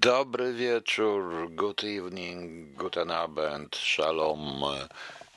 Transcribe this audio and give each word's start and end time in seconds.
Dobry 0.00 0.52
wieczór, 0.52 1.50
good 1.50 1.84
evening, 1.84 2.68
guten 2.76 3.10
Abend, 3.10 3.76
shalom, 3.76 4.64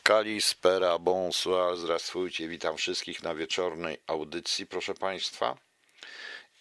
kalispera, 0.04 1.00
bonsoir, 1.00 1.78
zdrastwujcie, 1.78 2.48
witam 2.48 2.78
wszystkich 2.78 3.24
na 3.24 3.36
wieczornej 3.36 3.98
audycji, 4.08 4.68
proszę 4.68 4.94
Państwa. 4.94 5.58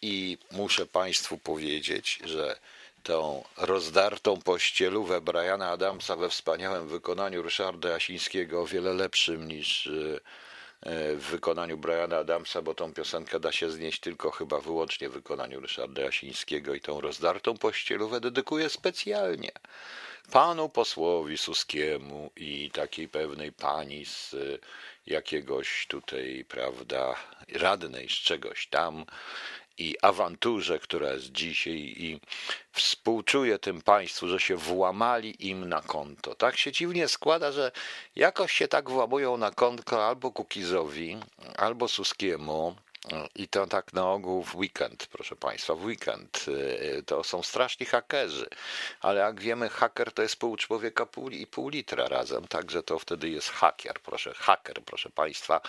I 0.03 0.39
muszę 0.53 0.87
Państwu 0.87 1.39
powiedzieć, 1.39 2.19
że 2.25 2.59
tą 3.03 3.45
rozdartą 3.57 4.41
pościelówę 4.41 5.21
Briana 5.21 5.69
Adamsa 5.71 6.17
we 6.17 6.29
wspaniałym 6.29 6.89
wykonaniu 6.89 7.43
Ryszarda 7.43 7.89
Jasińskiego, 7.89 8.63
o 8.63 8.67
wiele 8.67 8.95
lepszym 8.95 9.49
niż 9.49 9.87
e, 9.87 10.21
w 11.17 11.27
wykonaniu 11.31 11.79
Briana 11.79 12.17
Adamsa, 12.17 12.63
bo 12.63 12.75
tą 12.75 12.95
piosenkę 12.95 13.41
da 13.41 13.53
się 13.53 13.71
znieść 13.71 14.01
tylko 14.01 14.31
chyba 14.31 14.61
wyłącznie 14.61 15.09
w 15.09 15.13
wykonaniu 15.13 15.61
Ryszarda 15.61 16.03
Jasińskiego 16.03 16.75
i 16.75 16.81
tą 16.81 17.01
rozdartą 17.01 17.59
pościelówę 17.59 18.21
dedykuję 18.21 18.69
specjalnie 18.69 19.53
panu 20.33 20.69
posłowi 20.69 21.39
Suskiemu 21.39 22.31
i 22.37 22.71
takiej 22.71 23.09
pewnej 23.09 23.53
pani 23.53 24.05
z 24.07 24.35
jakiegoś 25.07 25.87
tutaj, 25.87 26.45
prawda, 26.49 27.15
radnej 27.55 28.09
z 28.09 28.13
czegoś 28.13 28.67
tam, 28.67 29.05
i 29.79 29.97
awanturze, 30.03 30.79
która 30.79 31.13
jest 31.13 31.33
dzisiaj 31.33 31.95
i 31.97 32.21
współczuję 32.73 33.59
tym 33.59 33.83
państwu, 33.83 34.29
że 34.29 34.41
się 34.41 34.57
włamali 34.57 35.49
im 35.49 35.69
na 35.69 35.83
konto. 35.83 36.35
Tak 36.35 36.59
się 36.59 36.73
dziwnie 36.73 37.09
składa, 37.09 37.53
że 37.53 37.73
jakoś 38.17 38.53
się 38.53 38.69
tak 38.69 38.91
włamują 38.91 39.37
na 39.37 39.51
konto 39.51 40.07
albo 40.07 40.31
Kukizowi, 40.33 41.17
albo 41.57 41.89
Suskiemu, 41.89 42.77
i 43.35 43.49
to 43.49 43.67
tak 43.67 43.93
na 43.93 44.11
ogół 44.11 44.43
w 44.43 44.57
weekend, 44.57 45.07
proszę 45.07 45.37
Państwa, 45.37 45.75
w 45.75 45.85
weekend. 45.85 46.45
Y, 46.49 47.03
to 47.07 47.25
są 47.25 47.43
straszni 47.43 47.87
hakerzy, 47.87 48.47
ale 49.01 49.21
jak 49.21 49.41
wiemy, 49.41 49.69
haker 49.69 50.13
to 50.13 50.23
jest 50.23 50.37
pół 50.37 50.57
człowieka 50.57 51.07
pół, 51.07 51.31
i 51.31 51.47
pół 51.47 51.69
litra 51.69 52.09
razem, 52.09 52.49
także 52.49 52.83
to 52.83 52.99
wtedy 52.99 53.29
jest 53.29 53.51
hakier, 53.51 53.95
proszę, 54.01 54.35
haker, 54.35 54.83
proszę 54.85 55.11
Państwa. 55.11 55.61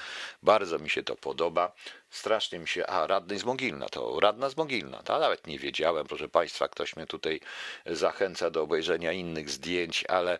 Bardzo 0.43 0.79
mi 0.79 0.89
się 0.89 1.03
to 1.03 1.15
podoba. 1.15 1.71
Strasznie 2.13 2.59
mi 2.59 2.67
się, 2.67 2.87
a 2.87 3.07
radny 3.07 3.39
z 3.39 3.43
Mogilna, 3.43 3.89
to 3.89 4.19
radna 4.19 4.49
z 4.49 4.57
Mogilna, 4.57 5.03
to 5.03 5.19
nawet 5.19 5.47
nie 5.47 5.59
wiedziałem, 5.59 6.07
proszę 6.07 6.29
Państwa, 6.29 6.67
ktoś 6.67 6.95
mnie 6.95 7.07
tutaj 7.07 7.39
zachęca 7.85 8.49
do 8.49 8.61
obejrzenia 8.61 9.11
innych 9.11 9.49
zdjęć, 9.49 10.05
ale 10.07 10.39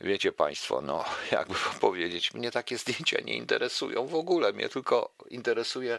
wiecie 0.00 0.32
Państwo, 0.32 0.80
no 0.80 1.04
jakby 1.30 1.54
powiedzieć, 1.80 2.34
mnie 2.34 2.50
takie 2.50 2.78
zdjęcia 2.78 3.20
nie 3.24 3.34
interesują 3.34 4.06
w 4.06 4.14
ogóle, 4.14 4.52
mnie 4.52 4.68
tylko 4.68 5.10
interesuje 5.30 5.98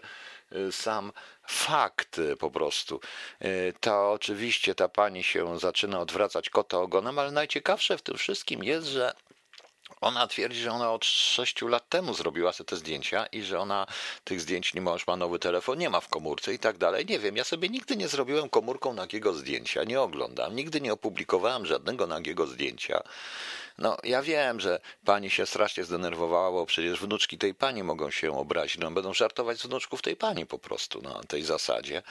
y, 0.52 0.72
sam 0.72 1.12
fakt 1.48 2.22
po 2.40 2.52
prostu. 2.52 3.00
Y, 3.42 3.74
to 3.80 4.12
oczywiście 4.12 4.76
ta 4.76 4.90
pani 4.90 5.24
się 5.24 5.60
zaczyna 5.60 6.00
odwracać 6.00 6.50
kota 6.50 6.78
ogonem, 6.80 7.20
ale 7.20 7.32
najciekawsze 7.32 7.98
w 7.98 8.02
tym 8.02 8.18
wszystkim 8.18 8.64
jest, 8.64 8.88
że 8.88 9.14
ona 10.02 10.28
twierdzi, 10.28 10.60
że 10.60 10.72
ona 10.72 10.92
od 10.92 11.06
6 11.06 11.62
lat 11.62 11.90
temu 11.90 12.14
zrobiła 12.14 12.54
sobie 12.54 12.68
te 12.68 12.76
zdjęcia 12.76 13.26
i 13.26 13.42
że 13.42 13.60
ona 13.60 13.88
tych 14.24 14.42
zdjęć 14.42 14.74
nie 14.74 14.82
ma, 14.82 14.92
już 14.92 15.08
ma 15.08 15.16
nowy 15.16 15.40
telefon, 15.40 15.78
nie 15.78 15.90
ma 15.90 16.00
w 16.00 16.08
komórce 16.08 16.54
i 16.54 16.60
tak 16.60 16.78
dalej. 16.78 17.06
Nie 17.06 17.20
wiem, 17.20 17.38
ja 17.38 17.44
sobie 17.44 17.70
nigdy 17.70 17.98
nie 17.98 18.08
zrobiłem 18.08 18.50
komórką 18.50 18.94
nagiego 18.94 19.34
zdjęcia, 19.34 19.84
nie 19.84 20.02
oglądam, 20.02 20.56
nigdy 20.56 20.82
nie 20.82 20.94
opublikowałem 20.94 21.66
żadnego 21.66 22.08
nagiego 22.08 22.48
zdjęcia. 22.48 23.04
No, 23.78 23.98
ja 24.04 24.22
wiem, 24.22 24.60
że 24.60 24.80
pani 25.06 25.30
się 25.30 25.46
strasznie 25.46 25.84
zdenerwowała, 25.84 26.52
bo 26.52 26.66
przecież 26.66 27.00
wnuczki 27.00 27.38
tej 27.38 27.56
pani 27.56 27.84
mogą 27.84 28.12
się 28.12 28.38
obrazić. 28.38 28.78
No, 28.78 28.92
będą 28.92 29.14
żartować 29.14 29.60
z 29.60 29.66
wnuczków 29.66 30.02
tej 30.02 30.16
pani 30.16 30.46
po 30.46 30.60
prostu 30.60 31.02
na 31.02 31.22
tej 31.28 31.44
zasadzie. 31.44 32.04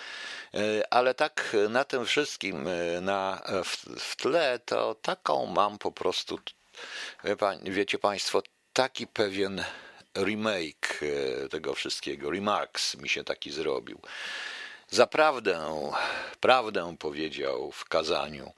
E, 0.54 0.92
ale 0.92 1.14
tak 1.14 1.56
na 1.68 1.84
tym 1.84 2.06
wszystkim, 2.06 2.66
e, 2.68 3.00
na, 3.00 3.42
w, 3.64 4.00
w 4.00 4.16
tle, 4.16 4.60
to 4.64 4.94
taką 4.94 5.46
mam 5.46 5.78
po 5.78 5.92
prostu 5.92 6.38
wiecie 7.64 7.98
Państwo, 7.98 8.42
taki 8.72 9.06
pewien 9.06 9.64
remake 10.16 11.00
e, 11.02 11.48
tego 11.48 11.74
wszystkiego, 11.74 12.30
remarks 12.30 12.94
mi 12.94 13.08
się 13.08 13.24
taki 13.24 13.50
zrobił. 13.50 14.00
Zaprawdę, 14.90 15.82
prawdę 16.40 16.96
powiedział 16.98 17.72
w 17.72 17.84
kazaniu 17.84 18.52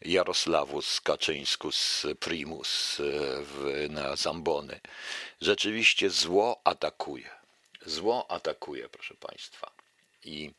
Jarosławus 0.00 1.00
Kaczyńskus 1.00 2.06
Primus 2.20 3.00
e, 3.00 3.02
w, 3.42 3.86
na 3.90 4.16
Zambony. 4.16 4.80
Rzeczywiście 5.40 6.10
zło 6.10 6.60
atakuje. 6.64 7.30
Zło 7.86 8.30
atakuje, 8.30 8.88
proszę 8.88 9.14
Państwa. 9.14 9.70
I 10.24 10.50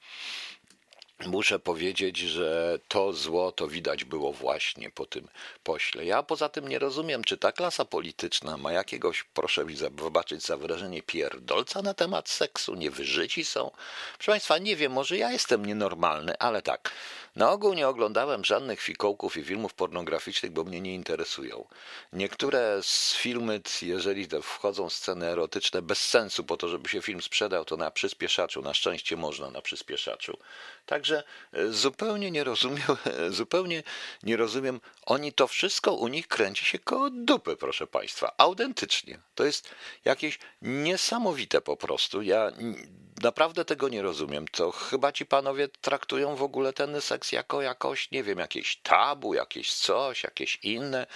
Muszę 1.19 1.59
powiedzieć, 1.59 2.17
że 2.17 2.79
to 2.87 3.13
zło 3.13 3.51
to 3.51 3.67
widać 3.67 4.03
było 4.03 4.33
właśnie 4.33 4.89
po 4.89 5.05
tym 5.05 5.27
pośle. 5.63 6.05
Ja 6.05 6.23
poza 6.23 6.49
tym 6.49 6.67
nie 6.67 6.79
rozumiem, 6.79 7.23
czy 7.23 7.37
ta 7.37 7.51
klasa 7.51 7.85
polityczna 7.85 8.57
ma 8.57 8.71
jakiegoś, 8.71 9.23
proszę 9.23 9.65
mi 9.65 9.75
wybaczyć 9.75 10.45
za 10.45 10.57
wyrażenie, 10.57 11.03
pierdolca 11.03 11.81
na 11.81 11.93
temat 11.93 12.29
seksu, 12.29 12.75
nie 12.75 12.91
wyżyci 12.91 13.45
są. 13.45 13.71
Proszę 14.17 14.31
Państwa, 14.31 14.57
nie 14.57 14.75
wiem, 14.75 14.91
może 14.91 15.17
ja 15.17 15.31
jestem 15.31 15.65
nienormalny, 15.65 16.37
ale 16.37 16.61
tak. 16.61 16.91
Na 17.35 17.51
ogół 17.51 17.73
nie 17.73 17.87
oglądałem 17.87 18.45
żadnych 18.45 18.81
fikołków 18.81 19.37
i 19.37 19.43
filmów 19.43 19.73
pornograficznych, 19.73 20.51
bo 20.51 20.63
mnie 20.63 20.81
nie 20.81 20.93
interesują. 20.93 21.67
Niektóre 22.13 22.83
z 22.83 23.15
filmy, 23.15 23.61
jeżeli 23.81 24.27
wchodzą 24.43 24.89
sceny 24.89 25.25
erotyczne, 25.25 25.81
bez 25.81 25.99
sensu, 25.99 26.43
po 26.43 26.57
to, 26.57 26.67
żeby 26.67 26.89
się 26.89 27.01
film 27.01 27.21
sprzedał, 27.21 27.65
to 27.65 27.77
na 27.77 27.91
przyspieszaczu. 27.91 28.61
Na 28.61 28.73
szczęście 28.73 29.17
można 29.17 29.51
na 29.51 29.61
przyspieszaczu. 29.61 30.37
Także 30.85 31.23
e, 31.53 31.67
zupełnie 31.67 32.31
nie 32.31 32.43
rozumiem, 32.43 32.87
zupełnie 33.29 33.83
nie 34.23 34.37
rozumiem. 34.37 34.81
Oni 35.05 35.33
to 35.33 35.47
wszystko 35.47 35.93
u 35.93 36.07
nich 36.07 36.27
kręci 36.27 36.65
się 36.65 36.79
koło 36.79 37.09
dupy, 37.09 37.55
proszę 37.55 37.87
Państwa. 37.87 38.33
Autentycznie. 38.37 39.19
To 39.35 39.45
jest 39.45 39.69
jakieś 40.05 40.39
niesamowite 40.61 41.61
po 41.61 41.77
prostu. 41.77 42.21
Ja 42.21 42.51
naprawdę 43.23 43.65
tego 43.65 43.89
nie 43.89 44.01
rozumiem. 44.01 44.47
To 44.47 44.71
chyba 44.71 45.11
ci 45.11 45.25
panowie 45.25 45.67
traktują 45.67 46.35
w 46.35 46.43
ogóle 46.43 46.73
ten 46.73 47.01
seks 47.01 47.31
jako 47.31 47.61
jakoś, 47.61 48.11
nie 48.11 48.23
wiem, 48.23 48.39
jakieś 48.39 48.75
tabu, 48.75 49.33
jakieś 49.33 49.73
coś, 49.73 50.23
jakieś 50.23 50.59
inne 50.63 51.07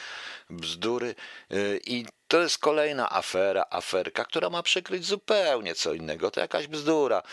bzdury. 0.50 1.16
Y, 1.52 1.80
I 1.86 2.06
to 2.28 2.42
jest 2.42 2.58
kolejna 2.58 3.10
afera, 3.10 3.66
aferka, 3.70 4.26
która 4.26 4.50
ma 4.50 4.64
przykryć 4.64 5.06
zupełnie 5.06 5.76
co 5.76 5.94
innego. 5.94 6.32
To 6.32 6.40
jakaś 6.40 6.68
bzdura. 6.68 7.24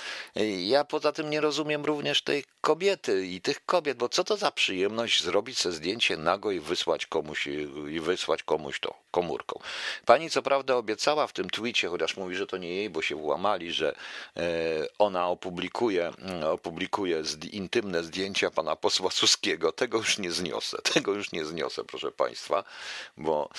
Ja 0.65 0.84
poza 0.84 1.12
tym 1.12 1.31
nie 1.31 1.41
rozumiem 1.41 1.84
również 1.84 2.22
tej 2.22 2.44
kobiety 2.60 3.27
i 3.27 3.41
tych 3.41 3.65
kobiet, 3.66 3.99
bo 3.99 4.09
co 4.09 4.25
to 4.25 4.37
za 4.37 4.50
przyjemność 4.50 5.22
zrobić 5.22 5.59
sobie 5.59 5.75
zdjęcie 5.75 6.16
nago 6.16 6.50
i 6.50 6.60
wysłać 6.60 7.06
komuś, 7.06 7.47
i 7.91 8.00
wysłać 8.00 8.43
komuś 8.43 8.81
to 8.81 8.94
komórką. 9.10 9.60
Pani 10.06 10.31
co 10.31 10.43
prawda 10.43 10.77
obiecała 10.77 11.27
w 11.27 11.33
tym 11.33 11.50
twicie, 11.50 11.88
chociaż 11.88 12.16
mówi, 12.16 12.37
że 12.37 12.47
to 12.47 12.56
nie 12.56 12.75
jej, 12.75 12.91
bo 12.91 13.03
się 13.03 13.16
włamali, 13.16 13.72
że 13.72 13.94
e, 14.37 14.43
ona 14.99 15.28
opublikuje, 15.28 16.12
opublikuje 16.53 17.22
intymne 17.53 18.04
zdjęcia 18.04 18.50
pana 18.50 18.77
posła 18.77 19.10
Suskiego. 19.10 19.72
Tego 19.72 19.99
już 19.99 20.19
nie 20.19 20.31
zniosę, 20.31 20.78
tego 20.94 21.12
już 21.12 21.33
nie 21.33 21.44
zniosę, 21.44 21.84
proszę 21.84 22.12
państwa, 22.12 22.65
bo, 23.16 23.50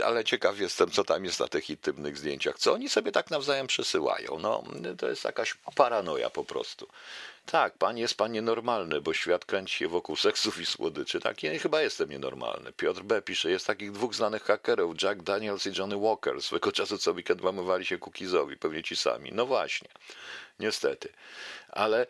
e, 0.00 0.06
ale 0.06 0.24
ciekaw 0.24 0.58
jest 0.60 0.69
jestem, 0.70 0.90
co 0.90 1.04
tam 1.04 1.24
jest 1.24 1.40
na 1.40 1.48
tych 1.48 1.70
intymnych 1.70 2.18
zdjęciach, 2.18 2.58
co 2.58 2.72
oni 2.72 2.88
sobie 2.88 3.12
tak 3.12 3.30
nawzajem 3.30 3.66
przesyłają. 3.66 4.38
No, 4.38 4.62
to 4.98 5.08
jest 5.08 5.24
jakaś 5.24 5.54
paranoja 5.74 6.30
po 6.30 6.44
prostu. 6.44 6.88
Tak, 7.46 7.78
pan 7.78 7.98
jest 7.98 8.14
pan 8.14 8.32
nienormalny, 8.32 9.00
bo 9.00 9.14
świat 9.14 9.44
kręci 9.44 9.76
się 9.76 9.88
wokół 9.88 10.16
seksów 10.16 10.60
i 10.60 10.66
słodyczy. 10.66 11.20
Tak, 11.20 11.42
ja 11.42 11.58
chyba 11.58 11.82
jestem 11.82 12.10
nienormalny. 12.10 12.72
Piotr 12.72 13.02
B. 13.02 13.22
pisze, 13.22 13.50
jest 13.50 13.66
takich 13.66 13.92
dwóch 13.92 14.14
znanych 14.14 14.42
hakerów, 14.42 15.02
Jack 15.02 15.22
Daniels 15.22 15.66
i 15.66 15.78
Johnny 15.78 15.96
Walker. 15.98 16.42
Swego 16.42 16.72
czasu 16.72 16.98
co 16.98 17.12
weekend 17.12 17.42
łamywali 17.42 17.86
się 17.86 17.98
Cookizowi, 17.98 18.56
pewnie 18.56 18.82
ci 18.82 18.96
sami. 18.96 19.30
No 19.32 19.46
właśnie, 19.46 19.88
niestety. 20.58 21.08
Ale 21.68 22.06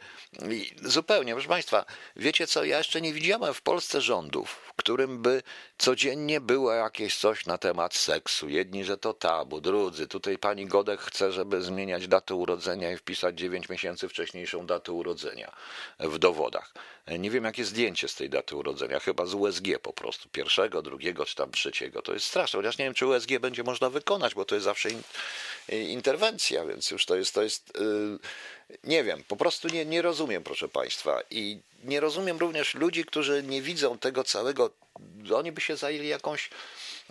zupełnie, 0.83 1.33
proszę 1.33 1.49
Państwa, 1.49 1.85
wiecie 2.17 2.47
co, 2.47 2.65
ja 2.65 2.79
jeszcze 2.79 3.01
nie 3.01 3.13
widziałem 3.13 3.55
w 3.55 3.63
Polsce 3.63 4.01
rządów, 4.01 4.51
w 4.51 4.73
którym 4.73 5.23
by 5.23 5.43
codziennie 5.79 6.41
było 6.41 6.73
jakieś 6.73 7.17
coś 7.17 7.47
na 7.47 7.59
temat 7.59 7.95
seksu. 7.95 8.49
Jedni, 8.49 8.85
że 8.85 8.97
to 8.97 9.15
tabu, 9.15 9.61
drudzy. 9.61 10.07
Tutaj 10.07 10.39
pani 10.39 10.67
Godek 10.67 11.01
chce, 11.01 11.33
żeby 11.33 11.63
zmieniać 11.63 12.09
datę 12.09 12.35
urodzenia 12.35 12.93
i 12.93 12.97
wpisać 12.97 13.39
9 13.39 13.69
miesięcy 13.69 14.09
wcześniejszą 14.09 14.67
datę 14.67 14.93
urodzenia 14.93 15.20
w 15.99 16.19
dowodach. 16.19 16.73
Nie 17.19 17.31
wiem, 17.31 17.45
jakie 17.45 17.65
zdjęcie 17.65 18.09
z 18.09 18.15
tej 18.15 18.31
daty 18.31 18.57
urodzenia, 18.57 19.01
chyba 19.01 19.27
z 19.27 19.35
USG 19.35 19.65
po 19.83 19.93
prostu, 19.93 20.29
pierwszego, 20.29 20.83
drugiego 20.83 21.27
czy 21.27 21.35
tam 21.35 21.51
trzeciego. 21.53 22.03
To 22.03 22.13
jest 22.13 22.27
straszne, 22.27 22.57
chociaż 22.57 22.79
nie 22.79 22.85
wiem, 22.85 22.95
czy 22.95 23.07
USG 23.07 23.39
będzie 23.41 23.63
można 23.63 23.91
wykonać, 23.91 24.35
bo 24.35 24.45
to 24.45 24.55
jest 24.55 24.65
zawsze 24.65 24.91
in, 24.91 25.03
interwencja, 25.69 26.65
więc 26.65 26.91
już 26.91 27.07
to 27.07 27.17
jest, 27.17 27.35
to 27.35 27.43
jest 27.43 27.73
yy, 27.79 28.19
nie 28.85 29.05
wiem, 29.05 29.25
po 29.29 29.37
prostu 29.37 29.69
nie, 29.69 29.85
nie 29.85 30.03
rozumiem, 30.03 30.43
proszę 30.43 30.69
Państwa. 30.69 31.21
I 31.31 31.61
nie 31.85 32.01
rozumiem 32.01 32.39
również 32.39 32.75
ludzi, 32.75 33.05
którzy 33.05 33.43
nie 33.43 33.63
widzą 33.63 33.99
tego 33.99 34.25
całego. 34.25 34.71
Oni 35.35 35.53
by 35.53 35.61
się 35.61 35.77
zajęli 35.77 36.09
jakąś 36.09 36.51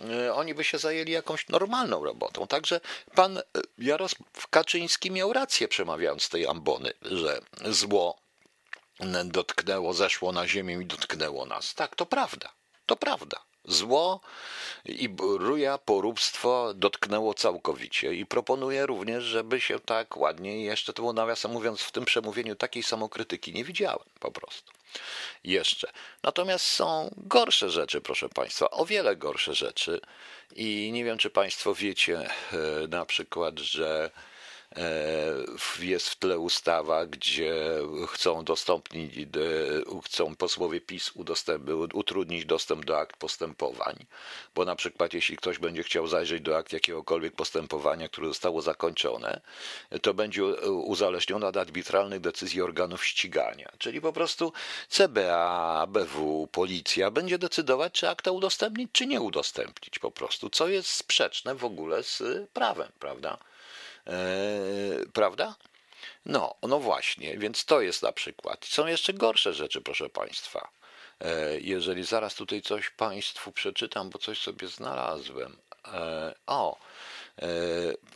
y, 0.00 0.34
oni 0.34 0.54
by 0.54 0.64
się 0.64 0.78
zajęli 0.78 1.12
jakąś 1.12 1.48
normalną 1.48 2.04
robotą. 2.04 2.46
Także 2.46 2.80
pan 3.14 3.38
y, 3.38 3.42
Jarosław 3.78 4.48
Kaczyński 4.50 5.10
miał 5.10 5.32
rację 5.32 5.68
przemawiając 5.68 6.28
tej 6.28 6.46
ambony, 6.46 6.92
że 7.02 7.40
zło 7.64 8.16
dotknęło, 9.24 9.94
zeszło 9.94 10.32
na 10.32 10.46
ziemię 10.46 10.74
i 10.82 10.86
dotknęło 10.86 11.46
nas. 11.46 11.74
Tak, 11.74 11.96
to 11.96 12.06
prawda. 12.06 12.52
To 12.86 12.96
prawda. 12.96 13.40
Zło 13.64 14.20
i 14.84 15.08
ruja 15.38 15.78
poróbstwo 15.78 16.74
dotknęło 16.74 17.34
całkowicie 17.34 18.14
i 18.14 18.26
proponuję 18.26 18.86
również, 18.86 19.24
żeby 19.24 19.60
się 19.60 19.80
tak 19.80 20.16
ładnie, 20.16 20.64
jeszcze 20.64 20.92
było 20.92 21.12
nawiasem 21.12 21.50
mówiąc, 21.50 21.82
w 21.82 21.92
tym 21.92 22.04
przemówieniu 22.04 22.56
takiej 22.56 22.82
samokrytyki 22.82 23.52
nie 23.52 23.64
widziałem 23.64 24.08
po 24.20 24.30
prostu. 24.30 24.72
Jeszcze. 25.44 25.92
Natomiast 26.22 26.66
są 26.66 27.14
gorsze 27.16 27.70
rzeczy, 27.70 28.00
proszę 28.00 28.28
Państwa, 28.28 28.70
o 28.70 28.84
wiele 28.84 29.16
gorsze 29.16 29.54
rzeczy. 29.54 30.00
I 30.56 30.90
nie 30.92 31.04
wiem, 31.04 31.18
czy 31.18 31.30
Państwo 31.30 31.74
wiecie 31.74 32.18
e, 32.52 32.56
na 32.88 33.06
przykład, 33.06 33.58
że 33.58 34.10
jest 35.80 36.08
w 36.08 36.16
tle 36.16 36.38
ustawa, 36.38 37.06
gdzie 37.06 37.54
chcą 38.08 38.40
udostępnić, 38.40 39.14
chcą 40.04 40.36
posłowie 40.36 40.80
PiS 40.80 41.12
utrudnić 41.92 42.44
dostęp 42.44 42.84
do 42.84 42.98
akt 42.98 43.16
postępowań, 43.16 44.06
bo 44.54 44.64
na 44.64 44.76
przykład 44.76 45.14
jeśli 45.14 45.36
ktoś 45.36 45.58
będzie 45.58 45.82
chciał 45.82 46.06
zajrzeć 46.06 46.42
do 46.42 46.56
akt 46.56 46.72
jakiegokolwiek 46.72 47.36
postępowania, 47.36 48.08
które 48.08 48.28
zostało 48.28 48.62
zakończone, 48.62 49.40
to 50.02 50.14
będzie 50.14 50.44
uzależnione 50.64 51.46
od 51.46 51.56
arbitralnych 51.56 52.20
decyzji 52.20 52.62
organów 52.62 53.04
ścigania, 53.04 53.72
czyli 53.78 54.00
po 54.00 54.12
prostu 54.12 54.52
CBA, 54.88 55.80
ABW, 55.80 56.48
policja 56.52 57.10
będzie 57.10 57.38
decydować, 57.38 57.92
czy 57.92 58.08
akta 58.08 58.30
udostępnić, 58.30 58.90
czy 58.92 59.06
nie 59.06 59.20
udostępnić 59.20 59.98
po 59.98 60.10
prostu, 60.10 60.50
co 60.50 60.68
jest 60.68 60.88
sprzeczne 60.88 61.54
w 61.54 61.64
ogóle 61.64 62.02
z 62.02 62.22
prawem, 62.52 62.88
prawda? 62.98 63.38
E, 64.06 64.12
prawda? 65.12 65.54
No, 66.26 66.54
no 66.62 66.78
właśnie, 66.78 67.38
więc 67.38 67.64
to 67.64 67.80
jest 67.80 68.02
na 68.02 68.12
przykład. 68.12 68.64
Są 68.64 68.86
jeszcze 68.86 69.12
gorsze 69.12 69.54
rzeczy, 69.54 69.80
proszę 69.80 70.08
Państwa. 70.08 70.70
E, 71.20 71.60
jeżeli 71.60 72.04
zaraz 72.04 72.34
tutaj 72.34 72.62
coś 72.62 72.90
Państwu 72.90 73.52
przeczytam, 73.52 74.10
bo 74.10 74.18
coś 74.18 74.40
sobie 74.40 74.68
znalazłem. 74.68 75.56
E, 75.92 76.34
o, 76.46 76.78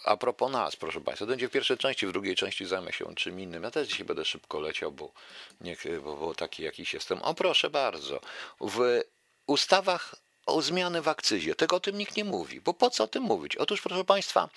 a 0.04 0.16
propos 0.16 0.52
nas, 0.52 0.76
proszę 0.76 1.00
Państwa, 1.00 1.26
to 1.26 1.31
będzie 1.31 1.48
w 1.48 1.50
pierwszej 1.50 1.78
części, 1.78 2.06
w 2.06 2.12
drugiej 2.12 2.36
części 2.36 2.66
zajmę 2.66 2.92
się 2.92 3.14
czym 3.14 3.40
innym. 3.40 3.62
Ja 3.62 3.70
też 3.70 3.88
dzisiaj 3.88 4.06
będę 4.06 4.25
szybko 4.25 4.60
leciał, 4.60 4.92
bo, 4.92 5.12
niech, 5.60 5.84
bo, 6.02 6.16
bo 6.16 6.34
taki 6.34 6.62
jakiś 6.62 6.94
jestem. 6.94 7.22
O, 7.22 7.34
proszę 7.34 7.70
bardzo. 7.70 8.20
W 8.60 9.00
ustawach 9.46 10.14
o 10.46 10.62
zmiany 10.62 11.02
w 11.02 11.08
akcyzie. 11.08 11.55
Tego 11.55 11.76
o 11.76 11.81
tym 11.81 11.99
nikt 11.99 12.17
nie 12.17 12.25
mówi. 12.25 12.61
Bo 12.61 12.75
po 12.75 12.91
co 12.91 13.05
o 13.05 13.08
tym 13.08 13.23
mówić? 13.23 13.56
Otóż, 13.56 13.81
proszę 13.81 14.05
Państwa, 14.05 14.49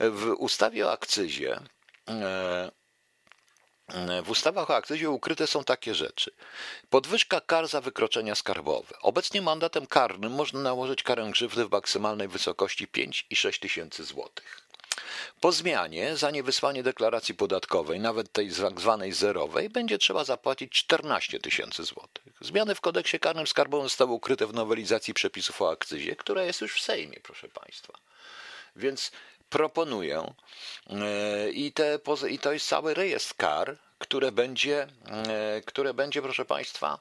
w 0.00 0.34
ustawie 0.38 0.86
o 0.86 0.92
akcyzie. 0.92 1.60
E, 2.08 2.70
w 4.22 4.30
ustawach 4.30 4.70
o 4.70 4.76
akcyzie 4.76 5.10
ukryte 5.10 5.46
są 5.46 5.64
takie 5.64 5.94
rzeczy. 5.94 6.30
Podwyżka 6.90 7.40
kar 7.40 7.68
za 7.68 7.80
wykroczenia 7.80 8.34
skarbowe. 8.34 8.94
Obecnie 9.02 9.42
mandatem 9.42 9.86
karnym 9.86 10.32
można 10.32 10.60
nałożyć 10.60 11.02
karę 11.02 11.30
grzywny 11.30 11.64
w 11.64 11.70
maksymalnej 11.70 12.28
wysokości 12.28 12.88
5 12.88 13.26
i 13.30 13.36
6 13.36 13.60
tysięcy 13.60 14.04
złotych. 14.04 14.63
Po 15.40 15.52
zmianie 15.52 16.16
za 16.16 16.30
niewysłanie 16.30 16.82
deklaracji 16.82 17.34
podatkowej, 17.34 18.00
nawet 18.00 18.32
tej 18.32 18.50
zwanej 18.76 19.12
zerowej, 19.12 19.70
będzie 19.70 19.98
trzeba 19.98 20.24
zapłacić 20.24 20.72
14 20.72 21.40
tysięcy 21.40 21.84
złotych. 21.84 22.32
Zmiany 22.40 22.74
w 22.74 22.80
kodeksie 22.80 23.18
karnym 23.18 23.46
skarbowym 23.46 23.88
zostały 23.88 24.12
ukryte 24.12 24.46
w 24.46 24.54
nowelizacji 24.54 25.14
przepisów 25.14 25.62
o 25.62 25.70
akcyzie, 25.70 26.16
która 26.16 26.42
jest 26.42 26.60
już 26.60 26.74
w 26.74 26.82
Sejmie, 26.82 27.20
proszę 27.22 27.48
Państwa. 27.48 27.92
Więc 28.76 29.10
proponuję 29.50 30.34
e, 30.90 31.50
i, 31.50 31.72
te, 31.72 31.98
i 32.28 32.38
to 32.38 32.52
jest 32.52 32.68
cały 32.68 32.94
rejestr 32.94 33.34
kar, 33.36 33.76
które 33.98 34.32
będzie, 34.32 34.86
e, 35.06 35.62
które 35.66 35.94
będzie, 35.94 36.22
proszę 36.22 36.44
Państwa, 36.44 36.98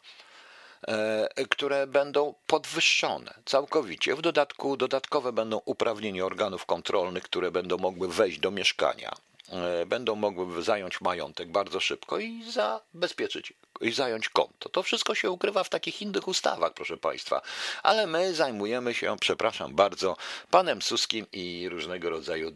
które 1.49 1.87
będą 1.87 2.33
podwyższone 2.47 3.33
całkowicie. 3.45 4.15
W 4.15 4.21
dodatku 4.21 4.77
dodatkowe 4.77 5.31
będą 5.31 5.61
uprawnienia 5.65 6.25
organów 6.25 6.65
kontrolnych, 6.65 7.23
które 7.23 7.51
będą 7.51 7.77
mogły 7.77 8.07
wejść 8.07 8.39
do 8.39 8.51
mieszkania, 8.51 9.15
e, 9.49 9.85
będą 9.85 10.15
mogły 10.15 10.63
zająć 10.63 11.01
majątek 11.01 11.51
bardzo 11.51 11.79
szybko 11.79 12.19
i 12.19 12.43
zabezpieczyć 12.51 13.53
i 13.81 13.91
zająć 13.91 14.29
konto. 14.29 14.69
To 14.69 14.83
wszystko 14.83 15.15
się 15.15 15.31
ukrywa 15.31 15.63
w 15.63 15.69
takich 15.69 16.01
innych 16.01 16.27
ustawach, 16.27 16.73
proszę 16.73 16.97
Państwa. 16.97 17.41
Ale 17.83 18.07
my 18.07 18.33
zajmujemy 18.33 18.93
się, 18.93 19.15
przepraszam 19.19 19.75
bardzo, 19.75 20.17
panem 20.49 20.81
Suskim 20.81 21.25
i 21.31 21.69
różnego 21.69 22.09
rodzaju 22.09 22.51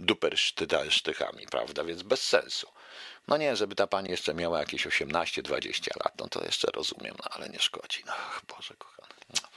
dupersztychami, 0.00 1.46
prawda? 1.50 1.84
Więc 1.84 2.02
bez 2.02 2.22
sensu. 2.22 2.66
No 3.28 3.36
nie, 3.36 3.56
żeby 3.56 3.74
ta 3.74 3.86
pani 3.86 4.10
jeszcze 4.10 4.34
miała 4.34 4.58
jakieś 4.58 4.86
18-20 4.86 6.04
lat, 6.04 6.12
no 6.18 6.28
to 6.28 6.44
jeszcze 6.44 6.68
rozumiem, 6.74 7.14
no 7.18 7.24
ale 7.30 7.48
nie 7.48 7.58
szkodzi. 7.58 8.02
No 8.06 8.12
Boże 8.56 8.74
kochany. 8.78 9.14
No. 9.34 9.48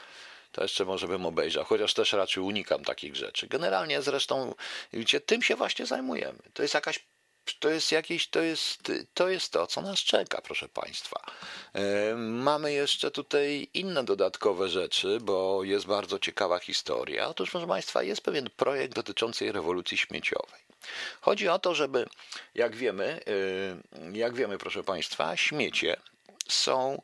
To 0.51 0.62
jeszcze 0.62 0.86
może 0.86 1.07
bym 1.07 1.25
obejrzał, 1.25 1.66
chociaż 1.66 1.94
też 1.94 2.13
raczej 2.13 2.44
unikam 2.44 2.84
takich 2.84 3.16
rzeczy. 3.16 3.48
Generalnie 3.48 4.01
zresztą, 4.01 4.56
widzicie, 4.94 5.22
tym 5.22 5.42
się 5.42 5.56
właśnie 5.56 5.86
zajmujemy. 5.86 6.40
To 6.54 6.62
jest 6.62 6.74
jakaś 6.74 7.00
to 7.60 7.69
jest 7.69 7.92
jakieś, 7.92 8.28
to 8.28 8.42
jest, 8.42 8.92
to 9.13 9.30
jest 9.30 9.51
to, 9.51 9.68
co 9.68 9.81
nas 9.81 10.00
czeka, 10.00 10.42
proszę 10.42 10.69
Państwa. 10.69 11.25
Mamy 12.18 12.74
jeszcze 12.74 13.12
tutaj 13.12 13.68
inne 13.74 14.04
dodatkowe 14.04 14.69
rzeczy, 14.69 15.18
bo 15.22 15.63
jest 15.63 15.86
bardzo 15.86 16.19
ciekawa 16.19 16.60
historia. 16.60 17.28
Otóż, 17.28 17.51
proszę 17.51 17.68
Państwa, 17.68 18.04
jest 18.04 18.22
pewien 18.22 18.50
projekt 18.50 18.96
dotyczący 18.96 19.51
rewolucji 19.51 19.98
śmieciowej. 19.98 20.62
Chodzi 21.22 21.48
o 21.48 21.60
to, 21.60 21.76
żeby, 21.76 22.06
jak 22.56 22.76
wiemy, 22.76 23.20
y, 23.28 24.18
jak 24.18 24.34
wiemy, 24.34 24.58
proszę 24.58 24.84
Państwa, 24.84 25.38
śmiecie 25.38 25.96
są 26.48 27.02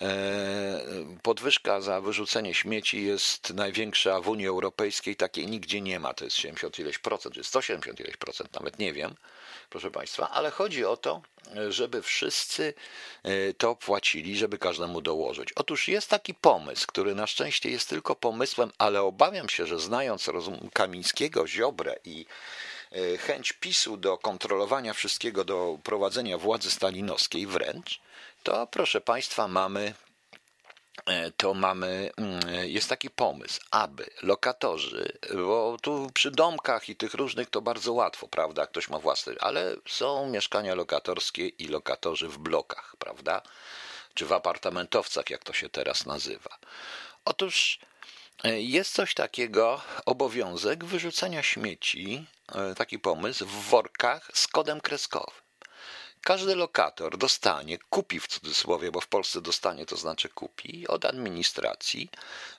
e, 0.00 0.80
Podwyżka 1.22 1.80
za 1.80 2.00
wyrzucenie 2.00 2.54
śmieci 2.54 3.04
jest 3.04 3.54
największa 3.54 4.20
w 4.20 4.28
Unii 4.28 4.46
Europejskiej, 4.46 5.16
takiej 5.16 5.46
nigdzie 5.46 5.80
nie 5.80 6.00
ma, 6.00 6.14
to 6.14 6.24
jest 6.24 6.36
70 6.36 6.78
ileś 6.78 6.98
procent, 6.98 7.34
czy 7.34 7.44
170 7.44 8.00
ileś 8.00 8.16
procent, 8.16 8.54
nawet 8.54 8.78
nie 8.78 8.92
wiem, 8.92 9.14
proszę 9.70 9.90
Państwa, 9.90 10.30
ale 10.30 10.50
chodzi 10.50 10.84
o 10.84 10.96
to, 10.96 11.22
żeby 11.68 12.02
wszyscy 12.02 12.74
e, 13.22 13.54
to 13.54 13.76
płacili, 13.76 14.36
żeby 14.36 14.58
każdemu 14.58 15.00
dołożyć. 15.00 15.52
Otóż 15.52 15.88
jest 15.88 16.10
taki 16.10 16.34
pomysł, 16.34 16.86
który 16.86 17.14
na 17.14 17.26
szczęście 17.26 17.70
jest 17.70 17.88
tylko 17.88 18.14
pomysłem, 18.14 18.72
ale 18.78 19.02
obawiam 19.02 19.48
się, 19.48 19.66
że 19.66 19.78
znając 19.78 20.28
rozum 20.28 20.70
Kamińskiego, 20.72 21.48
Ziobrę 21.48 21.96
i 22.04 22.26
chęć 23.18 23.52
PiSu 23.52 23.96
do 23.96 24.18
kontrolowania 24.18 24.94
wszystkiego, 24.94 25.44
do 25.44 25.78
prowadzenia 25.82 26.38
władzy 26.38 26.70
stalinowskiej 26.70 27.46
wręcz, 27.46 28.00
to 28.42 28.66
proszę 28.66 29.00
Państwa 29.00 29.48
mamy 29.48 29.94
e, 31.06 31.30
to 31.30 31.54
mamy, 31.54 32.10
mm, 32.16 32.40
jest 32.68 32.88
taki 32.88 33.10
pomysł, 33.10 33.60
aby 33.70 34.10
lokatorzy, 34.22 35.18
bo 35.34 35.76
tu 35.82 36.10
przy 36.14 36.30
domkach 36.30 36.88
i 36.88 36.96
tych 36.96 37.14
różnych 37.14 37.50
to 37.50 37.60
bardzo 37.62 37.92
łatwo, 37.92 38.28
prawda, 38.28 38.66
ktoś 38.66 38.88
ma 38.88 38.98
własny, 38.98 39.34
ale 39.40 39.76
są 39.88 40.30
mieszkania 40.30 40.74
lokatorskie 40.74 41.48
i 41.48 41.68
lokatorzy 41.68 42.28
w 42.28 42.38
blokach, 42.38 42.96
prawda, 42.98 43.42
czy 44.14 44.26
w 44.26 44.32
apartamentowcach, 44.32 45.30
jak 45.30 45.44
to 45.44 45.52
się 45.52 45.68
teraz 45.68 46.06
nazywa. 46.06 46.58
Otóż 47.24 47.78
e, 47.82 47.91
jest 48.44 48.92
coś 48.92 49.14
takiego, 49.14 49.80
obowiązek 50.06 50.84
wyrzucania 50.84 51.42
śmieci 51.42 52.26
E, 52.54 52.74
taki 52.74 52.98
pomysł 52.98 53.46
w 53.46 53.68
workach 53.68 54.30
z 54.34 54.46
kodem 54.48 54.80
kreskowym. 54.80 55.42
Każdy 56.20 56.54
lokator 56.56 57.18
dostanie, 57.18 57.78
kupi 57.78 58.20
w 58.20 58.26
cudzysłowie, 58.26 58.90
bo 58.90 59.00
w 59.00 59.08
Polsce 59.08 59.40
dostanie 59.40 59.86
to 59.86 59.96
znaczy 59.96 60.28
kupi, 60.28 60.88
od 60.88 61.04
administracji 61.04 62.10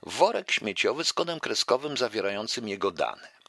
worek 0.03 0.51
śmieciowy 0.51 1.03
z 1.03 1.13
kodem 1.13 1.39
kreskowym 1.39 1.97
zawierającym 1.97 2.67
jego 2.67 2.91
dane. 2.91 3.42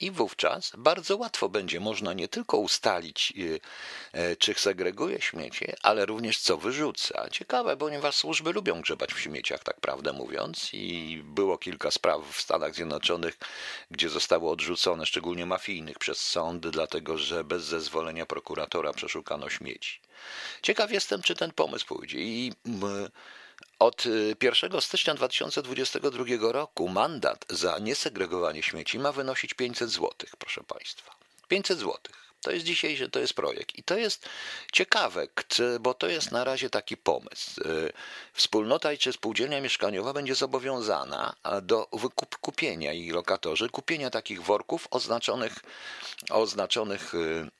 I 0.00 0.10
wówczas 0.10 0.72
bardzo 0.78 1.16
łatwo 1.16 1.48
będzie 1.48 1.80
można 1.80 2.12
nie 2.12 2.28
tylko 2.28 2.56
ustalić, 2.56 3.32
y, 3.38 3.60
e, 4.12 4.36
czy 4.36 4.54
segreguje 4.54 5.20
śmiecie, 5.20 5.76
ale 5.82 6.06
również 6.06 6.38
co 6.38 6.56
wyrzuca. 6.56 7.28
Ciekawe, 7.30 7.76
ponieważ 7.76 8.14
służby 8.16 8.52
lubią 8.52 8.80
grzebać 8.80 9.14
w 9.14 9.20
śmieciach, 9.20 9.62
tak 9.64 9.80
prawdę 9.80 10.12
mówiąc, 10.12 10.70
i 10.72 11.20
było 11.24 11.58
kilka 11.58 11.90
spraw 11.90 12.22
w 12.32 12.40
Stanach 12.40 12.74
Zjednoczonych, 12.74 13.38
gdzie 13.90 14.08
zostało 14.08 14.50
odrzucone, 14.50 15.06
szczególnie 15.06 15.46
mafijnych, 15.46 15.98
przez 15.98 16.18
sądy, 16.18 16.70
dlatego 16.70 17.18
że 17.18 17.44
bez 17.44 17.64
zezwolenia 17.64 18.26
prokuratora 18.26 18.92
przeszukano 18.92 19.50
śmieci. 19.50 20.00
Ciekaw 20.62 20.92
jestem, 20.92 21.22
czy 21.22 21.34
ten 21.34 21.52
pomysł 21.52 21.86
pójdzie. 21.86 22.18
I 22.18 22.52
od 23.78 24.04
1 24.42 24.74
y, 24.74 24.80
stycznia 24.80 25.14
2022 25.14 26.24
roku 26.52 26.88
mandat 26.88 27.44
za 27.50 27.78
niesegregowanie 27.78 28.62
śmieci 28.62 28.98
ma 28.98 29.12
wynosić 29.12 29.54
500 29.54 29.90
zł, 29.90 30.10
proszę 30.38 30.62
Państwa. 30.64 31.14
500 31.48 31.78
zł. 31.78 31.98
To 32.42 32.50
jest 32.50 32.66
dzisiejszy, 32.66 33.10
to 33.10 33.18
jest 33.18 33.34
projekt. 33.34 33.78
I 33.78 33.82
to 33.82 33.96
jest 33.96 34.28
ciekawe, 34.72 35.26
bo 35.80 35.94
to 35.94 36.06
jest 36.06 36.32
na 36.32 36.44
razie 36.44 36.70
taki 36.70 36.96
pomysł. 36.96 37.60
Y, 37.60 37.92
wspólnota 38.32 38.96
czy 38.96 39.12
spółdzielnia 39.12 39.60
mieszkaniowa 39.60 40.12
będzie 40.12 40.34
zobowiązana 40.34 41.34
do 41.62 41.88
wykupienia 41.92 42.92
i 42.92 43.10
lokatorzy 43.10 43.68
kupienia 43.68 44.10
takich 44.10 44.42
worków 44.42 44.88
oznaczonych, 44.90 45.54
oznaczonych, 46.30 47.14
y, 47.14 47.50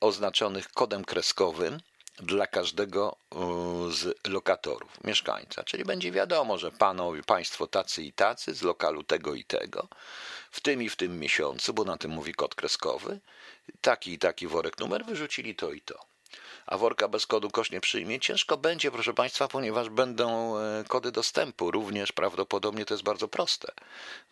oznaczonych 0.00 0.68
kodem 0.68 1.04
kreskowym 1.04 1.80
dla 2.18 2.46
każdego 2.46 3.16
z 3.90 4.28
lokatorów, 4.28 5.04
mieszkańca. 5.04 5.64
Czyli 5.64 5.84
będzie 5.84 6.12
wiadomo, 6.12 6.58
że 6.58 6.70
panowie, 6.70 7.22
państwo 7.22 7.66
tacy 7.66 8.02
i 8.02 8.12
tacy 8.12 8.54
z 8.54 8.62
lokalu 8.62 9.02
tego 9.02 9.34
i 9.34 9.44
tego, 9.44 9.88
w 10.50 10.60
tym 10.60 10.82
i 10.82 10.88
w 10.88 10.96
tym 10.96 11.18
miesiącu, 11.18 11.74
bo 11.74 11.84
na 11.84 11.98
tym 11.98 12.10
mówi 12.10 12.34
kod 12.34 12.54
kreskowy, 12.54 13.20
taki 13.80 14.12
i 14.12 14.18
taki 14.18 14.46
worek 14.46 14.78
numer 14.78 15.04
wyrzucili 15.04 15.54
to 15.54 15.72
i 15.72 15.80
to 15.80 16.15
a 16.66 16.78
worka 16.78 17.08
bez 17.08 17.26
kodu 17.26 17.50
kosz 17.50 17.70
nie 17.70 17.80
przyjmie. 17.80 18.20
Ciężko 18.20 18.56
będzie, 18.56 18.90
proszę 18.90 19.14
Państwa, 19.14 19.48
ponieważ 19.48 19.88
będą 19.88 20.58
e, 20.58 20.84
kody 20.88 21.12
dostępu. 21.12 21.70
Również 21.70 22.12
prawdopodobnie 22.12 22.84
to 22.84 22.94
jest 22.94 23.04
bardzo 23.04 23.28
proste 23.28 23.72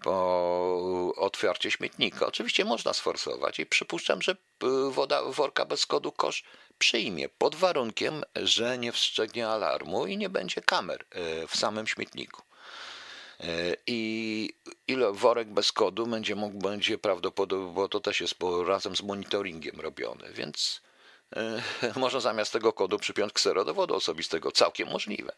po 0.03 1.15
otwarcie 1.17 1.71
śmietnika. 1.71 2.27
Oczywiście 2.27 2.65
można 2.65 2.93
sforsować 2.93 3.61
i 3.61 3.67
przypuszczam, 3.67 4.23
że 4.23 4.33
e, 4.33 4.37
woda, 4.91 5.23
worka 5.23 5.65
bez 5.65 5.87
kodu 5.87 6.13
kosz 6.13 6.45
przyjmie 6.79 7.29
pod 7.29 7.55
warunkiem, 7.55 8.23
że 8.37 8.79
nie 8.79 8.93
wstrzegnie 8.93 9.49
alarmu 9.49 10.07
i 10.07 10.17
nie 10.17 10.29
będzie 10.29 10.61
kamer 10.61 11.05
e, 11.11 11.47
w 11.47 11.57
samym 11.57 11.87
śmietniku. 11.87 12.43
I 13.87 14.51
ile 14.89 15.13
worek 15.13 15.49
bez 15.49 15.73
kodu 15.73 16.07
będzie 16.07 16.35
mógł, 16.35 16.59
będzie 16.59 16.99
prawdopodobnie, 16.99 17.75
bo 17.75 17.89
to 17.89 18.01
też 18.01 18.21
jest 18.21 18.35
razem 18.67 18.97
z 18.97 19.03
monitoringiem 19.03 19.81
robione, 19.81 20.33
więc 20.33 20.81
można 21.97 22.21
zamiast 22.21 22.53
tego 22.53 22.73
kodu 22.73 22.99
przypiąć 22.99 23.33
ksero 23.33 23.65
dowodu 23.65 23.95
osobistego. 23.95 24.53
Całkiem 24.53 24.89
możliwe. 24.89 25.33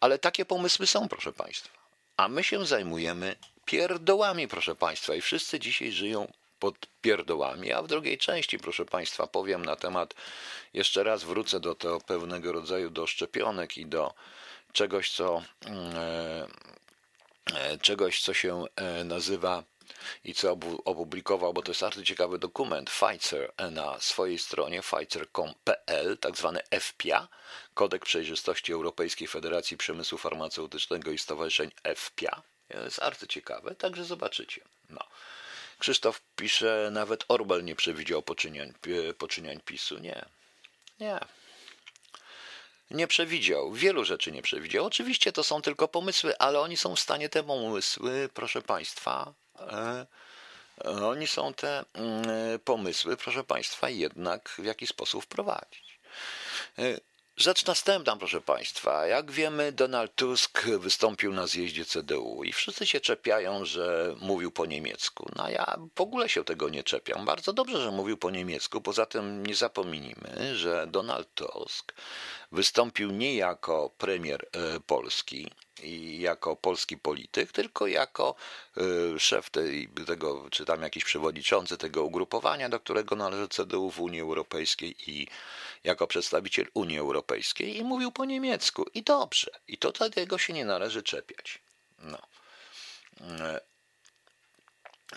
Ale 0.00 0.18
takie 0.18 0.44
pomysły 0.44 0.86
są, 0.86 1.08
proszę 1.08 1.32
Państwa. 1.32 1.78
A 2.16 2.28
my 2.28 2.44
się 2.44 2.66
zajmujemy 2.66 3.36
pierdołami, 3.64 4.48
proszę 4.48 4.74
Państwa, 4.74 5.14
i 5.14 5.20
wszyscy 5.20 5.60
dzisiaj 5.60 5.92
żyją 5.92 6.32
pod 6.58 6.86
pierdołami. 7.02 7.72
A 7.72 7.82
w 7.82 7.86
drugiej 7.86 8.18
części, 8.18 8.58
proszę 8.58 8.84
Państwa, 8.84 9.26
powiem 9.26 9.64
na 9.64 9.76
temat, 9.76 10.14
jeszcze 10.74 11.04
raz 11.04 11.24
wrócę 11.24 11.60
do 11.60 11.74
tego 11.74 12.00
pewnego 12.00 12.52
rodzaju 12.52 12.90
do 12.90 13.06
szczepionek 13.06 13.78
i 13.78 13.86
do 13.86 14.14
czegoś, 14.72 15.10
co, 15.10 15.42
mm, 15.66 15.96
e, 15.96 16.46
e, 17.54 17.78
czegoś, 17.78 18.22
co 18.22 18.34
się 18.34 18.64
nazywa 19.04 19.64
i 20.24 20.34
co 20.34 20.58
opublikował, 20.84 21.52
bo 21.52 21.62
to 21.62 21.70
jest 21.70 21.80
bardzo 21.80 22.02
ciekawy 22.02 22.38
dokument, 22.38 22.90
Pfizer 22.90 23.52
na 23.70 24.00
swojej 24.00 24.38
stronie 24.38 24.82
pfizer.com.pl, 24.82 26.18
tak 26.18 26.36
zwany 26.36 26.60
FPIA, 26.80 27.28
Kodek 27.74 28.04
Przejrzystości 28.04 28.72
Europejskiej 28.72 29.28
Federacji 29.28 29.76
Przemysłu 29.76 30.18
Farmaceutycznego 30.18 31.10
i 31.10 31.18
Stowarzyszeń 31.18 31.70
FPIA. 31.96 32.42
Jest 32.84 33.00
bardzo 33.00 33.26
ciekawe, 33.26 33.74
także 33.74 34.04
zobaczycie. 34.04 34.60
No. 34.90 35.00
Krzysztof 35.78 36.20
pisze, 36.36 36.88
nawet 36.92 37.24
Orbel 37.28 37.64
nie 37.64 37.74
przewidział 37.74 38.22
poczyniań, 38.22 38.72
poczyniań 39.18 39.60
PiSu. 39.60 39.98
Nie, 39.98 40.24
nie. 41.00 41.18
Nie 42.90 43.06
przewidział, 43.06 43.72
wielu 43.72 44.04
rzeczy 44.04 44.32
nie 44.32 44.42
przewidział. 44.42 44.86
Oczywiście 44.86 45.32
to 45.32 45.44
są 45.44 45.62
tylko 45.62 45.88
pomysły, 45.88 46.38
ale 46.38 46.60
oni 46.60 46.76
są 46.76 46.96
w 46.96 47.00
stanie 47.00 47.28
te 47.28 47.42
pomysły, 47.42 48.28
proszę 48.34 48.62
Państwa, 48.62 49.34
E, 49.34 49.43
oni 51.02 51.26
są 51.26 51.54
te 51.54 51.84
mm, 51.94 52.24
pomysły, 52.64 53.16
proszę 53.16 53.44
Państwa, 53.44 53.88
jednak 53.88 54.48
w 54.48 54.64
jakiś 54.64 54.88
sposób 54.88 55.24
wprowadzić. 55.24 55.98
E, 56.78 57.00
rzecz 57.36 57.66
następna, 57.66 58.16
proszę 58.16 58.40
Państwa. 58.40 59.06
Jak 59.06 59.30
wiemy, 59.30 59.72
Donald 59.72 60.14
Tusk 60.14 60.64
wystąpił 60.66 61.32
na 61.32 61.46
zjeździe 61.46 61.84
CDU 61.84 62.44
i 62.44 62.52
wszyscy 62.52 62.86
się 62.86 63.00
czepiają, 63.00 63.64
że 63.64 64.14
mówił 64.20 64.50
po 64.50 64.66
niemiecku. 64.66 65.28
No 65.36 65.48
ja 65.48 65.76
w 65.94 66.00
ogóle 66.00 66.28
się 66.28 66.44
tego 66.44 66.68
nie 66.68 66.82
czepiam. 66.82 67.24
Bardzo 67.24 67.52
dobrze, 67.52 67.80
że 67.80 67.90
mówił 67.90 68.16
po 68.16 68.30
niemiecku. 68.30 68.80
Poza 68.80 69.06
tym 69.06 69.46
nie 69.46 69.54
zapomnijmy, 69.54 70.56
że 70.56 70.86
Donald 70.86 71.34
Tusk 71.34 71.94
wystąpił 72.52 73.10
nie 73.10 73.34
jako 73.34 73.90
premier 73.98 74.46
e, 74.52 74.80
Polski, 74.80 75.50
i 75.82 76.20
jako 76.20 76.56
polski 76.56 76.98
polityk, 76.98 77.52
tylko 77.52 77.86
jako 77.86 78.34
y, 79.16 79.20
szef 79.20 79.50
tej, 79.50 79.88
tego, 80.06 80.46
czy 80.50 80.64
tam 80.64 80.82
jakiś 80.82 81.04
przewodniczący 81.04 81.76
tego 81.76 82.04
ugrupowania, 82.04 82.68
do 82.68 82.80
którego 82.80 83.16
należy 83.16 83.48
CDU 83.48 83.90
w 83.90 84.00
Unii 84.00 84.20
Europejskiej 84.20 84.94
i 85.06 85.28
jako 85.84 86.06
przedstawiciel 86.06 86.66
Unii 86.74 86.98
Europejskiej 86.98 87.76
i 87.76 87.84
mówił 87.84 88.12
po 88.12 88.24
niemiecku. 88.24 88.86
I 88.94 89.02
dobrze. 89.02 89.50
I 89.68 89.78
to 89.78 89.92
tego 89.92 90.38
się 90.38 90.52
nie 90.52 90.64
należy 90.64 91.02
czepiać. 91.02 91.58
No. 91.98 92.18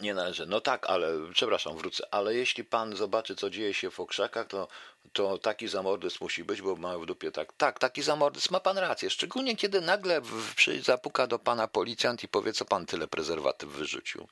Nie 0.01 0.13
należy. 0.13 0.45
No 0.45 0.61
tak, 0.61 0.89
ale 0.89 1.13
przepraszam, 1.33 1.77
wrócę. 1.77 2.07
Ale 2.11 2.35
jeśli 2.35 2.63
pan 2.63 2.95
zobaczy, 2.95 3.35
co 3.35 3.49
dzieje 3.49 3.73
się 3.73 3.91
w 3.91 3.99
okrzakach, 3.99 4.47
to, 4.47 4.67
to 5.13 5.37
taki 5.37 5.67
zamordyzm 5.67 6.17
musi 6.21 6.43
być, 6.43 6.61
bo 6.61 6.75
mamy 6.75 6.99
w 6.99 7.05
dupie 7.05 7.31
tak. 7.31 7.53
Tak, 7.53 7.79
taki 7.79 8.01
zamordyzm 8.01 8.53
ma 8.53 8.59
pan 8.59 8.77
rację. 8.77 9.09
Szczególnie 9.09 9.55
kiedy 9.55 9.81
nagle 9.81 10.21
przy, 10.55 10.81
zapuka 10.81 11.27
do 11.27 11.39
pana 11.39 11.67
policjant 11.67 12.23
i 12.23 12.27
powie, 12.27 12.53
co 12.53 12.65
pan 12.65 12.85
tyle 12.85 13.07
prezerwatyw 13.07 13.69
wyrzucił. 13.69 14.27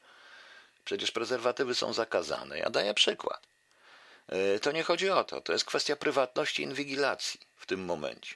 Przecież 0.86 1.12
prezerwatywy 1.12 1.76
są 1.76 1.94
zakazane. 1.94 2.60
Ja 2.60 2.70
daję 2.70 2.94
przykład. 2.94 3.48
E, 4.28 4.60
to 4.60 4.72
nie 4.72 4.84
chodzi 4.84 5.10
o 5.10 5.24
to. 5.24 5.42
To 5.42 5.54
jest 5.54 5.66
kwestia 5.66 5.96
prywatności 5.96 6.64
inwigilacji 6.64 7.40
w 7.56 7.66
tym 7.66 7.86
momencie. 7.86 8.36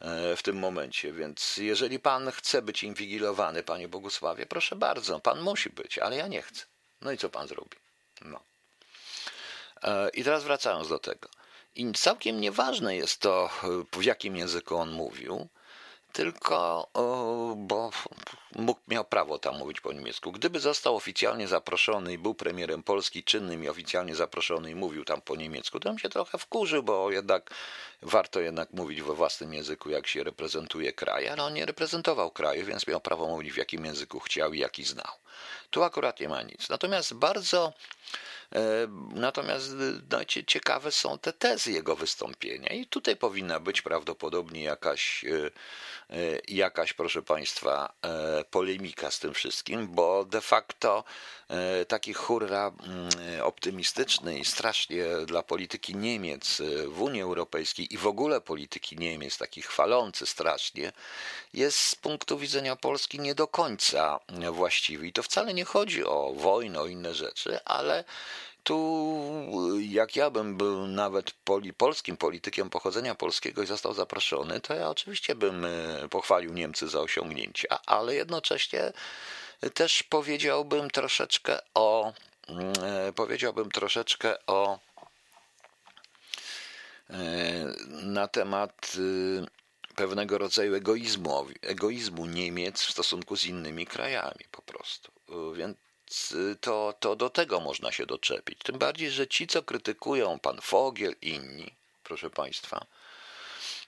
E, 0.00 0.36
w 0.36 0.42
tym 0.42 0.56
momencie. 0.58 1.12
Więc 1.12 1.56
jeżeli 1.56 1.98
pan 1.98 2.30
chce 2.30 2.62
być 2.62 2.82
inwigilowany, 2.82 3.62
panie 3.62 3.88
Bogusławie, 3.88 4.46
proszę 4.46 4.76
bardzo, 4.76 5.20
pan 5.20 5.40
musi 5.40 5.70
być, 5.70 5.98
ale 5.98 6.16
ja 6.16 6.26
nie 6.26 6.42
chcę. 6.42 6.64
No 7.00 7.12
i 7.12 7.18
co 7.18 7.28
pan 7.28 7.48
zrobi? 7.48 7.76
No. 8.22 8.40
E, 9.82 10.08
I 10.08 10.24
teraz 10.24 10.44
wracając 10.44 10.88
do 10.88 10.98
tego. 10.98 11.28
I 11.74 11.92
całkiem 11.92 12.40
nieważne 12.40 12.96
jest 12.96 13.20
to, 13.20 13.50
w 13.92 14.04
jakim 14.04 14.36
języku 14.36 14.76
on 14.76 14.90
mówił, 14.90 15.48
tylko 16.16 16.88
bo 17.56 17.90
mógł, 18.54 18.80
miał 18.88 19.04
prawo 19.04 19.38
tam 19.38 19.58
mówić 19.58 19.80
po 19.80 19.92
niemiecku. 19.92 20.32
Gdyby 20.32 20.60
został 20.60 20.96
oficjalnie 20.96 21.48
zaproszony 21.48 22.12
i 22.12 22.18
był 22.18 22.34
premierem 22.34 22.82
Polski 22.82 23.24
czynnym 23.24 23.64
i 23.64 23.68
oficjalnie 23.68 24.14
zaproszony 24.14 24.70
i 24.70 24.74
mówił 24.74 25.04
tam 25.04 25.20
po 25.20 25.36
niemiecku, 25.36 25.80
to 25.80 25.88
bym 25.88 25.98
się 25.98 26.08
trochę 26.08 26.38
wkurzył, 26.38 26.82
bo 26.82 27.10
jednak 27.10 27.50
warto 28.02 28.40
jednak 28.40 28.72
mówić 28.72 29.02
we 29.02 29.14
własnym 29.14 29.54
języku, 29.54 29.90
jak 29.90 30.06
się 30.06 30.24
reprezentuje 30.24 30.92
kraj, 30.92 31.28
ale 31.28 31.42
on 31.42 31.54
nie 31.54 31.66
reprezentował 31.66 32.30
kraju, 32.30 32.66
więc 32.66 32.86
miał 32.86 33.00
prawo 33.00 33.26
mówić 33.26 33.52
w 33.52 33.56
jakim 33.56 33.84
języku 33.84 34.20
chciał 34.20 34.52
i 34.52 34.58
jaki 34.58 34.84
znał. 34.84 35.12
Tu 35.70 35.82
akurat 35.82 36.20
nie 36.20 36.28
ma 36.28 36.42
nic. 36.42 36.68
Natomiast 36.68 37.14
bardzo 37.14 37.72
E, 38.54 38.88
natomiast 39.14 39.74
no, 40.10 40.24
ciekawe 40.46 40.92
są 40.92 41.18
te 41.18 41.32
tezy 41.32 41.72
jego 41.72 41.96
wystąpienia 41.96 42.68
i 42.68 42.86
tutaj 42.86 43.16
powinna 43.16 43.60
być 43.60 43.82
prawdopodobnie 43.82 44.62
jakaś, 44.62 45.24
e, 45.24 45.50
jakaś 46.48 46.92
proszę 46.92 47.22
Państwa, 47.22 47.92
polemika 48.50 49.10
z 49.10 49.18
tym 49.18 49.34
wszystkim, 49.34 49.88
bo 49.88 50.24
de 50.24 50.40
facto 50.40 51.04
taki 51.88 52.14
hurra 52.14 52.72
mm, 52.82 53.08
optymistyczny 53.42 54.38
i 54.38 54.44
strasznie 54.44 55.04
dla 55.26 55.42
polityki 55.42 55.96
Niemiec 55.96 56.62
w 56.88 57.02
Unii 57.02 57.22
Europejskiej 57.22 57.94
i 57.94 57.98
w 57.98 58.06
ogóle 58.06 58.40
polityki 58.40 58.96
Niemiec, 58.96 59.38
taki 59.38 59.62
chwalący 59.62 60.26
strasznie, 60.26 60.92
jest 61.52 61.78
z 61.78 61.94
punktu 61.94 62.38
widzenia 62.38 62.76
Polski 62.76 63.20
nie 63.20 63.34
do 63.34 63.48
końca 63.48 64.20
właściwy. 64.52 65.06
I 65.06 65.12
to 65.12 65.22
wcale 65.26 65.54
nie 65.54 65.64
chodzi 65.64 66.04
o 66.04 66.32
wojnę, 66.36 66.80
o 66.80 66.86
inne 66.86 67.14
rzeczy, 67.14 67.64
ale 67.64 68.04
tu, 68.66 69.78
jak 69.80 70.16
ja 70.16 70.30
bym 70.30 70.56
był 70.56 70.86
nawet 70.86 71.30
poli, 71.30 71.72
polskim 71.72 72.16
politykiem 72.16 72.70
pochodzenia 72.70 73.14
polskiego 73.14 73.62
i 73.62 73.66
został 73.66 73.94
zaproszony, 73.94 74.60
to 74.60 74.74
ja 74.74 74.90
oczywiście 74.90 75.34
bym 75.34 75.64
e, 75.64 76.08
pochwalił 76.10 76.52
Niemcy 76.52 76.88
za 76.88 77.00
osiągnięcia, 77.00 77.78
ale 77.86 78.14
jednocześnie 78.14 78.92
też 79.74 80.02
powiedziałbym 80.02 80.90
troszeczkę 80.90 81.58
o 81.74 82.12
mm, 82.48 82.72
e, 82.82 83.12
powiedziałbym 83.12 83.70
troszeczkę 83.70 84.46
o 84.46 84.78
e, 87.10 87.16
na 88.02 88.28
temat 88.28 88.96
pewnego 89.96 90.38
rodzaju 90.38 90.74
egoizmu, 90.74 91.46
egoizmu 91.62 92.26
Niemiec 92.26 92.82
w 92.82 92.90
stosunku 92.90 93.36
z 93.36 93.44
innymi 93.44 93.86
krajami 93.86 94.44
po 94.50 94.62
prostu. 94.62 95.15
Więc 95.54 95.76
to, 96.60 96.94
to 97.00 97.16
do 97.16 97.30
tego 97.30 97.60
można 97.60 97.92
się 97.92 98.06
doczepić. 98.06 98.58
Tym 98.58 98.78
bardziej, 98.78 99.10
że 99.10 99.26
ci, 99.26 99.46
co 99.46 99.62
krytykują 99.62 100.38
pan 100.38 100.60
Fogiel, 100.60 101.14
inni, 101.22 101.74
proszę 102.04 102.30
państwa, 102.30 102.86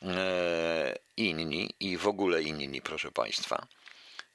e, 0.03 0.99
inni 1.17 1.75
i 1.81 1.97
w 1.97 2.09
ogóle 2.09 2.43
inni, 2.43 2.83
proszę 2.83 3.13
państwa, 3.13 3.67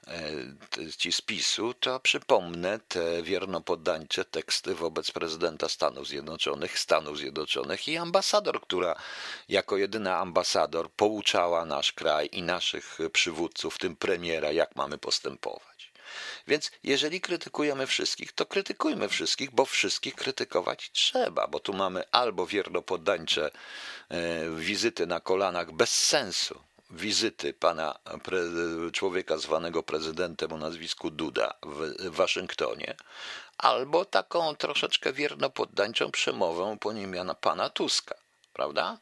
e, 0.06 0.92
ci 0.98 1.12
z 1.12 1.20
PiSu, 1.20 1.74
to 1.74 2.00
przypomnę 2.00 2.78
te 2.88 3.22
wiernopoddańcze 3.22 4.24
teksty 4.24 4.74
wobec 4.74 5.10
prezydenta 5.10 5.68
Stanów 5.68 6.08
Zjednoczonych, 6.08 6.78
Stanów 6.78 7.18
Zjednoczonych 7.18 7.88
i 7.88 7.96
ambasador, 7.96 8.60
która 8.60 8.96
jako 9.48 9.76
jedyna 9.76 10.18
ambasador 10.18 10.90
pouczała 10.90 11.64
nasz 11.64 11.92
kraj 11.92 12.28
i 12.32 12.42
naszych 12.42 12.98
przywódców, 13.12 13.74
w 13.74 13.78
tym 13.78 13.96
premiera, 13.96 14.52
jak 14.52 14.76
mamy 14.76 14.98
postępować. 14.98 15.73
Więc 16.46 16.70
jeżeli 16.82 17.20
krytykujemy 17.20 17.86
wszystkich, 17.86 18.32
to 18.32 18.46
krytykujmy 18.46 19.08
wszystkich, 19.08 19.50
bo 19.50 19.64
wszystkich 19.64 20.14
krytykować 20.14 20.90
trzeba, 20.90 21.46
bo 21.46 21.60
tu 21.60 21.72
mamy 21.72 22.10
albo 22.10 22.46
wiernopoddańcze 22.46 23.50
e, 24.08 24.50
wizyty 24.50 25.06
na 25.06 25.20
kolanach 25.20 25.72
bez 25.72 25.90
sensu, 26.06 26.60
wizyty 26.90 27.54
pana 27.54 27.98
człowieka 28.92 29.38
zwanego 29.38 29.82
prezydentem 29.82 30.52
o 30.52 30.56
nazwisku 30.56 31.10
Duda 31.10 31.54
w 31.62 32.10
Waszyngtonie, 32.10 32.94
albo 33.58 34.04
taką 34.04 34.56
troszeczkę 34.56 35.12
wiernopoddańczą 35.12 36.10
przemowę 36.10 36.76
po 36.80 36.92
nim 36.92 37.14
pana 37.40 37.70
Tuska, 37.70 38.14
prawda? 38.52 38.98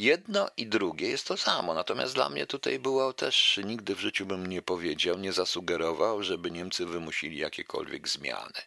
Jedno 0.00 0.48
i 0.56 0.66
drugie 0.66 1.08
jest 1.08 1.26
to 1.26 1.36
samo. 1.36 1.74
Natomiast 1.74 2.14
dla 2.14 2.28
mnie 2.28 2.46
tutaj 2.46 2.78
było 2.78 3.12
też, 3.12 3.60
nigdy 3.64 3.94
w 3.94 4.00
życiu 4.00 4.26
bym 4.26 4.46
nie 4.46 4.62
powiedział, 4.62 5.18
nie 5.18 5.32
zasugerował, 5.32 6.22
żeby 6.22 6.50
Niemcy 6.50 6.86
wymusili 6.86 7.38
jakiekolwiek 7.38 8.08
zmiany. 8.08 8.60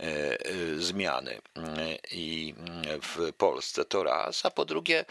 E, 0.00 0.04
e, 0.04 0.76
zmiany 0.78 1.40
e, 1.56 1.96
i 2.10 2.54
w 3.02 3.32
Polsce 3.32 3.84
to 3.84 4.02
raz, 4.02 4.46
a 4.46 4.50
po 4.50 4.64
drugie 4.64 5.04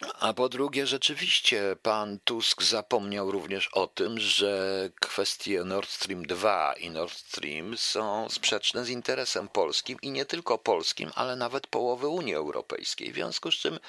a 0.00 0.32
po 0.32 0.48
drugie, 0.48 0.86
rzeczywiście 0.86 1.76
pan 1.82 2.18
Tusk 2.24 2.62
zapomniał 2.62 3.30
również 3.30 3.68
o 3.68 3.86
tym, 3.86 4.20
że 4.20 4.90
kwestie 5.00 5.64
Nord 5.64 5.90
Stream 5.90 6.22
2 6.22 6.72
i 6.72 6.90
Nord 6.90 7.12
Stream 7.12 7.76
są 7.76 8.28
sprzeczne 8.28 8.84
z 8.84 8.88
interesem 8.88 9.48
polskim 9.48 9.98
i 10.02 10.10
nie 10.10 10.24
tylko 10.24 10.58
polskim, 10.58 11.10
ale 11.14 11.36
nawet 11.36 11.66
połowy 11.66 12.08
Unii 12.08 12.34
Europejskiej. 12.34 13.12
W 13.12 13.14
związku 13.14 13.52
z 13.52 13.54
czym, 13.54 13.74
y, 13.74 13.80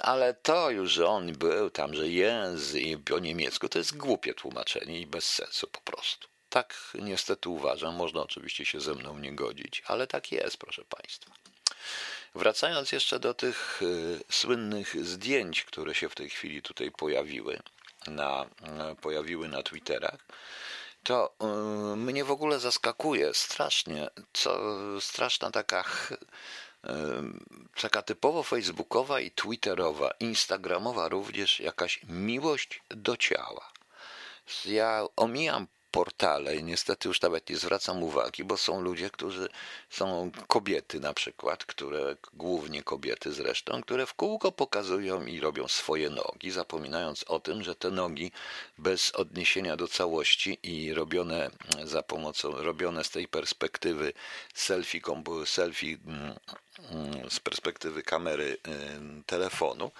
ale 0.00 0.34
to 0.34 0.70
już, 0.70 0.92
że 0.92 1.06
on 1.06 1.32
był 1.32 1.70
tam, 1.70 1.94
że 1.94 2.08
i 2.08 2.98
po 2.98 3.18
niemiecku, 3.18 3.68
to 3.68 3.78
jest 3.78 3.96
głupie 3.96 4.34
tłumaczenie 4.34 5.00
i 5.00 5.06
bez 5.06 5.32
sensu 5.32 5.66
po 5.66 5.80
prostu. 5.80 6.28
Tak 6.48 6.74
niestety 6.94 7.48
uważam. 7.48 7.94
Można 7.94 8.22
oczywiście 8.22 8.64
się 8.64 8.80
ze 8.80 8.94
mną 8.94 9.18
nie 9.18 9.32
godzić, 9.32 9.82
ale 9.86 10.06
tak 10.06 10.32
jest, 10.32 10.56
proszę 10.56 10.84
państwa. 10.84 11.32
Wracając 12.36 12.92
jeszcze 12.92 13.18
do 13.18 13.34
tych 13.34 13.82
y, 13.82 14.20
słynnych 14.30 15.06
zdjęć, 15.06 15.64
które 15.64 15.94
się 15.94 16.08
w 16.08 16.14
tej 16.14 16.30
chwili 16.30 16.62
tutaj 16.62 16.90
pojawiły 16.90 17.60
na, 18.06 18.46
y, 18.92 18.96
pojawiły 18.96 19.48
na 19.48 19.62
Twitterach, 19.62 20.18
to 21.02 21.34
y, 21.92 21.96
mnie 21.96 22.24
w 22.24 22.30
ogóle 22.30 22.58
zaskakuje 22.58 23.34
strasznie, 23.34 24.08
co 24.32 24.60
straszna 25.00 25.50
taka 25.50 25.84
taka 27.80 28.02
typowo 28.02 28.42
facebookowa 28.42 29.20
i 29.20 29.30
twitterowa, 29.30 30.10
instagramowa 30.20 31.08
również 31.08 31.60
jakaś 31.60 32.00
miłość 32.08 32.82
do 32.88 33.16
ciała. 33.16 33.72
Ja 34.64 35.06
omijam 35.16 35.66
portale 35.96 36.56
i 36.56 36.64
niestety 36.64 37.08
już 37.08 37.20
nawet 37.20 37.50
nie 37.50 37.56
zwracam 37.56 38.02
uwagi, 38.02 38.44
bo 38.44 38.56
są 38.56 38.80
ludzie, 38.80 39.10
którzy 39.10 39.48
są 39.90 40.30
kobiety 40.46 41.00
na 41.00 41.14
przykład, 41.14 41.64
które 41.64 42.16
głównie 42.32 42.82
kobiety 42.82 43.32
zresztą, 43.32 43.82
które 43.82 44.06
w 44.06 44.14
kółko 44.14 44.52
pokazują 44.52 45.26
i 45.26 45.40
robią 45.40 45.68
swoje 45.68 46.10
nogi, 46.10 46.50
zapominając 46.50 47.24
o 47.24 47.40
tym, 47.40 47.62
że 47.62 47.74
te 47.74 47.90
nogi 47.90 48.32
bez 48.78 49.14
odniesienia 49.14 49.76
do 49.76 49.88
całości 49.88 50.58
i 50.62 50.94
robione 50.94 51.50
za 51.84 52.02
pomocą, 52.02 52.50
robione 52.52 53.04
z 53.04 53.10
tej 53.10 53.28
perspektywy 53.28 54.12
selfie, 54.54 55.00
selfie 55.44 55.96
mm, 56.06 56.34
mm, 56.90 57.30
z 57.30 57.40
perspektywy 57.40 58.02
kamery 58.02 58.56
y, 59.20 59.22
telefonu, 59.26 59.90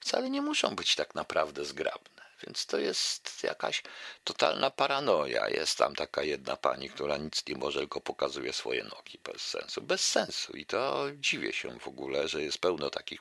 wcale 0.00 0.30
nie 0.30 0.42
muszą 0.42 0.76
być 0.76 0.94
tak 0.94 1.14
naprawdę 1.14 1.64
zgrabne. 1.64 2.15
Więc 2.42 2.66
to 2.66 2.78
jest 2.78 3.42
jakaś 3.42 3.82
totalna 4.24 4.70
paranoja. 4.70 5.48
Jest 5.48 5.78
tam 5.78 5.94
taka 5.94 6.22
jedna 6.22 6.56
pani, 6.56 6.90
która 6.90 7.16
nic 7.16 7.46
nie 7.46 7.54
może, 7.54 7.78
tylko 7.78 8.00
pokazuje 8.00 8.52
swoje 8.52 8.84
nogi 8.84 9.18
bez 9.24 9.42
sensu. 9.42 9.82
Bez 9.82 10.06
sensu. 10.06 10.52
I 10.52 10.66
to 10.66 11.06
dziwię 11.14 11.52
się 11.52 11.78
w 11.78 11.88
ogóle, 11.88 12.28
że 12.28 12.42
jest 12.42 12.58
pełno 12.58 12.90
takich 12.90 13.20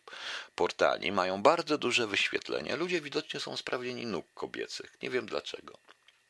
portali. 0.56 1.12
Mają 1.12 1.42
bardzo 1.42 1.78
duże 1.78 2.08
wyświetlenie. 2.08 2.76
Ludzie 2.76 3.02
widocznie 3.02 3.40
są 3.40 3.58
sprawdzieni 3.58 4.06
nóg 4.06 4.26
kobiecych. 4.34 4.98
Nie 5.02 5.10
wiem 5.10 5.26
dlaczego. 5.26 5.78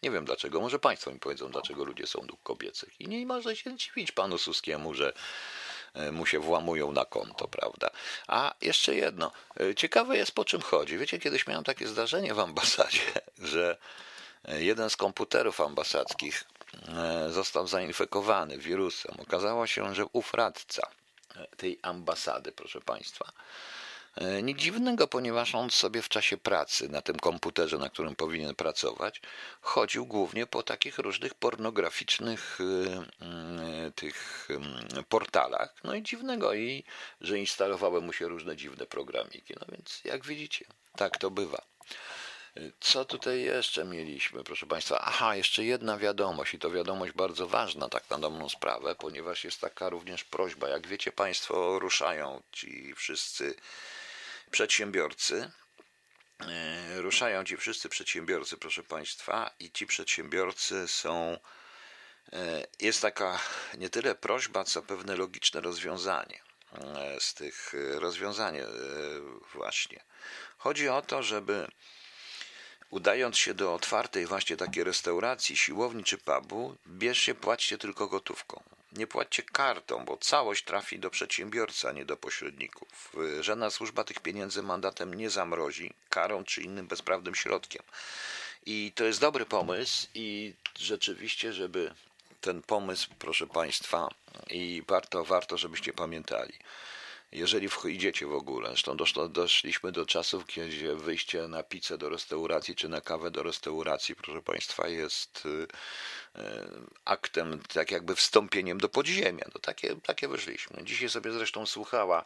Nie 0.03 0.11
wiem 0.11 0.25
dlaczego. 0.25 0.61
Może 0.61 0.79
Państwo 0.79 1.11
mi 1.11 1.19
powiedzą, 1.19 1.51
dlaczego 1.51 1.83
ludzie 1.83 2.07
są 2.07 2.21
nóg 2.21 2.43
kobiecych. 2.43 3.01
I 3.01 3.07
nie 3.07 3.25
może 3.25 3.55
się 3.55 3.77
dziwić 3.77 4.11
panu 4.11 4.37
Suskiemu, 4.37 4.93
że 4.93 5.13
mu 6.11 6.25
się 6.25 6.39
włamują 6.39 6.91
na 6.91 7.05
konto, 7.05 7.47
prawda? 7.47 7.89
A 8.27 8.53
jeszcze 8.61 8.95
jedno. 8.95 9.31
E, 9.59 9.75
ciekawe 9.75 10.17
jest, 10.17 10.31
po 10.31 10.45
czym 10.45 10.61
chodzi. 10.61 10.97
Wiecie, 10.97 11.19
kiedyś 11.19 11.47
miałem 11.47 11.63
takie 11.63 11.87
zdarzenie 11.87 12.33
w 12.33 12.39
ambasadzie, 12.39 13.01
że 13.53 13.77
e, 14.45 14.63
jeden 14.63 14.89
z 14.89 14.95
komputerów 14.95 15.61
ambasadzkich 15.61 16.43
został 17.29 17.67
zainfekowany 17.67 18.57
wirusem. 18.57 19.15
Okazało 19.19 19.67
się, 19.67 19.95
że 19.95 20.05
ów 20.13 20.33
radca 20.33 20.87
tej 21.57 21.79
ambasady, 21.81 22.51
proszę 22.51 22.81
Państwa, 22.81 23.25
E, 23.25 23.84
nic 24.43 24.59
dziwnego, 24.59 25.07
ponieważ 25.07 25.55
on 25.55 25.69
sobie 25.69 26.01
w 26.01 26.09
czasie 26.09 26.37
pracy 26.37 26.89
na 26.89 27.01
tym 27.01 27.19
komputerze, 27.19 27.77
na 27.77 27.89
którym 27.89 28.15
powinien 28.15 28.55
pracować, 28.55 29.21
chodził 29.61 30.05
głównie 30.05 30.45
po 30.45 30.63
takich 30.63 30.97
różnych 30.97 31.33
pornograficznych 31.33 32.57
e, 32.61 33.25
e, 33.25 33.91
tych 33.91 34.47
portalach. 35.09 35.75
No 35.83 35.95
i 35.95 36.03
dziwnego, 36.03 36.53
i 36.53 36.83
że 37.21 37.39
instalowały 37.39 38.01
mu 38.01 38.13
się 38.13 38.27
różne 38.27 38.55
dziwne 38.55 38.85
programiki. 38.85 39.53
No 39.59 39.67
więc 39.71 40.01
jak 40.03 40.25
widzicie, 40.25 40.65
tak 40.95 41.17
to 41.17 41.31
bywa. 41.31 41.61
Co 42.79 43.05
tutaj 43.05 43.41
jeszcze 43.41 43.85
mieliśmy, 43.85 44.43
proszę 44.43 44.65
Państwa? 44.65 45.01
Aha, 45.01 45.35
jeszcze 45.35 45.63
jedna 45.63 45.97
wiadomość 45.97 46.53
i 46.53 46.59
to 46.59 46.71
wiadomość 46.71 47.13
bardzo 47.13 47.47
ważna, 47.47 47.89
tak 47.89 48.09
na 48.09 48.19
dobrą 48.19 48.49
sprawę, 48.49 48.95
ponieważ 48.95 49.43
jest 49.43 49.61
taka 49.61 49.89
również 49.89 50.23
prośba. 50.23 50.69
Jak 50.69 50.87
wiecie 50.87 51.11
Państwo, 51.11 51.79
ruszają 51.79 52.43
ci 52.51 52.93
wszyscy 52.95 53.55
przedsiębiorcy. 54.51 55.51
E, 56.39 57.01
ruszają 57.01 57.43
ci 57.43 57.57
wszyscy 57.57 57.89
przedsiębiorcy, 57.89 58.57
proszę 58.57 58.83
Państwa, 58.83 59.51
i 59.59 59.71
ci 59.71 59.87
przedsiębiorcy 59.87 60.87
są. 60.87 61.39
E, 62.33 62.67
jest 62.79 63.01
taka 63.01 63.39
nie 63.77 63.89
tyle 63.89 64.15
prośba, 64.15 64.63
co 64.63 64.81
pewne 64.81 65.15
logiczne 65.15 65.61
rozwiązanie 65.61 66.41
e, 66.71 67.19
z 67.19 67.33
tych 67.33 67.73
rozwiązanie 67.93 68.65
właśnie. 69.53 70.03
Chodzi 70.57 70.89
o 70.89 71.01
to, 71.01 71.23
żeby 71.23 71.67
udając 72.89 73.37
się 73.37 73.53
do 73.53 73.73
otwartej 73.73 74.25
właśnie 74.25 74.57
takiej 74.57 74.83
restauracji, 74.83 75.57
siłowni 75.57 76.03
czy 76.03 76.17
pubu, 76.17 76.77
bierzcie, 76.87 77.35
płaćcie 77.35 77.77
tylko 77.77 78.07
gotówką. 78.07 78.63
Nie 78.95 79.07
płaćcie 79.07 79.43
kartą, 79.43 80.05
bo 80.05 80.17
całość 80.17 80.63
trafi 80.63 80.99
do 80.99 81.09
przedsiębiorcy, 81.09 81.87
a 81.87 81.91
nie 81.91 82.05
do 82.05 82.17
pośredników. 82.17 83.15
Żadna 83.39 83.69
służba 83.69 84.03
tych 84.03 84.19
pieniędzy 84.19 84.63
mandatem 84.63 85.13
nie 85.13 85.29
zamrozi, 85.29 85.93
karą 86.09 86.43
czy 86.43 86.61
innym 86.61 86.87
bezprawnym 86.87 87.35
środkiem. 87.35 87.83
I 88.65 88.91
to 88.95 89.03
jest 89.03 89.21
dobry 89.21 89.45
pomysł 89.45 90.07
i 90.13 90.53
rzeczywiście, 90.79 91.53
żeby 91.53 91.93
ten 92.41 92.61
pomysł, 92.61 93.09
proszę 93.19 93.47
Państwa, 93.47 94.09
i 94.49 94.83
warto, 94.87 95.23
warto, 95.23 95.57
żebyście 95.57 95.93
pamiętali 95.93 96.53
jeżeli 97.35 97.69
idziecie 97.85 98.27
w 98.27 98.33
ogóle. 98.33 98.69
Zresztą 98.69 98.97
doszliśmy 99.29 99.91
do 99.91 100.05
czasów, 100.05 100.45
kiedy 100.45 100.95
wyjście 100.95 101.47
na 101.47 101.63
pizzę 101.63 101.97
do 101.97 102.09
restauracji 102.09 102.75
czy 102.75 102.89
na 102.89 103.01
kawę 103.01 103.31
do 103.31 103.43
restauracji, 103.43 104.15
proszę 104.15 104.41
Państwa, 104.41 104.87
jest 104.87 105.45
y, 105.45 105.49
y, 105.49 106.41
aktem, 107.05 107.59
tak 107.73 107.91
jakby 107.91 108.15
wstąpieniem 108.15 108.77
do 108.77 108.89
podziemia. 108.89 109.45
No 109.53 109.59
takie, 109.61 109.95
takie 109.95 110.27
wyszliśmy. 110.27 110.83
Dzisiaj 110.83 111.09
sobie 111.09 111.31
zresztą 111.31 111.65
słuchała, 111.65 112.23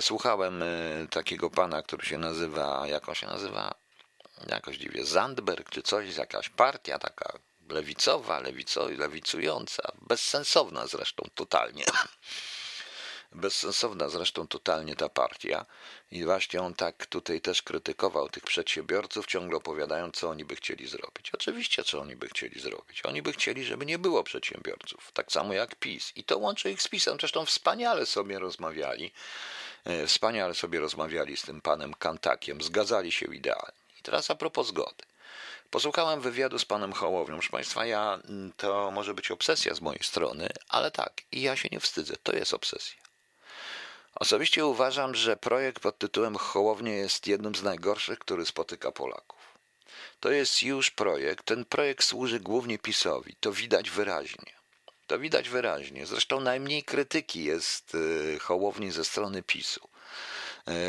słuchałem 0.00 0.62
y, 0.62 1.08
takiego 1.10 1.50
pana, 1.50 1.82
który 1.82 2.06
się 2.06 2.18
nazywa, 2.18 2.86
jak 2.88 3.08
on 3.08 3.14
się 3.14 3.26
nazywa? 3.26 3.74
Jakoś 4.48 4.76
dziwnie, 4.76 5.04
Zandberg 5.04 5.70
czy 5.70 5.82
coś, 5.82 6.16
jakaś 6.16 6.48
partia 6.48 6.98
taka 6.98 7.38
lewicowa, 7.68 8.40
lewico, 8.40 8.88
lewicująca, 8.88 9.92
bezsensowna 10.02 10.86
zresztą 10.86 11.28
totalnie. 11.34 11.84
Bezsensowna 13.34 14.08
zresztą 14.08 14.48
totalnie 14.48 14.96
ta 14.96 15.08
partia 15.08 15.66
i 16.10 16.24
właśnie 16.24 16.62
on 16.62 16.74
tak 16.74 17.06
tutaj 17.06 17.40
też 17.40 17.62
krytykował 17.62 18.28
tych 18.28 18.42
przedsiębiorców, 18.42 19.26
ciągle 19.26 19.56
opowiadając, 19.56 20.16
co 20.16 20.28
oni 20.28 20.44
by 20.44 20.56
chcieli 20.56 20.88
zrobić. 20.88 21.30
Oczywiście, 21.34 21.84
co 21.84 22.00
oni 22.00 22.16
by 22.16 22.28
chcieli 22.28 22.60
zrobić. 22.60 23.02
Oni 23.06 23.22
by 23.22 23.32
chcieli, 23.32 23.64
żeby 23.64 23.86
nie 23.86 23.98
było 23.98 24.24
przedsiębiorców, 24.24 25.12
tak 25.12 25.32
samo 25.32 25.52
jak 25.52 25.74
PiS. 25.74 26.12
I 26.16 26.24
to 26.24 26.38
łączy 26.38 26.70
ich 26.70 26.82
z 26.82 26.88
PiSem. 26.88 27.16
Zresztą 27.20 27.46
wspaniale 27.46 28.06
sobie 28.06 28.38
rozmawiali, 28.38 29.12
e, 29.84 30.06
wspaniale 30.06 30.54
sobie 30.54 30.80
rozmawiali 30.80 31.36
z 31.36 31.42
tym 31.42 31.60
panem 31.60 31.94
Kantakiem, 31.94 32.62
zgadzali 32.62 33.12
się 33.12 33.34
idealnie. 33.34 33.78
I 34.00 34.02
teraz 34.02 34.30
a 34.30 34.34
propos 34.34 34.66
zgody. 34.66 35.04
Posłuchałem 35.70 36.20
wywiadu 36.20 36.58
z 36.58 36.64
panem 36.64 36.92
Hołownią. 36.92 37.36
Proszę 37.36 37.50
Państwa, 37.50 37.86
ja, 37.86 38.18
to 38.56 38.90
może 38.90 39.14
być 39.14 39.30
obsesja 39.30 39.74
z 39.74 39.80
mojej 39.80 40.02
strony, 40.02 40.48
ale 40.68 40.90
tak, 40.90 41.12
i 41.32 41.42
ja 41.42 41.56
się 41.56 41.68
nie 41.72 41.80
wstydzę, 41.80 42.14
to 42.22 42.32
jest 42.36 42.54
obsesja. 42.54 43.03
Osobiście 44.14 44.66
uważam, 44.66 45.14
że 45.14 45.36
projekt 45.36 45.82
pod 45.82 45.98
tytułem 45.98 46.36
Hołownie 46.36 46.92
jest 46.92 47.26
jednym 47.26 47.54
z 47.54 47.62
najgorszych, 47.62 48.18
który 48.18 48.46
spotyka 48.46 48.92
Polaków. 48.92 49.38
To 50.20 50.30
jest 50.30 50.62
już 50.62 50.90
projekt. 50.90 51.44
Ten 51.44 51.64
projekt 51.64 52.04
służy 52.04 52.40
głównie 52.40 52.78
PiSowi. 52.78 53.36
To 53.40 53.52
widać 53.52 53.90
wyraźnie. 53.90 54.52
To 55.06 55.18
widać 55.18 55.48
wyraźnie. 55.48 56.06
Zresztą 56.06 56.40
najmniej 56.40 56.82
krytyki 56.82 57.44
jest 57.44 57.94
y, 57.94 58.38
Hołowni 58.40 58.90
ze 58.90 59.04
strony 59.04 59.42
PiSu. 59.42 59.88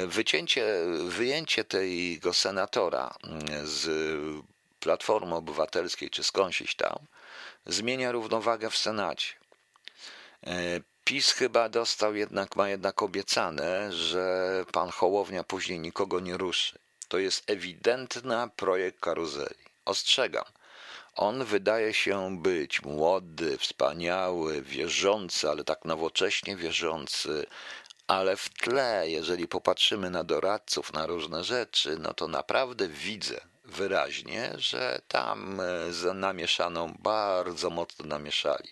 Y, 0.04 0.08
wycięcie, 0.08 0.66
wyjęcie 1.04 1.64
tego 1.64 2.34
senatora 2.34 3.16
y, 3.64 3.68
z 3.68 3.90
Platformy 4.80 5.36
Obywatelskiej 5.36 6.10
czy 6.10 6.24
skądś 6.24 6.76
tam 6.76 6.98
zmienia 7.66 8.12
równowagę 8.12 8.70
w 8.70 8.78
Senacie. 8.78 9.34
PiS 11.06 11.32
chyba 11.32 11.70
dostał 11.70 12.16
jednak, 12.16 12.56
ma 12.56 12.70
jednak 12.70 13.04
obiecane, 13.04 13.94
że 13.94 14.66
pan 14.72 14.90
Hołownia 14.90 15.44
później 15.44 15.80
nikogo 15.80 16.20
nie 16.20 16.38
ruszy. 16.38 16.80
To 17.08 17.18
jest 17.18 17.50
ewidentny 17.50 18.36
projekt 18.56 19.00
karuzeli. 19.00 19.66
Ostrzegam. 19.86 20.46
On 21.16 21.44
wydaje 21.44 21.94
się 21.94 22.38
być 22.42 22.82
młody, 22.82 23.58
wspaniały, 23.58 24.62
wierzący, 24.62 25.50
ale 25.50 25.64
tak 25.64 25.86
nowocześnie 25.86 26.56
wierzący, 26.56 27.46
ale 28.08 28.38
w 28.38 28.50
tle, 28.50 29.10
jeżeli 29.10 29.48
popatrzymy 29.48 30.10
na 30.10 30.24
doradców, 30.24 30.94
na 30.94 31.06
różne 31.08 31.44
rzeczy, 31.44 31.98
no 32.00 32.14
to 32.14 32.28
naprawdę 32.28 32.88
widzę 32.88 33.42
wyraźnie, 33.66 34.54
że 34.58 35.02
tam 35.08 35.60
e, 36.10 36.14
namieszaną, 36.14 36.94
bardzo 37.00 37.70
mocno 37.70 38.06
namieszali. 38.06 38.70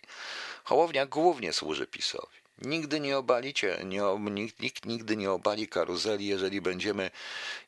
Hołownia 0.64 1.06
głównie 1.06 1.54
służy 1.54 1.88
PiSowi. 1.88 2.38
Nigdy 2.62 3.00
nie 3.00 3.18
obalicie, 3.18 3.80
nie, 3.86 4.02
nikt, 4.32 4.60
nikt 4.60 4.86
nigdy 4.86 5.18
nie 5.18 5.32
obali 5.32 5.68
karuzeli, 5.68 6.28
jeżeli 6.28 6.62
będziemy, 6.62 7.12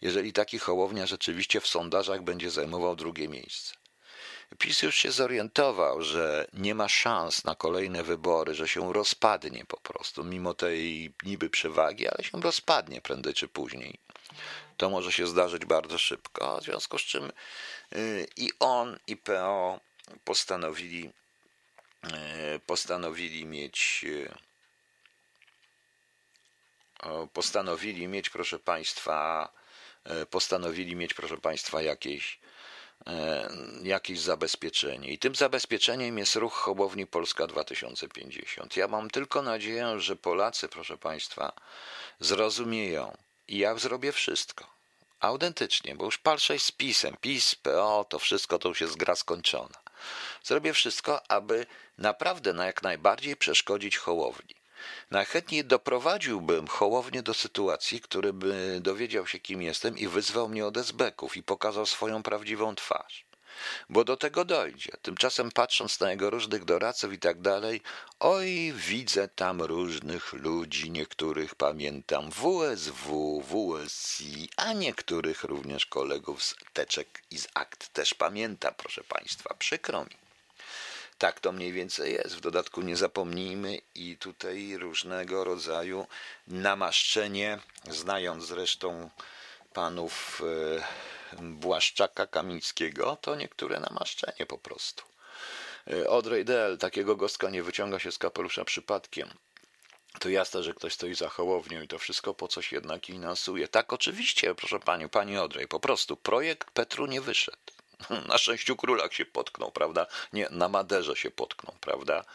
jeżeli 0.02 0.34
taki 0.34 0.60
Hołownia 0.60 1.08
rzeczywiście 1.08 1.62
w 1.62 1.68
sondażach 1.68 2.22
będzie 2.24 2.52
zajmował 2.52 2.96
drugie 2.96 3.28
miejsce. 3.30 3.76
PiS 4.58 4.82
już 4.82 4.96
się 4.96 5.12
zorientował, 5.12 6.02
że 6.02 6.48
nie 6.54 6.76
ma 6.76 6.90
szans 6.90 7.44
na 7.44 7.56
kolejne 7.56 8.04
wybory, 8.04 8.54
że 8.54 8.68
się 8.68 8.94
rozpadnie 8.94 9.66
po 9.68 9.78
prostu, 9.78 10.24
mimo 10.24 10.54
tej 10.54 11.14
niby 11.24 11.50
przewagi, 11.50 12.08
ale 12.08 12.24
się 12.24 12.42
rozpadnie 12.42 13.02
prędzej 13.02 13.34
czy 13.34 13.48
później. 13.48 14.00
To 14.78 14.90
może 14.90 15.12
się 15.12 15.28
zdarzyć 15.28 15.66
bardzo 15.66 15.98
szybko, 15.98 16.58
w 16.62 16.64
związku 16.64 16.98
z 16.98 17.02
czym 17.02 17.32
y, 17.96 18.28
i 18.38 18.50
on, 18.60 19.00
i 19.08 19.18
PO 19.18 19.80
postanowili, 20.24 21.10
postanowili 22.66 23.46
mieć 23.46 24.06
y, 24.08 24.30
postanowili 27.34 28.08
mieć, 28.08 28.30
proszę 28.30 28.60
Państwa, 28.60 29.50
postanowili 30.30 30.96
mieć, 30.96 31.14
proszę 31.14 31.38
Państwa, 31.38 31.82
jakieś 31.82 32.40
E, 33.08 33.50
jakieś 33.84 34.20
zabezpieczenie. 34.20 35.10
I 35.10 35.18
tym 35.18 35.36
zabezpieczeniem 35.36 36.18
jest 36.18 36.36
ruch 36.36 36.54
Hołowni 36.54 37.08
Polska 37.08 37.48
2050. 37.48 38.78
Ja 38.78 38.88
mam 38.88 39.10
tylko 39.10 39.42
nadzieję, 39.42 40.00
że 40.00 40.16
Polacy, 40.16 40.68
proszę 40.68 40.98
Państwa, 40.98 41.54
zrozumieją 42.20 43.18
i 43.48 43.58
ja 43.58 43.76
zrobię 43.76 44.12
wszystko. 44.12 44.68
Autentycznie, 45.20 45.96
bo 45.96 46.06
już 46.06 46.18
patrzę 46.18 46.60
z 46.60 46.72
PiSem, 46.72 47.18
PiS, 47.22 47.56
PO, 47.56 48.06
to 48.10 48.20
wszystko 48.20 48.60
to 48.60 48.70
już 48.70 48.82
jest 48.82 48.98
gra 48.98 49.16
skończona. 49.16 49.85
Zrobię 50.44 50.74
wszystko, 50.74 51.32
aby 51.32 51.66
naprawdę 51.98 52.54
na 52.54 52.66
jak 52.66 52.84
najbardziej 52.84 53.36
przeszkodzić 53.36 53.98
Hołowni. 53.98 54.56
Najchętniej 55.12 55.66
doprowadziłbym 55.66 56.68
Hołownię 56.68 57.24
do 57.24 57.34
sytuacji, 57.34 58.02
który 58.02 58.34
by 58.34 58.80
dowiedział 58.82 59.28
się, 59.28 59.40
kim 59.40 59.62
jestem 59.62 59.98
i 59.98 60.08
wyzwał 60.08 60.50
mnie 60.50 60.66
od 60.66 60.78
esbeków 60.78 61.38
i 61.38 61.44
pokazał 61.44 61.86
swoją 61.86 62.24
prawdziwą 62.24 62.76
twarz. 62.76 63.25
Bo 63.90 64.04
do 64.04 64.18
tego 64.18 64.46
dojdzie. 64.46 64.92
Tymczasem 65.02 65.52
patrząc 65.52 66.00
na 66.00 66.12
jego 66.12 66.30
różnych 66.30 66.66
doradców 66.66 67.14
i 67.14 67.20
tak 67.20 67.42
dalej, 67.42 67.82
oj, 68.20 68.74
widzę 68.76 69.28
tam 69.28 69.62
różnych 69.62 70.34
ludzi, 70.34 70.92
niektórych 70.92 71.56
pamiętam 71.56 72.32
WSW, 72.32 73.44
WSI, 73.44 74.50
a 74.58 74.74
niektórych 74.74 75.44
również 75.44 75.86
kolegów 75.86 76.44
z 76.44 76.56
teczek 76.74 77.22
i 77.32 77.38
z 77.38 77.48
akt 77.54 77.94
też 77.94 78.14
pamiętam, 78.14 78.74
proszę 78.78 79.04
Państwa, 79.04 79.54
przykro 79.54 80.04
mi. 80.04 80.26
Tak 81.18 81.40
to 81.40 81.52
mniej 81.52 81.74
więcej 81.74 82.14
jest. 82.14 82.36
W 82.36 82.42
dodatku 82.42 82.82
nie 82.82 82.96
zapomnijmy 82.96 83.82
i 83.96 84.18
tutaj 84.18 84.78
różnego 84.78 85.44
rodzaju 85.44 86.08
namaszczenie, 86.48 87.60
znając 87.90 88.46
zresztą 88.46 89.10
panów 89.76 90.42
e, 91.38 91.42
Błaszczaka 91.42 92.28
Kamińskiego, 92.28 93.18
to 93.22 93.36
niektóre 93.36 93.80
namaszczenie 93.80 94.46
po 94.48 94.58
prostu. 94.58 95.04
E, 95.88 96.10
Audrey 96.10 96.46
Del, 96.46 96.78
takiego 96.78 97.16
gostka 97.16 97.50
nie 97.50 97.64
wyciąga 97.64 98.00
się 98.00 98.12
z 98.12 98.18
kapelusza 98.18 98.66
przypadkiem. 98.66 99.30
To 100.20 100.30
jasne, 100.30 100.64
że 100.64 100.74
ktoś 100.74 100.94
stoi 100.94 101.16
za 101.16 101.30
hołownią 101.30 101.82
i 101.82 101.88
to 101.88 102.00
wszystko 102.00 102.34
po 102.34 102.48
coś 102.48 102.72
jednak 102.72 103.06
finansuje. 103.06 103.68
Tak, 103.68 103.94
oczywiście, 103.94 104.56
proszę 104.56 104.80
pani, 104.80 105.10
pani 105.10 105.38
Odrej, 105.38 105.68
po 105.68 105.80
prostu 105.80 106.18
projekt 106.18 106.72
Petru 106.72 107.06
nie 107.06 107.22
wyszedł. 107.22 107.75
Na 108.30 108.38
sześciu 108.38 108.76
królach 108.76 109.14
się 109.14 109.26
potknął, 109.26 109.72
prawda? 109.72 110.08
Nie, 110.34 110.48
na 110.52 110.70
Maderze 110.70 111.16
się 111.16 111.32
potknął, 111.32 111.76
prawda? 111.82 112.26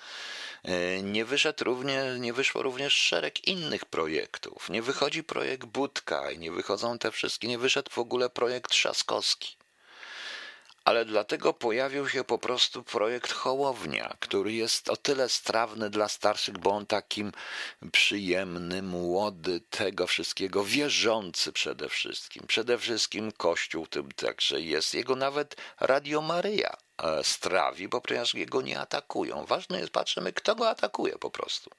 E, 0.63 1.03
nie 1.03 1.25
wyszedł 1.25 1.65
również, 1.65 2.21
nie 2.21 2.33
wyszło 2.33 2.63
również 2.63 2.95
szereg 2.95 3.49
innych 3.49 3.85
projektów. 3.85 4.71
Nie 4.71 4.83
wychodzi 4.83 5.25
projekt 5.25 5.65
Budka 5.65 6.31
i 6.31 6.39
nie 6.39 6.53
wychodzą 6.53 6.99
te 6.99 7.11
wszystkie, 7.11 7.49
nie 7.49 7.59
wyszedł 7.59 7.91
w 7.91 7.99
ogóle 7.99 8.31
projekt 8.31 8.71
Trzaskowski 8.71 9.60
ale 10.91 11.05
dlatego 11.05 11.53
pojawił 11.53 12.09
się 12.09 12.25
po 12.25 12.39
prostu 12.39 12.83
projekt 12.83 13.33
Hołownia, 13.33 14.17
który 14.21 14.53
jest 14.53 14.89
o 14.89 14.97
tyle 14.97 15.29
strawny 15.29 15.91
dla 15.91 16.09
starszych, 16.09 16.59
bo 16.59 16.71
on 16.71 16.87
takim 16.87 17.33
przyjemny, 17.93 18.83
młody, 18.83 19.61
tego 19.71 20.07
wszystkiego, 20.07 20.65
wierzący 20.65 21.53
przede 21.53 21.89
wszystkim. 21.89 22.47
Przede 22.47 22.79
wszystkim 22.79 23.33
Kościół 23.33 23.87
tym 23.87 24.13
także 24.13 24.61
jest. 24.61 24.95
Jego 24.95 25.17
nawet 25.17 25.57
Radio 25.81 26.21
Maryja 26.21 26.77
e, 27.03 27.25
strawi, 27.25 27.89
bo 27.89 28.01
przecież 28.01 28.35
jego 28.35 28.63
nie 28.63 28.81
atakują. 28.81 29.45
Ważne 29.45 29.81
jest, 29.81 29.93
patrzymy, 29.93 30.33
kto 30.33 30.55
go 30.55 30.69
atakuje 30.69 31.19
po 31.19 31.31
prostu. 31.31 31.71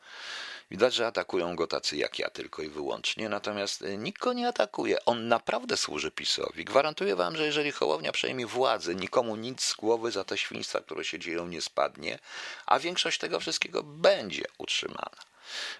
Widać, 0.71 0.93
że 0.93 1.07
atakują 1.07 1.55
go 1.55 1.67
tacy 1.67 1.97
jak 1.97 2.19
ja 2.19 2.29
tylko 2.29 2.61
i 2.61 2.69
wyłącznie, 2.69 3.29
natomiast 3.29 3.81
e, 3.81 3.97
nikt 3.97 4.21
go 4.21 4.33
nie 4.33 4.47
atakuje. 4.47 5.05
On 5.05 5.27
naprawdę 5.27 5.77
służy 5.77 6.11
PiSowi. 6.11 6.65
Gwarantuję 6.65 7.15
wam, 7.15 7.37
że 7.37 7.45
jeżeli 7.45 7.71
Hołownia 7.71 8.11
przejmie 8.11 8.47
władzę, 8.47 8.95
nikomu 8.95 9.35
nic 9.35 9.63
z 9.63 9.75
głowy 9.75 10.11
za 10.11 10.23
te 10.23 10.37
świństwa, 10.37 10.79
które 10.79 11.03
się 11.05 11.19
dzieją, 11.19 11.47
nie 11.47 11.61
spadnie, 11.61 12.19
a 12.65 12.79
większość 12.79 13.19
tego 13.19 13.39
wszystkiego 13.39 13.83
będzie 13.83 14.43
utrzymana 14.57 15.30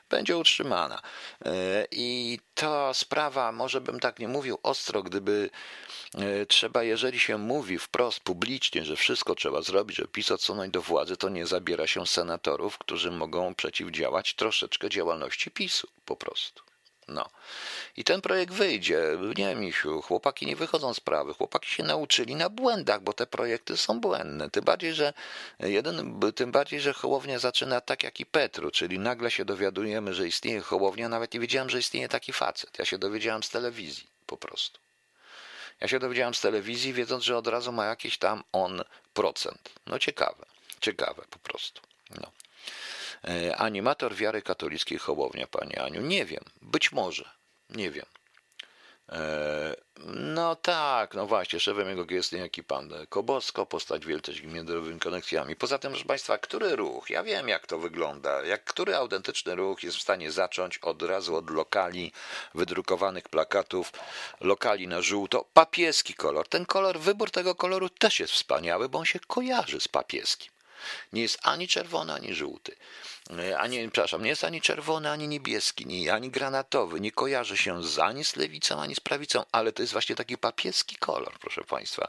będzie 0.10 0.38
utrzymana. 0.38 1.02
E, 1.46 1.88
I 1.92 2.40
ta 2.54 2.94
sprawa, 2.94 3.52
może 3.52 3.82
bym 3.82 4.00
tak 4.00 4.20
nie 4.20 4.28
mówił 4.28 4.58
ostro, 4.64 5.04
gdyby 5.04 5.50
e, 6.16 6.46
trzeba, 6.46 6.84
jeżeli 6.84 7.20
się 7.20 7.38
mówi 7.38 7.80
wprost 7.80 8.20
publicznie, 8.20 8.86
że 8.86 8.96
wszystko 8.96 9.36
trzeba 9.36 9.62
zrobić, 9.62 9.98
żeby 9.98 10.10
PiS 10.10 10.32
odsunąć 10.32 10.74
do 10.74 10.82
władzy, 10.82 11.18
to 11.18 11.30
nie 11.30 11.46
zabiera 11.46 11.88
się 11.88 12.08
senatorów, 12.08 12.78
którzy 12.78 13.12
mogą 13.12 13.56
przeciwdziałać 13.56 14.34
troszeczkę 14.34 14.90
działalności 14.90 15.52
PiSu 15.52 15.88
po 16.06 16.16
prostu. 16.16 16.71
No. 17.14 17.30
I 17.98 18.04
ten 18.04 18.22
projekt 18.22 18.54
wyjdzie. 18.54 19.04
Nie, 19.38 19.56
Misiu, 19.56 20.02
chłopaki 20.02 20.46
nie 20.46 20.56
wychodzą 20.56 20.94
z 20.94 21.00
prawy. 21.00 21.34
Chłopaki 21.34 21.70
się 21.70 21.84
nauczyli 21.84 22.36
na 22.36 22.50
błędach, 22.50 23.02
bo 23.02 23.14
te 23.14 23.28
projekty 23.28 23.78
są 23.78 24.00
błędne. 24.00 24.50
Tym 24.50 24.64
bardziej, 24.64 24.94
że 24.94 25.14
jeden, 25.60 26.20
tym 26.36 26.52
bardziej, 26.52 26.80
że 26.80 26.94
Hołownia 26.94 27.40
zaczyna 27.40 27.82
tak 27.82 28.04
jak 28.04 28.20
i 28.20 28.26
Petru, 28.26 28.72
czyli 28.72 29.00
nagle 29.00 29.32
się 29.32 29.46
dowiadujemy, 29.46 30.14
że 30.14 30.28
istnieje 30.28 30.62
Hołownia. 30.62 31.10
Nawet 31.10 31.34
nie 31.34 31.40
wiedziałem, 31.40 31.70
że 31.70 31.80
istnieje 31.80 32.10
taki 32.10 32.34
facet. 32.34 32.80
Ja 32.80 32.86
się 32.86 32.98
dowiedziałem 32.98 33.44
z 33.44 33.50
telewizji 33.50 34.08
po 34.26 34.38
prostu. 34.38 34.80
Ja 35.82 35.88
się 35.88 36.00
dowiedziałem 36.00 36.34
z 36.34 36.42
telewizji, 36.42 36.94
wiedząc, 36.94 37.24
że 37.24 37.38
od 37.38 37.48
razu 37.48 37.72
ma 37.72 37.86
jakiś 37.86 38.18
tam 38.18 38.44
on 38.52 38.84
procent. 39.14 39.70
No 39.88 40.00
ciekawe, 40.00 40.46
ciekawe 40.82 41.24
po 41.30 41.40
prostu. 41.40 41.82
No. 42.22 42.32
E, 43.28 43.56
animator 43.56 44.16
wiary 44.16 44.42
katolickiej 44.42 44.98
Hołownia, 44.98 45.48
Pani 45.48 45.78
Aniu? 45.78 46.02
Nie 46.02 46.26
wiem, 46.26 46.44
być 46.62 46.92
może, 46.92 47.30
nie 47.70 47.92
wiem. 47.92 48.06
E, 49.10 49.76
no 50.06 50.56
tak, 50.56 51.14
no 51.14 51.28
właśnie, 51.28 51.60
szefem 51.60 51.90
jego 51.90 52.06
jest 52.10 52.32
niejaki 52.32 52.64
pan 52.64 52.94
Kobosko, 53.10 53.66
postać 53.66 54.06
wielce 54.06 54.32
międzynarodowymi 54.32 55.00
koneksjami. 55.00 55.56
Poza 55.56 55.80
tym, 55.80 55.92
proszę 55.92 56.06
Państwa, 56.06 56.38
który 56.38 56.76
ruch, 56.76 57.10
ja 57.10 57.24
wiem 57.24 57.48
jak 57.48 57.68
to 57.68 57.80
wygląda, 57.80 58.46
jak 58.46 58.64
który 58.64 58.96
autentyczny 58.96 59.56
ruch 59.56 59.84
jest 59.84 59.98
w 59.98 60.02
stanie 60.02 60.32
zacząć 60.32 60.78
od 60.78 61.02
razu 61.02 61.36
od 61.36 61.50
lokali, 61.50 62.12
wydrukowanych 62.56 63.30
plakatów, 63.30 63.92
lokali 64.40 64.88
na 64.88 65.02
żółto, 65.02 65.46
papieski 65.54 66.14
kolor. 66.14 66.48
Ten 66.48 66.66
kolor, 66.66 67.00
wybór 67.00 67.32
tego 67.32 67.56
koloru 67.56 67.90
też 67.90 68.20
jest 68.20 68.34
wspaniały, 68.34 68.90
bo 68.90 69.00
on 69.00 69.06
się 69.06 69.20
kojarzy 69.20 69.80
z 69.80 69.88
papieskim. 69.88 70.52
Nie 71.14 71.22
jest 71.22 71.40
ani 71.42 71.68
czerwony, 71.68 72.14
ani 72.14 72.34
żółty. 72.34 72.76
E, 73.40 73.60
ani, 73.60 73.92
przepraszam, 73.92 74.24
nie 74.24 74.30
jest 74.30 74.44
ani 74.44 74.62
czerwony, 74.62 75.12
ani 75.12 75.28
niebieski, 75.28 75.86
nie, 75.86 76.14
ani 76.14 76.30
granatowy. 76.30 77.00
Nie 77.00 77.12
kojarzy 77.12 77.58
się 77.58 77.84
z, 77.84 78.00
ani 78.00 78.26
z 78.26 78.36
lewicą, 78.36 78.82
ani 78.82 78.96
z 78.96 79.00
prawicą, 79.00 79.44
ale 79.52 79.72
to 79.72 79.84
jest 79.84 79.94
właśnie 79.94 80.16
taki 80.16 80.38
papieski 80.38 80.96
kolor, 80.96 81.40
proszę 81.40 81.64
Państwa. 81.64 82.08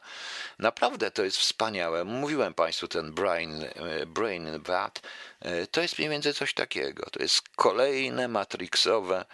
Naprawdę 0.59 1.11
to 1.11 1.25
jest 1.25 1.37
wspaniałe. 1.37 2.05
Mówiłem 2.05 2.55
Państwu 2.55 2.89
ten 2.89 3.13
Brain, 3.13 3.65
e, 3.65 4.07
brain 4.07 4.61
Bat. 4.61 5.01
E, 5.41 5.67
to 5.67 5.81
jest 5.81 5.99
mniej 5.99 6.11
więcej 6.11 6.35
coś 6.35 6.55
takiego. 6.55 7.11
To 7.11 7.23
jest 7.23 7.43
kolejne 7.57 8.29
matrixowe 8.29 9.25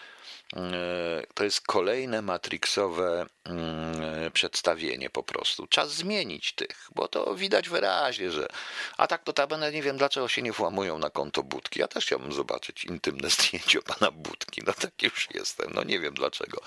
to 1.35 1.45
jest 1.45 1.61
kolejne 1.61 2.23
matrixowe 2.23 3.27
mm, 3.45 4.33
przedstawienie 4.33 5.11
po 5.11 5.23
prostu. 5.23 5.67
Czas 5.67 5.95
zmienić 5.95 6.53
tych, 6.53 6.89
bo 6.95 7.09
to 7.09 7.35
widać 7.35 7.69
wyraźnie, 7.69 8.31
że. 8.31 8.49
A 8.97 9.07
tak 9.07 9.25
to 9.25 9.33
tabene 9.33 9.73
nie 9.73 9.83
wiem, 9.83 9.99
dlaczego 9.99 10.29
się 10.29 10.43
nie 10.43 10.53
włamują 10.53 10.99
na 10.99 11.11
konto 11.11 11.43
Budki. 11.43 11.81
Ja 11.81 11.89
też 11.89 12.07
chciałbym 12.07 12.33
zobaczyć 12.33 12.85
intymne 12.85 13.31
zdjęcie 13.39 13.83
pana 13.83 14.11
Budki. 14.11 14.63
No 14.67 14.73
tak 14.73 15.03
już 15.03 15.29
jestem, 15.35 15.71
no 15.75 15.85
nie 15.85 16.01
wiem 16.01 16.15
dlaczego. 16.15 16.61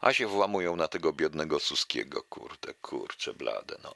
A 0.00 0.12
się 0.12 0.26
włamują 0.26 0.76
na 0.76 0.88
tego 0.88 1.12
biednego 1.12 1.60
Suskiego, 1.60 2.22
kurde, 2.22 2.74
kurcze 2.74 3.34
blade, 3.34 3.78
no. 3.84 3.94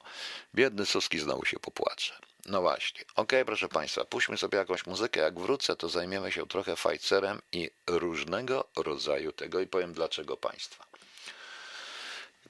Biedny 0.54 0.86
Suski 0.86 1.18
znowu 1.18 1.44
się 1.44 1.58
popłacze. 1.58 2.29
No 2.50 2.60
właśnie. 2.60 3.04
Ok, 3.16 3.32
proszę 3.46 3.68
Państwa, 3.68 4.04
puśćmy 4.04 4.36
sobie 4.36 4.58
jakąś 4.58 4.86
muzykę. 4.86 5.20
Jak 5.20 5.40
wrócę, 5.40 5.76
to 5.76 5.88
zajmiemy 5.88 6.32
się 6.32 6.46
trochę 6.46 6.76
fajcerem 6.76 7.42
i 7.52 7.70
różnego 7.86 8.68
rodzaju 8.76 9.32
tego 9.32 9.60
i 9.60 9.66
powiem 9.66 9.92
dlaczego 9.92 10.36
Państwa. 10.36 10.90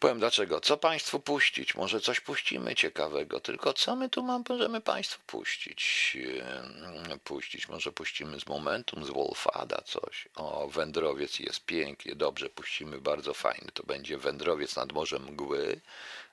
Powiem 0.00 0.18
dlaczego. 0.18 0.60
Co 0.60 0.76
Państwu 0.76 1.20
puścić? 1.20 1.74
Może 1.74 2.00
coś 2.00 2.20
puścimy 2.20 2.74
ciekawego, 2.74 3.40
tylko 3.40 3.72
co 3.72 3.96
my 3.96 4.08
tu 4.08 4.22
mam, 4.22 4.44
możemy 4.48 4.80
Państwu 4.80 5.20
puścić? 5.26 6.16
Puścić, 7.24 7.68
może 7.68 7.92
puścimy 7.92 8.40
z 8.40 8.46
Momentum, 8.46 9.04
z 9.04 9.10
Wolfada 9.10 9.82
coś. 9.84 10.28
O, 10.34 10.68
Wędrowiec 10.68 11.38
jest 11.38 11.64
pięknie, 11.64 12.14
dobrze, 12.14 12.48
puścimy, 12.48 13.00
bardzo 13.00 13.34
fajny. 13.34 13.68
To 13.74 13.82
będzie 13.82 14.18
Wędrowiec 14.18 14.76
nad 14.76 14.92
Morzem 14.92 15.22
Mgły 15.22 15.80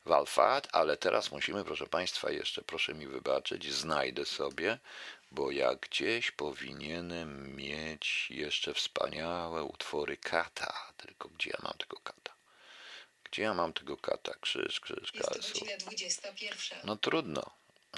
Walfat, 0.07 0.67
ale 0.71 0.97
teraz 0.97 1.31
musimy, 1.31 1.63
proszę 1.63 1.87
Państwa, 1.87 2.31
jeszcze 2.31 2.61
proszę 2.61 2.93
mi 2.93 3.07
wybaczyć, 3.07 3.73
znajdę 3.73 4.25
sobie, 4.25 4.79
bo 5.31 5.51
ja 5.51 5.75
gdzieś 5.75 6.31
powinienem 6.31 7.55
mieć 7.55 8.27
jeszcze 8.29 8.73
wspaniałe 8.73 9.63
utwory 9.63 10.17
kata. 10.17 10.73
Tylko 10.97 11.29
gdzie 11.29 11.49
ja 11.49 11.59
mam 11.63 11.73
tego 11.77 11.97
kata? 11.97 12.33
Gdzie 13.23 13.41
ja 13.41 13.53
mam 13.53 13.73
tego 13.73 13.97
kata? 13.97 14.33
Krzyż, 14.41 14.79
krzyż, 14.79 15.11
kalsu. 15.11 15.65
No 16.83 16.95
trudno. 16.95 17.51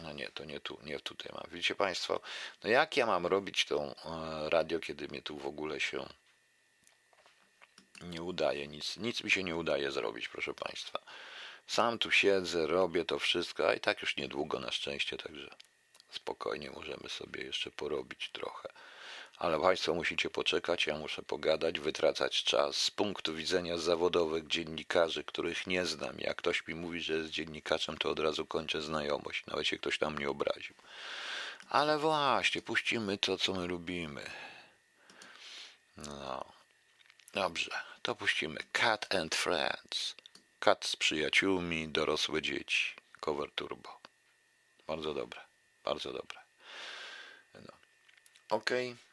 No 0.04 0.14
nie, 0.14 0.30
to 0.30 0.46
nie 0.46 0.60
tu, 0.60 0.80
nie 0.84 1.00
tutaj 1.00 1.32
mam. 1.34 1.44
Widzicie 1.52 1.76
Państwo, 1.76 2.22
no 2.64 2.70
jak 2.70 2.98
ja 2.98 3.06
mam 3.06 3.26
robić 3.26 3.66
tą 3.66 3.96
e, 3.96 4.50
radio, 4.50 4.80
kiedy 4.80 5.08
mnie 5.08 5.22
tu 5.22 5.38
w 5.38 5.46
ogóle 5.46 5.80
się 5.80 6.06
nie 8.02 8.22
udaje, 8.22 8.68
nic, 8.68 8.98
nic 8.98 9.24
mi 9.24 9.32
się 9.32 9.44
nie 9.44 9.56
udaje 9.56 9.92
zrobić, 9.92 10.28
proszę 10.28 10.54
Państwa. 10.54 11.00
Sam 11.70 12.00
tu 12.00 12.12
siedzę, 12.12 12.68
robię 12.68 13.06
to 13.06 13.20
wszystko, 13.20 13.70
a 13.70 13.74
i 13.74 13.80
tak 13.80 14.02
już 14.02 14.18
niedługo 14.18 14.60
na 14.60 14.72
szczęście, 14.72 15.18
także 15.18 15.50
spokojnie 16.12 16.72
możemy 16.72 17.10
sobie 17.10 17.44
jeszcze 17.44 17.72
porobić 17.72 18.30
trochę. 18.34 18.70
Ale 19.38 19.60
Państwo 19.60 19.94
musicie 19.94 20.30
poczekać, 20.30 20.88
ja 20.88 20.98
muszę 20.98 21.22
pogadać, 21.22 21.80
wytracać 21.80 22.44
czas 22.44 22.76
z 22.76 22.92
punktu 22.92 23.36
widzenia 23.36 23.78
zawodowych 23.78 24.48
dziennikarzy, 24.48 25.24
których 25.24 25.68
nie 25.68 25.86
znam. 25.86 26.20
Jak 26.20 26.38
ktoś 26.38 26.68
mi 26.68 26.76
mówi, 26.76 27.02
że 27.02 27.14
jest 27.14 27.30
dziennikarzem, 27.30 27.98
to 27.98 28.10
od 28.10 28.20
razu 28.20 28.46
kończę 28.46 28.82
znajomość, 28.82 29.46
nawet 29.46 29.68
się 29.68 29.78
ktoś 29.78 29.98
tam 29.98 30.20
nie 30.20 30.30
obraził. 30.30 30.76
Ale 31.70 31.98
właśnie, 31.98 32.62
puścimy 32.62 33.18
to, 33.18 33.38
co 33.38 33.54
my 33.54 33.68
lubimy. 33.68 34.24
No. 35.98 36.46
Dobrze, 37.34 37.72
to 38.02 38.16
puścimy 38.16 38.60
Cat 38.72 39.16
and 39.16 39.36
Friends. 39.36 40.16
Kat 40.60 40.86
z 40.86 40.96
przyjaciółmi, 40.96 41.88
dorosłe 41.88 42.42
dzieci. 42.42 42.96
Cover 43.20 43.52
Turbo. 43.52 44.00
Bardzo 44.88 45.14
dobre, 45.14 45.42
bardzo 45.84 46.14
dobre. 46.14 46.40
No. 47.54 47.74
Okej. 48.50 48.92
Okay. 48.92 49.10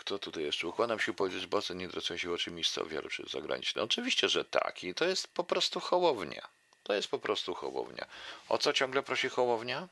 Kto 0.00 0.18
tutaj 0.18 0.42
jeszcze? 0.42 0.68
Układam 0.68 1.00
się 1.00 1.12
powiedzieć, 1.12 1.46
bo 1.46 1.60
nie 1.74 1.88
zwracają 1.88 2.18
się 2.18 2.32
oczy 2.32 2.50
miejscowi, 2.50 2.98
ale 2.98 3.08
przez 3.08 3.30
zagraniczne. 3.30 3.82
Oczywiście, 3.82 4.28
że 4.28 4.44
tak. 4.44 4.84
I 4.84 4.94
to 4.94 5.04
jest 5.04 5.28
po 5.28 5.44
prostu 5.44 5.80
hołownia. 5.80 6.48
To 6.82 6.94
jest 6.94 7.08
po 7.08 7.18
prostu 7.18 7.54
hołownia. 7.54 8.06
O 8.48 8.58
co 8.58 8.72
ciągle 8.72 9.02
prosi 9.02 9.28
hołownia, 9.28 9.88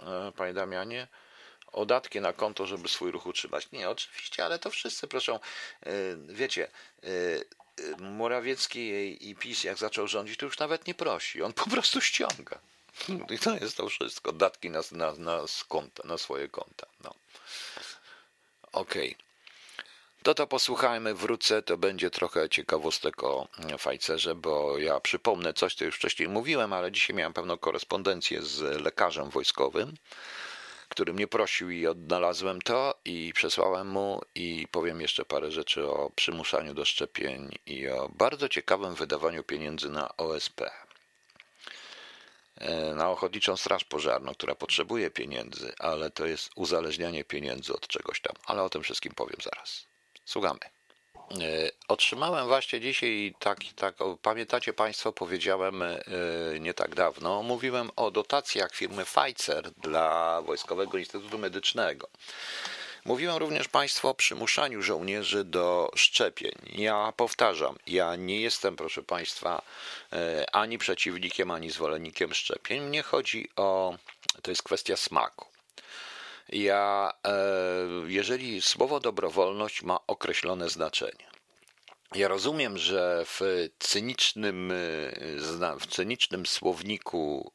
e, 0.00 0.32
panie 0.36 0.54
Damianie? 0.54 1.06
O 1.72 1.86
datki 1.86 2.20
na 2.20 2.32
konto, 2.32 2.66
żeby 2.66 2.88
swój 2.88 3.10
ruch 3.10 3.26
utrzymać. 3.26 3.68
Nie, 3.72 3.90
oczywiście, 3.90 4.44
ale 4.44 4.58
to 4.58 4.70
wszyscy 4.70 5.08
proszą. 5.08 5.34
E, 5.34 5.90
wiecie, 6.28 6.70
e, 7.02 7.08
Morawiecki 7.98 8.90
i 9.30 9.36
PiS, 9.36 9.64
jak 9.64 9.78
zaczął 9.78 10.08
rządzić, 10.08 10.38
to 10.38 10.46
już 10.46 10.58
nawet 10.58 10.86
nie 10.86 10.94
prosi. 10.94 11.42
On 11.42 11.52
po 11.52 11.70
prostu 11.70 12.00
ściąga. 12.00 12.58
I 13.30 13.38
to 13.38 13.54
jest 13.54 13.76
to 13.76 13.88
wszystko. 13.88 14.32
Datki 14.32 14.70
na, 14.70 14.80
na, 14.92 15.12
na, 15.12 15.40
konta, 15.68 16.02
na 16.06 16.18
swoje 16.18 16.48
konta. 16.48 16.86
No. 17.04 17.14
Okej. 18.72 19.10
Okay. 19.12 19.32
To 20.22 20.34
to 20.34 20.46
posłuchajmy, 20.46 21.14
wrócę, 21.14 21.62
to 21.62 21.76
będzie 21.76 22.10
trochę 22.10 22.48
ciekawostek 22.48 23.22
o 23.22 23.48
Fajcerze, 23.78 24.34
bo 24.34 24.78
ja 24.78 25.00
przypomnę 25.00 25.54
coś, 25.54 25.74
co 25.74 25.84
już 25.84 25.96
wcześniej 25.96 26.28
mówiłem, 26.28 26.72
ale 26.72 26.92
dzisiaj 26.92 27.16
miałem 27.16 27.32
pewną 27.32 27.58
korespondencję 27.58 28.42
z 28.42 28.60
lekarzem 28.82 29.30
wojskowym, 29.30 29.94
który 30.92 31.12
mnie 31.12 31.26
prosił 31.26 31.70
i 31.70 31.86
odnalazłem 31.86 32.62
to 32.62 32.94
i 33.04 33.32
przesłałem 33.34 33.88
mu 33.88 34.20
i 34.34 34.68
powiem 34.70 35.00
jeszcze 35.00 35.24
parę 35.24 35.50
rzeczy 35.50 35.88
o 35.88 36.10
przymuszaniu 36.10 36.74
do 36.74 36.84
szczepień 36.84 37.58
i 37.66 37.88
o 37.88 38.08
bardzo 38.08 38.48
ciekawym 38.48 38.94
wydawaniu 38.94 39.44
pieniędzy 39.44 39.90
na 39.90 40.16
OSP. 40.16 40.70
E, 42.56 42.94
na 42.94 43.10
Ochotniczą 43.10 43.56
Straż 43.56 43.84
Pożarną, 43.84 44.32
która 44.34 44.54
potrzebuje 44.54 45.10
pieniędzy, 45.10 45.72
ale 45.78 46.10
to 46.10 46.26
jest 46.26 46.50
uzależnianie 46.56 47.24
pieniędzy 47.24 47.72
od 47.72 47.86
czegoś 47.86 48.20
tam. 48.20 48.36
Ale 48.46 48.62
o 48.62 48.68
tym 48.68 48.82
wszystkim 48.82 49.12
powiem 49.14 49.38
zaraz. 49.42 49.86
Słuchamy. 50.24 50.60
E, 51.30 51.70
otrzymałem 51.88 52.46
właśnie 52.46 52.80
dzisiaj, 52.80 53.34
tak, 53.38 53.58
tak, 53.76 53.94
pamiętacie 54.22 54.72
Państwo, 54.72 55.12
powiedziałem 55.12 55.82
e, 55.82 55.98
nie 56.60 56.74
tak 56.74 56.94
dawno, 56.94 57.42
mówiłem 57.42 57.90
o 57.96 58.10
dotacjach 58.10 58.74
firmy 58.74 59.04
Pfizer 59.04 59.70
dla 59.70 60.42
Wojskowego 60.42 60.98
Instytutu 60.98 61.38
Medycznego. 61.38 62.08
Mówiłem 63.04 63.36
również 63.36 63.68
Państwu 63.68 64.08
o 64.08 64.14
przymuszaniu 64.14 64.82
żołnierzy 64.82 65.44
do 65.44 65.90
szczepień. 65.96 66.52
Ja 66.74 67.12
powtarzam, 67.16 67.76
ja 67.86 68.16
nie 68.16 68.40
jestem, 68.40 68.76
proszę 68.76 69.02
Państwa, 69.02 69.62
e, 70.12 70.46
ani 70.54 70.78
przeciwnikiem, 70.78 71.50
ani 71.50 71.70
zwolennikiem 71.70 72.34
szczepień. 72.34 72.82
Mnie 72.82 73.02
chodzi 73.02 73.48
o, 73.56 73.96
to 74.42 74.50
jest 74.50 74.62
kwestia 74.62 74.96
smaku. 74.96 75.51
Ja, 76.52 77.12
e, 77.24 77.34
jeżeli 78.06 78.62
słowo 78.62 79.00
dobrowolność 79.00 79.82
ma 79.82 79.98
określone 80.06 80.68
znaczenie, 80.68 81.26
ja 82.14 82.28
rozumiem, 82.28 82.78
że 82.78 83.24
w 83.26 83.68
cynicznym, 83.78 84.72
e, 84.72 85.76
w 85.80 85.86
cynicznym 85.86 86.46
słowniku 86.46 87.52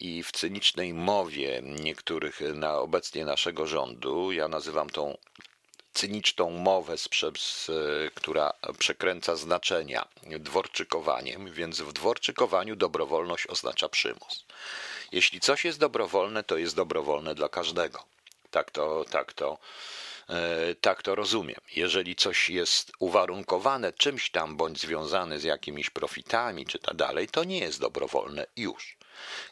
i 0.00 0.22
w 0.22 0.32
cynicznej 0.32 0.94
mowie 0.94 1.62
niektórych 1.62 2.40
na 2.54 2.78
obecnie 2.78 3.24
naszego 3.24 3.66
rządu, 3.66 4.32
ja 4.32 4.48
nazywam 4.48 4.90
tą 4.90 5.16
cyniczną 5.92 6.50
mowę, 6.50 6.94
która 8.14 8.52
przekręca 8.78 9.36
znaczenia 9.36 10.08
dworczykowaniem, 10.38 11.52
więc 11.52 11.80
w 11.80 11.92
dworczykowaniu 11.92 12.76
dobrowolność 12.76 13.46
oznacza 13.46 13.88
przymus. 13.88 14.44
Jeśli 15.12 15.40
coś 15.40 15.64
jest 15.64 15.78
dobrowolne, 15.78 16.44
to 16.44 16.56
jest 16.56 16.76
dobrowolne 16.76 17.34
dla 17.34 17.48
każdego. 17.48 18.04
Tak 18.50 18.70
to, 18.70 19.04
tak 19.10 19.32
to, 19.32 19.58
tak 20.80 21.02
to 21.02 21.14
rozumiem. 21.14 21.60
Jeżeli 21.76 22.16
coś 22.16 22.50
jest 22.50 22.92
uwarunkowane 22.98 23.92
czymś 23.92 24.30
tam, 24.30 24.56
bądź 24.56 24.80
związane 24.80 25.38
z 25.38 25.44
jakimiś 25.44 25.90
profitami, 25.90 26.66
czy 26.66 26.78
tak 26.78 26.96
dalej, 26.96 27.28
to 27.28 27.44
nie 27.44 27.58
jest 27.58 27.80
dobrowolne 27.80 28.46
już. 28.56 28.96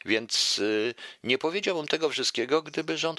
Więc 0.05 0.59
y, 0.59 0.95
nie 1.25 1.39
powiedziałbym 1.39 1.89
tego 1.89 2.09
wszystkiego, 2.09 2.63
gdyby 2.63 2.99
rząd 2.99 3.19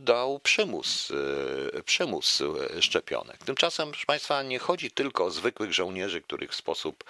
dał 0.00 0.40
przymus, 0.40 1.10
y, 1.10 1.82
przymus 1.84 2.42
szczepionek. 2.80 3.38
Tymczasem, 3.38 3.90
proszę 3.90 4.06
Państwa, 4.06 4.42
nie 4.42 4.58
chodzi 4.58 4.90
tylko 4.90 5.24
o 5.24 5.30
zwykłych 5.30 5.72
żołnierzy, 5.72 6.20
których 6.20 6.50
w 6.50 6.54
sposób 6.54 7.04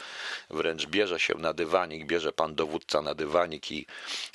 wręcz 0.51 0.87
bierze 0.87 1.21
się 1.21 1.35
na 1.35 1.53
dywanik, 1.53 2.07
bierze 2.07 2.33
pan 2.33 2.55
dowódca 2.55 3.03
na 3.03 3.15
dywanik 3.15 3.73
i 3.73 3.87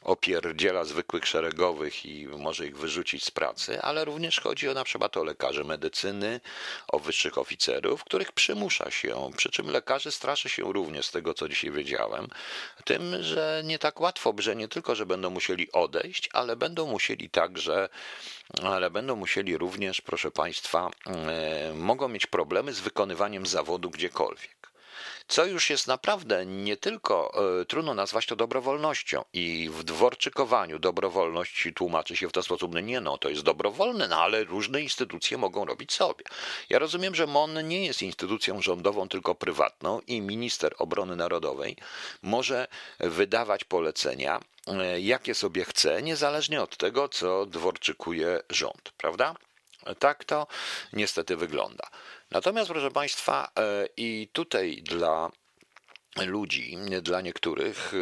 opierdziela 0.03 0.85
zwykłych 0.85 1.27
szeregowych 1.27 2.05
i 2.05 2.27
może 2.27 2.67
ich 2.67 2.77
wyrzucić 2.77 3.25
z 3.25 3.31
pracy, 3.31 3.81
ale 3.81 4.05
również 4.05 4.39
chodzi 4.39 4.69
o 4.69 4.73
na 4.73 4.83
przykład 4.83 5.17
o 5.17 5.22
lekarzy 5.23 5.63
medycyny, 5.63 6.39
o 6.87 6.99
wyższych 6.99 7.37
oficerów, 7.37 8.03
których 8.03 8.31
przymusza 8.31 8.91
się, 8.91 9.31
przy 9.37 9.49
czym 9.49 9.69
lekarzy 9.69 10.11
straszy 10.11 10.49
się 10.49 10.73
również 10.73 11.05
z 11.05 11.11
tego, 11.11 11.33
co 11.33 11.49
dzisiaj 11.49 11.71
wiedziałem, 11.71 12.27
tym, 12.85 13.23
że 13.23 13.61
nie 13.65 13.79
tak 13.79 14.01
łatwo, 14.01 14.33
że 14.37 14.55
nie 14.55 14.67
tylko, 14.67 14.95
że 14.95 15.05
będą 15.05 15.29
musieli 15.29 15.71
odejść, 15.71 16.29
ale 16.33 16.55
będą 16.55 16.87
musieli 16.87 17.29
także, 17.29 17.89
ale 18.63 18.91
będą 18.91 19.15
musieli 19.15 19.57
również, 19.57 20.01
proszę 20.01 20.31
Państwa, 20.31 20.89
e, 21.07 21.73
mogą 21.73 22.07
mieć 22.07 22.25
problemy 22.25 22.73
z 22.73 22.79
wykonywaniem 22.79 23.45
zawodu 23.45 23.89
gdziekolwiek 23.89 24.72
co 25.27 25.45
już 25.45 25.69
jest 25.69 25.87
naprawdę 25.87 26.45
nie 26.45 26.77
tylko 26.77 27.33
e, 27.61 27.65
trudno 27.65 27.93
nazwać 27.93 28.25
to 28.25 28.35
dobrowolnością 28.35 29.23
i 29.33 29.69
w 29.71 29.83
dworczykowaniu 29.83 30.79
dobrowolność 30.79 31.67
tłumaczy 31.75 32.15
się 32.15 32.27
w 32.27 32.31
ten 32.31 32.43
sposób, 32.43 32.73
no 32.73 32.79
nie 32.79 33.01
no, 33.01 33.17
to 33.17 33.29
jest 33.29 33.41
dobrowolne, 33.41 34.07
no 34.07 34.21
ale 34.21 34.43
różne 34.43 34.81
instytucje 34.81 35.37
mogą 35.37 35.65
robić 35.65 35.93
sobie. 35.93 36.23
Ja 36.69 36.79
rozumiem, 36.79 37.15
że 37.15 37.27
MON 37.27 37.67
nie 37.67 37.85
jest 37.85 38.01
instytucją 38.01 38.61
rządową, 38.61 39.09
tylko 39.09 39.35
prywatną 39.35 39.99
i 40.07 40.21
minister 40.21 40.75
obrony 40.77 41.15
narodowej 41.15 41.77
może 42.21 42.67
wydawać 42.99 43.63
polecenia, 43.63 44.39
e, 44.67 45.01
jakie 45.01 45.35
sobie 45.35 45.65
chce, 45.65 46.01
niezależnie 46.01 46.61
od 46.61 46.77
tego, 46.77 47.09
co 47.09 47.45
dworczykuje 47.45 48.39
rząd, 48.49 48.91
prawda? 48.97 49.35
Tak 49.99 50.25
to 50.25 50.47
niestety 50.93 51.37
wygląda. 51.37 51.87
Natomiast, 52.31 52.69
proszę 52.71 52.91
Państwa, 52.91 53.51
e, 53.59 53.87
i 53.97 54.29
tutaj 54.33 54.83
dla 54.83 55.31
ludzi, 56.25 56.77
dla 57.01 57.21
niektórych, 57.21 57.93
e, 57.93 57.97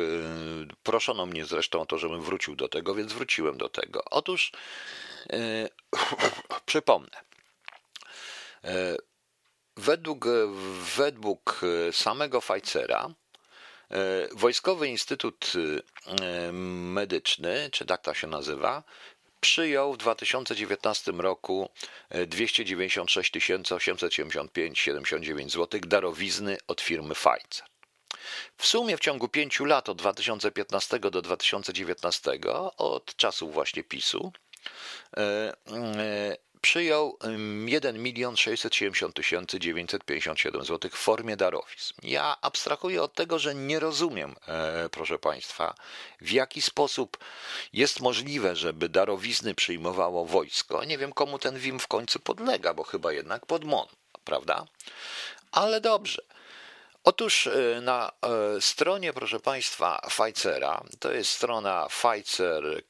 proszono 0.84 1.26
mnie 1.26 1.46
zresztą 1.46 1.82
o 1.82 1.86
to, 1.86 1.98
żebym 1.98 2.22
wrócił 2.22 2.56
do 2.56 2.67
tego, 2.67 2.96
więc 2.96 3.13
wróciłem 3.13 3.58
do 3.58 3.70
tego. 3.70 4.04
Otóż 4.06 4.52
e, 5.30 5.70
przypomnę. 6.65 7.22
Według, 9.78 10.26
według 10.98 11.62
samego 11.91 12.41
Pfizera, 12.41 13.13
Wojskowy 14.32 14.88
Instytut 14.88 15.54
Medyczny, 16.54 17.70
czy 17.72 17.86
tak 17.86 18.02
to 18.02 18.13
się 18.13 18.28
nazywa, 18.28 18.84
przyjął 19.41 19.93
w 19.93 19.97
2019 19.97 21.12
roku 21.12 21.69
296 22.27 23.32
875,79 23.32 25.49
zł 25.49 25.80
darowizny 25.84 26.58
od 26.67 26.82
firmy 26.82 27.15
Pfizer. 27.15 27.71
W 28.58 28.65
sumie 28.65 28.97
w 28.97 28.99
ciągu 28.99 29.27
pięciu 29.27 29.65
lat 29.65 29.89
od 29.89 29.97
2015 29.97 30.99
do 30.99 31.21
2019, 31.21 32.32
od 32.77 33.15
czasu 33.15 33.49
właśnie 33.49 33.84
PiSu, 33.84 34.32
e, 35.17 35.21
e, 35.21 35.54
przyjął 36.62 37.17
1 37.65 38.04
milion 38.04 38.38
670 38.38 39.52
957 39.56 40.65
zł 40.65 40.91
w 40.93 40.97
formie 40.97 41.38
darowizn. 41.38 41.93
Ja 42.04 42.38
abstrahuję 42.41 43.04
od 43.04 43.13
tego, 43.13 43.39
że 43.39 43.56
nie 43.56 43.80
rozumiem, 43.80 44.36
e, 44.47 44.89
proszę 44.89 45.19
Państwa, 45.19 45.76
w 46.21 46.32
jaki 46.32 46.62
sposób 46.62 47.17
jest 47.74 48.00
możliwe, 48.00 48.56
żeby 48.56 48.89
darowizny 48.89 49.56
przyjmowało 49.56 50.26
wojsko. 50.26 50.84
Nie 50.84 50.97
wiem, 50.97 51.13
komu 51.13 51.39
ten 51.39 51.60
WIM 51.60 51.80
w 51.80 51.88
końcu 51.88 52.19
podlega, 52.19 52.74
bo 52.74 52.84
chyba 52.84 53.13
jednak 53.13 53.45
pod 53.45 53.63
MON, 53.63 53.88
prawda? 54.26 54.65
Ale 55.52 55.82
dobrze. 55.82 56.21
Otóż 57.04 57.48
e, 57.48 57.82
na 57.82 58.12
e, 58.22 58.62
stronie, 58.62 59.14
proszę 59.14 59.40
Państwa, 59.40 60.02
Pfizera, 60.10 60.84
to 61.00 61.12
jest 61.12 61.32
strona 61.32 61.88
pfizer.com.pl 61.90 62.82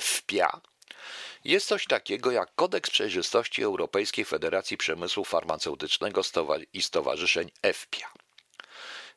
FPIA, 0.00 0.60
jest 1.44 1.66
coś 1.66 1.86
takiego 1.86 2.30
jak 2.30 2.54
Kodeks 2.54 2.90
Przejrzystości 2.90 3.62
Europejskiej 3.62 4.24
Federacji 4.24 4.76
Przemysłu 4.76 5.24
Farmaceutycznego 5.24 6.22
i 6.72 6.82
Stowarzyszeń 6.82 7.50
FPIA 7.72 8.25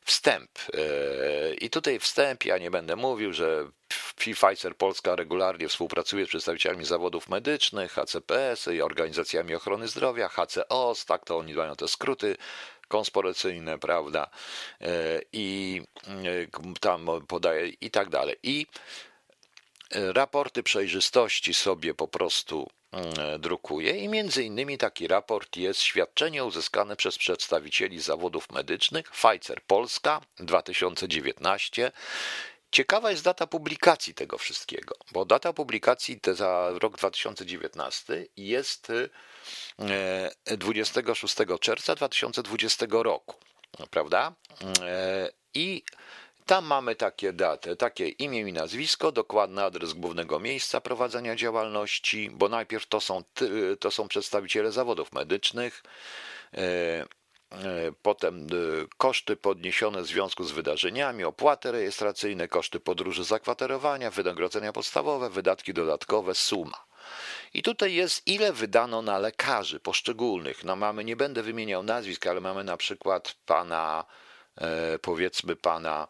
wstęp. 0.04 0.50
E, 0.74 1.54
I 1.54 1.70
tutaj 1.70 1.98
wstęp, 1.98 2.44
ja 2.44 2.58
nie 2.58 2.70
będę 2.70 2.96
mówił, 2.96 3.32
że 3.32 3.70
Pfizer 4.16 4.76
Polska 4.76 5.16
regularnie 5.16 5.68
współpracuje 5.68 6.26
z 6.26 6.28
przedstawicielami 6.28 6.84
zawodów 6.84 7.28
medycznych, 7.28 7.92
HCPS 7.92 8.66
i 8.66 8.82
organizacjami 8.82 9.54
ochrony 9.54 9.88
zdrowia, 9.88 10.28
HCOS, 10.28 11.04
tak 11.04 11.24
to 11.24 11.38
oni 11.38 11.54
mają 11.54 11.76
te 11.76 11.88
skróty 11.88 12.36
konspiracyjne, 12.88 13.78
prawda, 13.78 14.30
e, 14.80 15.20
i 15.32 15.82
e, 16.06 16.78
tam 16.80 17.06
podaje 17.28 17.68
i 17.68 17.90
tak 17.90 18.08
dalej. 18.08 18.36
I 18.42 18.66
raporty 19.94 20.62
przejrzystości 20.62 21.54
sobie 21.54 21.94
po 21.94 22.08
prostu 22.08 22.70
drukuje 23.38 23.98
i 23.98 24.08
między 24.08 24.44
innymi 24.44 24.78
taki 24.78 25.08
raport 25.08 25.56
jest 25.56 25.80
świadczenie 25.80 26.44
uzyskane 26.44 26.96
przez 26.96 27.18
przedstawicieli 27.18 28.00
zawodów 28.00 28.50
medycznych 28.52 29.10
Pfizer 29.10 29.62
Polska 29.66 30.20
2019. 30.36 31.92
Ciekawa 32.70 33.10
jest 33.10 33.24
data 33.24 33.46
publikacji 33.46 34.14
tego 34.14 34.38
wszystkiego, 34.38 34.94
bo 35.12 35.24
data 35.24 35.52
publikacji 35.52 36.20
za 36.32 36.70
rok 36.74 36.96
2019 36.96 38.26
jest 38.36 38.92
26 40.46 41.40
e, 41.40 41.58
czerwca 41.58 41.94
2020 41.94 42.86
roku, 42.90 43.36
prawda? 43.90 44.32
E, 44.82 45.30
I 45.54 45.82
tam 46.50 46.64
mamy 46.66 46.96
takie 46.96 47.32
daty, 47.32 47.76
takie 47.76 48.08
imię 48.08 48.40
i 48.40 48.52
nazwisko, 48.52 49.12
dokładny 49.12 49.64
adres 49.64 49.92
głównego 49.92 50.40
miejsca 50.40 50.80
prowadzenia 50.80 51.36
działalności, 51.36 52.30
bo 52.30 52.48
najpierw 52.48 52.86
to 52.86 53.00
są, 53.00 53.22
to 53.80 53.90
są 53.90 54.08
przedstawiciele 54.08 54.72
zawodów 54.72 55.12
medycznych, 55.12 55.82
e, 56.54 56.58
e, 56.60 57.06
potem 58.02 58.46
e, 58.46 58.46
koszty 58.96 59.36
podniesione 59.36 60.02
w 60.02 60.06
związku 60.06 60.44
z 60.44 60.52
wydarzeniami, 60.52 61.24
opłaty 61.24 61.72
rejestracyjne, 61.72 62.48
koszty 62.48 62.80
podróży 62.80 63.24
zakwaterowania, 63.24 64.10
wynagrodzenia 64.10 64.72
podstawowe, 64.72 65.30
wydatki 65.30 65.74
dodatkowe, 65.74 66.34
suma. 66.34 66.84
I 67.54 67.62
tutaj 67.62 67.94
jest, 67.94 68.26
ile 68.26 68.52
wydano 68.52 69.02
na 69.02 69.18
lekarzy 69.18 69.80
poszczególnych. 69.80 70.64
No 70.64 70.76
mamy, 70.76 71.04
nie 71.04 71.16
będę 71.16 71.42
wymieniał 71.42 71.82
nazwisk, 71.82 72.26
ale 72.26 72.40
mamy 72.40 72.64
na 72.64 72.76
przykład 72.76 73.34
pana, 73.46 74.04
powiedzmy 75.02 75.56
pana 75.56 76.08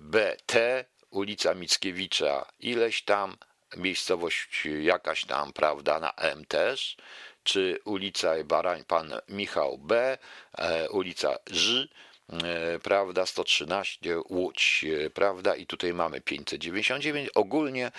BT, 0.00 0.84
ulica 1.10 1.54
Mickiewicza, 1.54 2.46
ileś 2.60 3.02
tam, 3.02 3.36
miejscowość 3.76 4.68
jakaś 4.80 5.24
tam, 5.24 5.52
prawda, 5.52 6.00
na 6.00 6.12
M 6.12 6.44
też, 6.44 6.96
czy 7.42 7.78
ulica 7.84 8.44
Barań, 8.44 8.84
pan 8.84 9.14
Michał 9.28 9.78
B, 9.78 10.18
e, 10.58 10.90
ulica 10.90 11.36
Ż, 11.50 11.88
e, 12.32 12.78
prawda, 12.78 13.26
113 13.26 14.20
Łódź, 14.28 14.84
e, 14.84 15.10
prawda, 15.10 15.56
i 15.56 15.66
tutaj 15.66 15.94
mamy 15.94 16.20
599, 16.20 17.30
ogólnie 17.34 17.90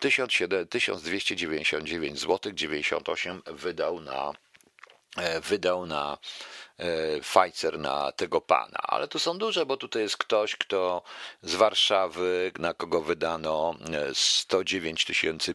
1299 0.00 2.20
zł 2.20 2.52
98 2.52 3.42
wydał 3.46 4.00
na 4.00 4.32
wydał 5.42 5.86
na 5.86 6.18
E, 6.80 7.20
Pfizer 7.20 7.78
na 7.78 8.12
tego 8.12 8.40
pana, 8.40 8.78
ale 8.82 9.08
tu 9.08 9.18
są 9.18 9.38
duże, 9.38 9.66
bo 9.66 9.76
tutaj 9.76 10.02
jest 10.02 10.16
ktoś, 10.16 10.56
kto 10.56 11.02
z 11.42 11.54
Warszawy, 11.54 12.52
na 12.58 12.74
kogo 12.74 13.02
wydano 13.02 13.74
109 14.12 15.06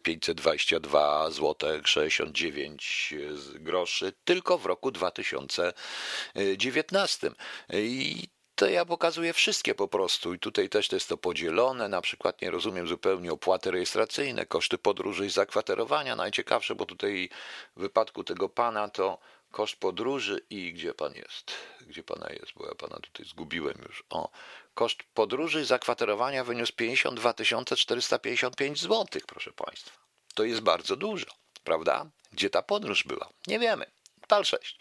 522 0.04 1.32
zł 1.32 1.82
69 1.86 3.14
groszy 3.56 4.14
tylko 4.26 4.58
w 4.58 4.66
roku 4.66 4.92
2019. 4.92 7.32
I 7.74 8.28
to 8.56 8.68
ja 8.68 8.86
pokazuję 8.86 9.34
wszystkie 9.34 9.76
po 9.76 9.88
prostu. 9.88 10.34
I 10.34 10.40
tutaj 10.40 10.70
też 10.70 10.88
to 10.88 10.96
jest 10.96 11.10
to 11.10 11.18
podzielone, 11.18 11.90
na 11.90 12.02
przykład 12.02 12.42
nie 12.42 12.52
rozumiem 12.52 12.88
zupełnie 12.88 13.34
opłaty 13.34 13.72
rejestracyjne, 13.72 14.46
koszty 14.46 14.78
podróży 14.78 15.26
i 15.26 15.30
zakwaterowania, 15.30 16.16
najciekawsze, 16.16 16.76
bo 16.76 16.86
tutaj 16.86 17.30
w 17.76 17.82
wypadku 17.82 18.24
tego 18.24 18.50
pana 18.50 18.90
to 18.90 19.20
Koszt 19.56 19.76
podróży 19.76 20.46
i 20.50 20.74
gdzie 20.74 20.94
pan 20.94 21.14
jest? 21.14 21.52
Gdzie 21.82 22.04
pana 22.04 22.30
jest? 22.30 22.52
Bo 22.56 22.68
ja 22.68 22.76
pana 22.76 23.00
tutaj 23.00 23.26
zgubiłem 23.26 23.78
już. 23.88 24.04
O, 24.10 24.30
koszt 24.74 25.04
podróży 25.14 25.62
i 25.62 25.66
zakwaterowania 25.66 26.44
wyniósł 26.44 26.74
52 26.74 27.34
455 27.76 28.82
zł, 28.82 29.22
proszę 29.28 29.52
państwa. 29.52 30.00
To 30.34 30.44
jest 30.44 30.62
bardzo 30.62 30.96
dużo, 30.96 31.26
prawda? 31.64 32.06
Gdzie 32.32 32.50
ta 32.50 32.62
podróż 32.62 33.04
była? 33.04 33.30
Nie 33.48 33.60
wiemy. 33.60 33.86
Pal 34.28 34.46
6. 34.46 34.80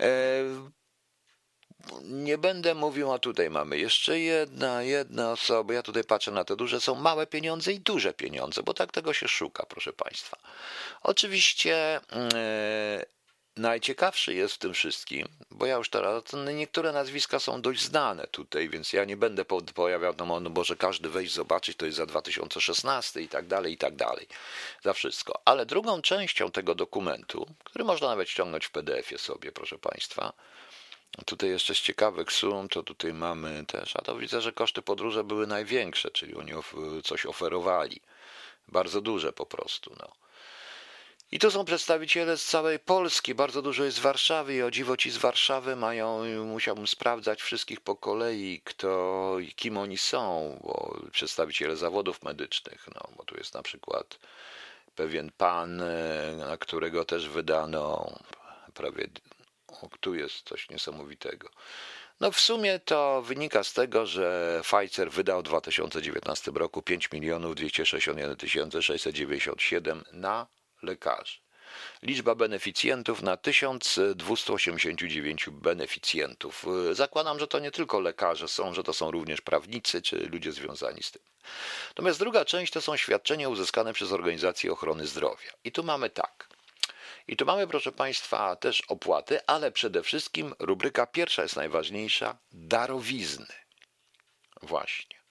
E, 0.00 0.06
nie 2.02 2.38
będę 2.38 2.74
mówił, 2.74 3.12
a 3.12 3.18
tutaj 3.18 3.50
mamy 3.50 3.78
jeszcze 3.78 4.18
jedna, 4.20 4.82
jedna 4.82 5.32
osoba. 5.32 5.74
Ja 5.74 5.82
tutaj 5.82 6.04
patrzę 6.04 6.30
na 6.30 6.44
te 6.44 6.56
duże, 6.56 6.80
są 6.80 6.94
małe 6.94 7.26
pieniądze 7.26 7.72
i 7.72 7.80
duże 7.80 8.14
pieniądze, 8.14 8.62
bo 8.62 8.74
tak 8.74 8.92
tego 8.92 9.12
się 9.12 9.28
szuka, 9.28 9.66
proszę 9.66 9.92
Państwa. 9.92 10.36
Oczywiście 11.02 12.00
najciekawszy 13.56 14.34
jest 14.34 14.54
w 14.54 14.58
tym 14.58 14.74
wszystkim, 14.74 15.28
bo 15.50 15.66
ja 15.66 15.76
już 15.76 15.90
teraz, 15.90 16.22
niektóre 16.54 16.92
nazwiska 16.92 17.38
są 17.38 17.62
dość 17.62 17.82
znane 17.82 18.26
tutaj, 18.26 18.68
więc 18.68 18.92
ja 18.92 19.04
nie 19.04 19.16
będę 19.16 19.44
pojawiał, 19.74 20.14
no, 20.18 20.40
no 20.40 20.50
bo 20.50 20.64
że 20.64 20.76
każdy 20.76 21.08
wejść 21.08 21.32
zobaczyć, 21.32 21.76
to 21.76 21.86
jest 21.86 21.98
za 21.98 22.06
2016 22.06 23.20
i 23.20 23.28
tak 23.28 23.46
dalej, 23.46 23.72
i 23.72 23.78
tak 23.78 23.96
dalej, 23.96 24.26
za 24.82 24.92
wszystko. 24.92 25.40
Ale 25.44 25.66
drugą 25.66 26.02
częścią 26.02 26.50
tego 26.50 26.74
dokumentu, 26.74 27.46
który 27.64 27.84
można 27.84 28.08
nawet 28.08 28.28
ściągnąć 28.28 28.66
w 28.66 28.70
PDF-ie 28.70 29.18
sobie, 29.18 29.52
proszę 29.52 29.78
Państwa, 29.78 30.32
Tutaj 31.26 31.50
jeszcze 31.50 31.74
z 31.74 31.80
ciekawych 31.80 32.32
sum, 32.32 32.68
to 32.68 32.82
tutaj 32.82 33.12
mamy 33.12 33.64
też, 33.66 33.96
a 33.96 34.02
to 34.02 34.16
widzę, 34.16 34.40
że 34.40 34.52
koszty 34.52 34.82
podróży 34.82 35.24
były 35.24 35.46
największe, 35.46 36.10
czyli 36.10 36.34
oni 36.34 36.52
coś 37.04 37.26
oferowali. 37.26 38.00
Bardzo 38.68 39.00
duże 39.00 39.32
po 39.32 39.46
prostu. 39.46 39.96
No. 39.98 40.23
I 41.34 41.38
to 41.38 41.50
są 41.50 41.64
przedstawiciele 41.64 42.36
z 42.36 42.44
całej 42.44 42.78
Polski, 42.78 43.34
bardzo 43.34 43.62
dużo 43.62 43.84
jest 43.84 43.96
z 43.96 44.00
Warszawy 44.00 44.54
i 44.54 44.62
o 44.62 44.70
dziwo 44.70 44.96
ci 44.96 45.10
z 45.10 45.16
Warszawy 45.16 45.76
mają, 45.76 46.24
musiałbym 46.44 46.86
sprawdzać 46.86 47.42
wszystkich 47.42 47.80
po 47.80 47.96
kolei, 47.96 48.60
kto 48.64 49.36
kim 49.56 49.76
oni 49.76 49.98
są, 49.98 50.58
bo 50.62 51.00
przedstawiciele 51.12 51.76
zawodów 51.76 52.22
medycznych, 52.22 52.86
no 52.94 53.16
bo 53.16 53.24
tu 53.24 53.36
jest 53.36 53.54
na 53.54 53.62
przykład 53.62 54.18
pewien 54.94 55.30
pan, 55.36 55.80
e, 55.80 56.34
na 56.38 56.56
którego 56.56 57.04
też 57.04 57.28
wydano 57.28 58.12
prawie, 58.74 59.08
o, 59.68 59.88
tu 60.00 60.14
jest 60.14 60.48
coś 60.48 60.70
niesamowitego. 60.70 61.48
No 62.20 62.32
w 62.32 62.40
sumie 62.40 62.78
to 62.78 63.22
wynika 63.22 63.64
z 63.64 63.72
tego, 63.72 64.06
że 64.06 64.60
Pfizer 64.62 65.10
wydał 65.10 65.40
w 65.40 65.44
2019 65.44 66.50
roku 66.54 66.82
5 66.82 67.12
milionów 67.12 67.54
261 67.54 68.82
697 68.82 70.04
na 70.12 70.46
lekarzy. 70.84 71.44
Liczba 72.02 72.34
beneficjentów 72.34 73.22
na 73.22 73.36
1289 73.36 75.48
beneficjentów. 75.50 76.66
Zakładam, 76.92 77.38
że 77.38 77.46
to 77.46 77.58
nie 77.58 77.70
tylko 77.70 78.00
lekarze 78.00 78.48
są, 78.48 78.74
że 78.74 78.82
to 78.82 78.92
są 78.92 79.10
również 79.10 79.40
prawnicy 79.40 80.02
czy 80.02 80.16
ludzie 80.16 80.52
związani 80.52 81.02
z 81.02 81.10
tym. 81.10 81.22
Natomiast 81.88 82.18
druga 82.18 82.44
część 82.44 82.72
to 82.72 82.80
są 82.80 82.96
świadczenia 82.96 83.48
uzyskane 83.48 83.92
przez 83.92 84.12
organizacje 84.12 84.72
ochrony 84.72 85.06
zdrowia. 85.06 85.50
I 85.64 85.72
tu 85.72 85.84
mamy 85.84 86.10
tak. 86.10 86.48
I 87.28 87.36
tu 87.36 87.46
mamy, 87.46 87.66
proszę 87.66 87.92
Państwa, 87.92 88.56
też 88.56 88.80
opłaty, 88.80 89.46
ale 89.46 89.72
przede 89.72 90.02
wszystkim 90.02 90.54
rubryka 90.58 91.06
pierwsza 91.06 91.42
jest 91.42 91.56
najważniejsza 91.56 92.38
darowizny. 92.52 93.54
Właśnie. 94.62 95.23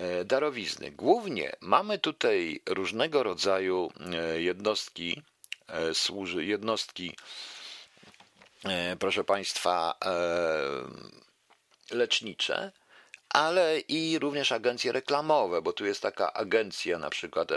E, 0.00 0.24
darowizny. 0.24 0.90
Głównie 0.90 1.52
mamy 1.60 1.98
tutaj 1.98 2.60
różnego 2.66 3.22
rodzaju 3.22 3.92
e, 4.12 4.42
jednostki, 4.42 5.22
e, 5.68 5.94
jednostki, 6.44 7.16
proszę 8.98 9.24
Państwa, 9.24 9.94
lecznicze, 11.90 12.72
ale 13.28 13.80
i 13.80 14.18
również 14.18 14.52
agencje 14.52 14.92
reklamowe, 14.92 15.62
bo 15.62 15.72
tu 15.72 15.86
jest 15.86 16.02
taka 16.02 16.32
agencja 16.32 16.98
na 16.98 17.10
przykład 17.10 17.48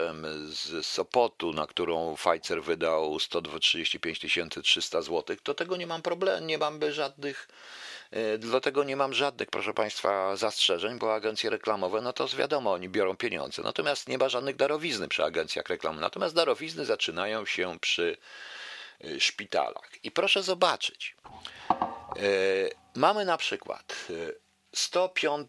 z 0.46 0.86
Sopotu, 0.86 1.54
na 1.54 1.68
którą 1.68 2.16
Pfizer 2.16 2.64
wydał 2.64 3.20
135 3.20 4.20
300 4.64 5.02
zł, 5.02 5.36
to 5.44 5.54
tego 5.54 5.78
nie 5.78 5.88
mam 5.88 6.02
problemu, 6.02 6.48
nie 6.48 6.58
mam 6.58 6.80
żadnych 6.92 7.48
E, 7.48 7.93
dlatego 8.40 8.84
nie 8.84 8.96
mam 8.96 9.14
żadnych, 9.14 9.50
proszę 9.50 9.74
Państwa, 9.74 10.36
zastrzeżeń, 10.36 11.00
bo 11.00 11.16
agencje 11.16 11.50
reklamowe, 11.50 12.02
no 12.02 12.14
to 12.14 12.28
wiadomo, 12.28 12.74
oni 12.74 12.90
biorą 12.90 13.18
pieniądze. 13.18 13.62
Natomiast 13.62 14.10
nie 14.10 14.18
ma 14.18 14.30
żadnych 14.30 14.56
darowizny 14.56 15.08
przy 15.08 15.24
agencjach 15.24 15.70
reklamowych. 15.70 16.02
Natomiast 16.02 16.36
darowizny 16.36 16.86
zaczynają 16.86 17.46
się 17.46 17.80
przy 17.80 18.18
e, 19.04 19.20
szpitalach. 19.20 19.90
I 20.04 20.12
proszę 20.12 20.44
zobaczyć. 20.44 21.16
E, 21.70 21.76
mamy 22.96 23.26
na 23.26 23.38
przykład 23.38 24.08
105 24.76 25.48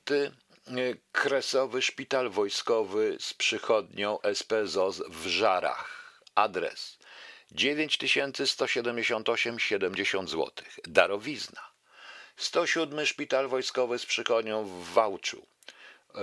Kresowy 1.13 1.83
Szpital 1.83 2.31
Wojskowy 2.31 3.17
z 3.21 3.35
przychodnią 3.35 4.19
SPZOZ 4.35 5.03
w 5.09 5.27
Żarach. 5.27 6.05
Adres 6.35 6.99
9178,70 7.53 10.29
zł. 10.29 10.51
Darowizna. 10.85 11.74
107 12.37 13.07
Szpital 13.07 13.49
Wojskowy 13.49 13.99
z 13.99 14.07
przychodnią 14.07 14.65
w 14.65 14.93
Wałczu. 14.93 15.47
E, 16.15 16.21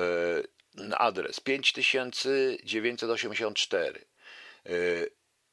adres 0.98 1.40
5984. 1.40 4.06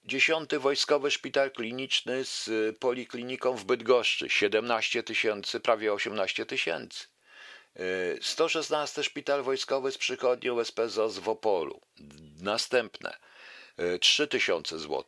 10 0.04 0.52
e, 0.52 0.58
Wojskowy 0.58 1.10
Szpital 1.10 1.50
Kliniczny 1.50 2.24
z 2.24 2.50
Polikliniką 2.78 3.56
w 3.56 3.64
Bydgoszczy 3.64 4.30
17 4.30 5.02
tysięcy, 5.02 5.60
prawie 5.60 5.92
18 5.92 6.46
tysięcy. 6.46 7.06
116 8.20 9.00
e, 9.00 9.04
Szpital 9.04 9.42
Wojskowy 9.42 9.92
z 9.92 9.98
przychodnią 9.98 10.64
SPZOZ 10.64 11.18
w 11.18 11.28
Opolu. 11.28 11.80
Następne 12.40 13.16
3000 14.00 14.78
zł. 14.78 15.04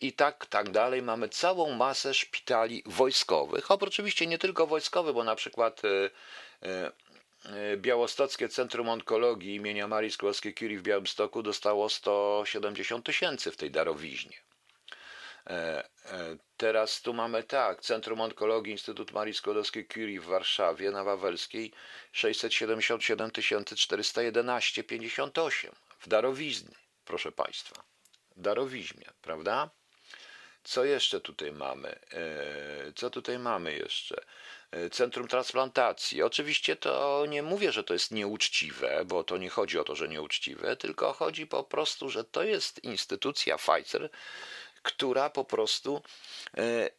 I 0.00 0.12
tak, 0.12 0.46
tak 0.46 0.70
dalej. 0.70 1.02
Mamy 1.02 1.28
całą 1.28 1.74
masę 1.74 2.14
szpitali 2.14 2.82
wojskowych. 2.86 3.70
Oprócz 3.70 3.94
oczywiście 3.94 4.26
nie 4.26 4.38
tylko 4.38 4.66
wojskowe, 4.66 5.12
bo 5.12 5.24
na 5.24 5.34
przykład 5.34 5.82
e, 5.84 6.10
e, 6.62 6.92
e, 7.44 7.76
Białostockie 7.76 8.48
Centrum 8.48 8.88
Onkologii 8.88 9.54
imienia 9.54 9.88
Marii 9.88 10.10
Skłodowskiej-Curie 10.10 10.78
w 10.78 10.82
Białymstoku 10.82 11.42
dostało 11.42 11.88
170 11.88 13.06
tysięcy 13.06 13.50
w 13.50 13.56
tej 13.56 13.70
darowiźnie. 13.70 14.36
Teraz 16.56 17.02
tu 17.02 17.14
mamy 17.14 17.42
tak, 17.42 17.80
Centrum 17.80 18.20
Onkologii 18.20 18.72
Instytut 18.72 19.12
Marii 19.12 19.34
Skłodowskiej-Curie 19.34 20.20
w 20.20 20.24
Warszawie 20.24 20.90
na 20.90 21.04
Wawelskiej 21.04 21.72
677 22.12 23.64
411,58 23.64 25.68
w 25.98 26.08
darowiźnie, 26.08 26.74
proszę 27.04 27.32
Państwa 27.32 27.88
darowiźmie, 28.38 29.06
prawda? 29.22 29.70
Co 30.64 30.84
jeszcze 30.84 31.20
tutaj 31.20 31.52
mamy? 31.52 31.88
E, 32.12 32.92
co 32.96 33.10
tutaj 33.10 33.38
mamy 33.38 33.72
jeszcze? 33.72 34.24
E, 34.70 34.90
Centrum 34.90 35.28
Transplantacji. 35.28 36.22
Oczywiście 36.22 36.76
to 36.76 37.24
nie 37.28 37.42
mówię, 37.42 37.72
że 37.72 37.84
to 37.84 37.92
jest 37.92 38.10
nieuczciwe, 38.10 39.04
bo 39.04 39.24
to 39.24 39.38
nie 39.38 39.50
chodzi 39.50 39.78
o 39.78 39.84
to, 39.84 39.96
że 39.96 40.08
nieuczciwe, 40.08 40.76
tylko 40.76 41.12
chodzi 41.12 41.46
po 41.46 41.64
prostu, 41.64 42.10
że 42.10 42.24
to 42.24 42.42
jest 42.42 42.84
instytucja 42.84 43.58
Pfizer, 43.58 44.10
która 44.82 45.30
po 45.30 45.44
prostu, 45.44 46.02
e, 46.58 46.90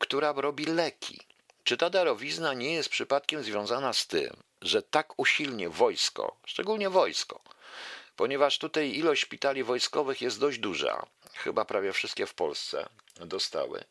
która 0.00 0.32
robi 0.36 0.66
leki. 0.66 1.20
Czy 1.64 1.76
ta 1.76 1.90
darowizna 1.90 2.54
nie 2.54 2.74
jest 2.74 2.88
przypadkiem 2.88 3.42
związana 3.42 3.92
z 3.92 4.06
tym, 4.06 4.36
że 4.62 4.82
tak 4.82 5.18
usilnie 5.18 5.68
wojsko, 5.70 6.36
szczególnie 6.46 6.90
wojsko, 6.90 7.40
ponieważ 8.16 8.58
tutaj 8.58 8.90
ilość 8.90 9.22
szpitali 9.22 9.64
wojskowych 9.64 10.22
jest 10.22 10.40
dość 10.40 10.58
duża, 10.58 11.06
chyba 11.34 11.64
prawie 11.64 11.92
wszystkie 11.92 12.26
w 12.26 12.34
Polsce 12.34 12.88
dostały. 13.20 13.84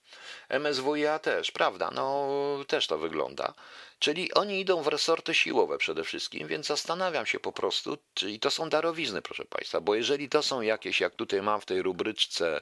MSWiA 0.49 1.19
też, 1.19 1.51
prawda, 1.51 1.91
no 1.91 2.29
też 2.67 2.87
to 2.87 2.97
wygląda. 2.97 3.53
Czyli 3.99 4.33
oni 4.33 4.59
idą 4.59 4.81
w 4.81 4.87
resorty 4.87 5.33
siłowe 5.33 5.77
przede 5.77 6.03
wszystkim, 6.03 6.47
więc 6.47 6.67
zastanawiam 6.67 7.25
się 7.25 7.39
po 7.39 7.51
prostu, 7.51 7.97
czyli 8.13 8.39
to 8.39 8.51
są 8.51 8.69
darowizny, 8.69 9.21
proszę 9.21 9.45
Państwa, 9.45 9.81
bo 9.81 9.95
jeżeli 9.95 10.29
to 10.29 10.43
są 10.43 10.61
jakieś, 10.61 11.01
jak 11.01 11.15
tutaj 11.15 11.41
mam 11.41 11.61
w 11.61 11.65
tej 11.65 11.81
rubryczce, 11.81 12.61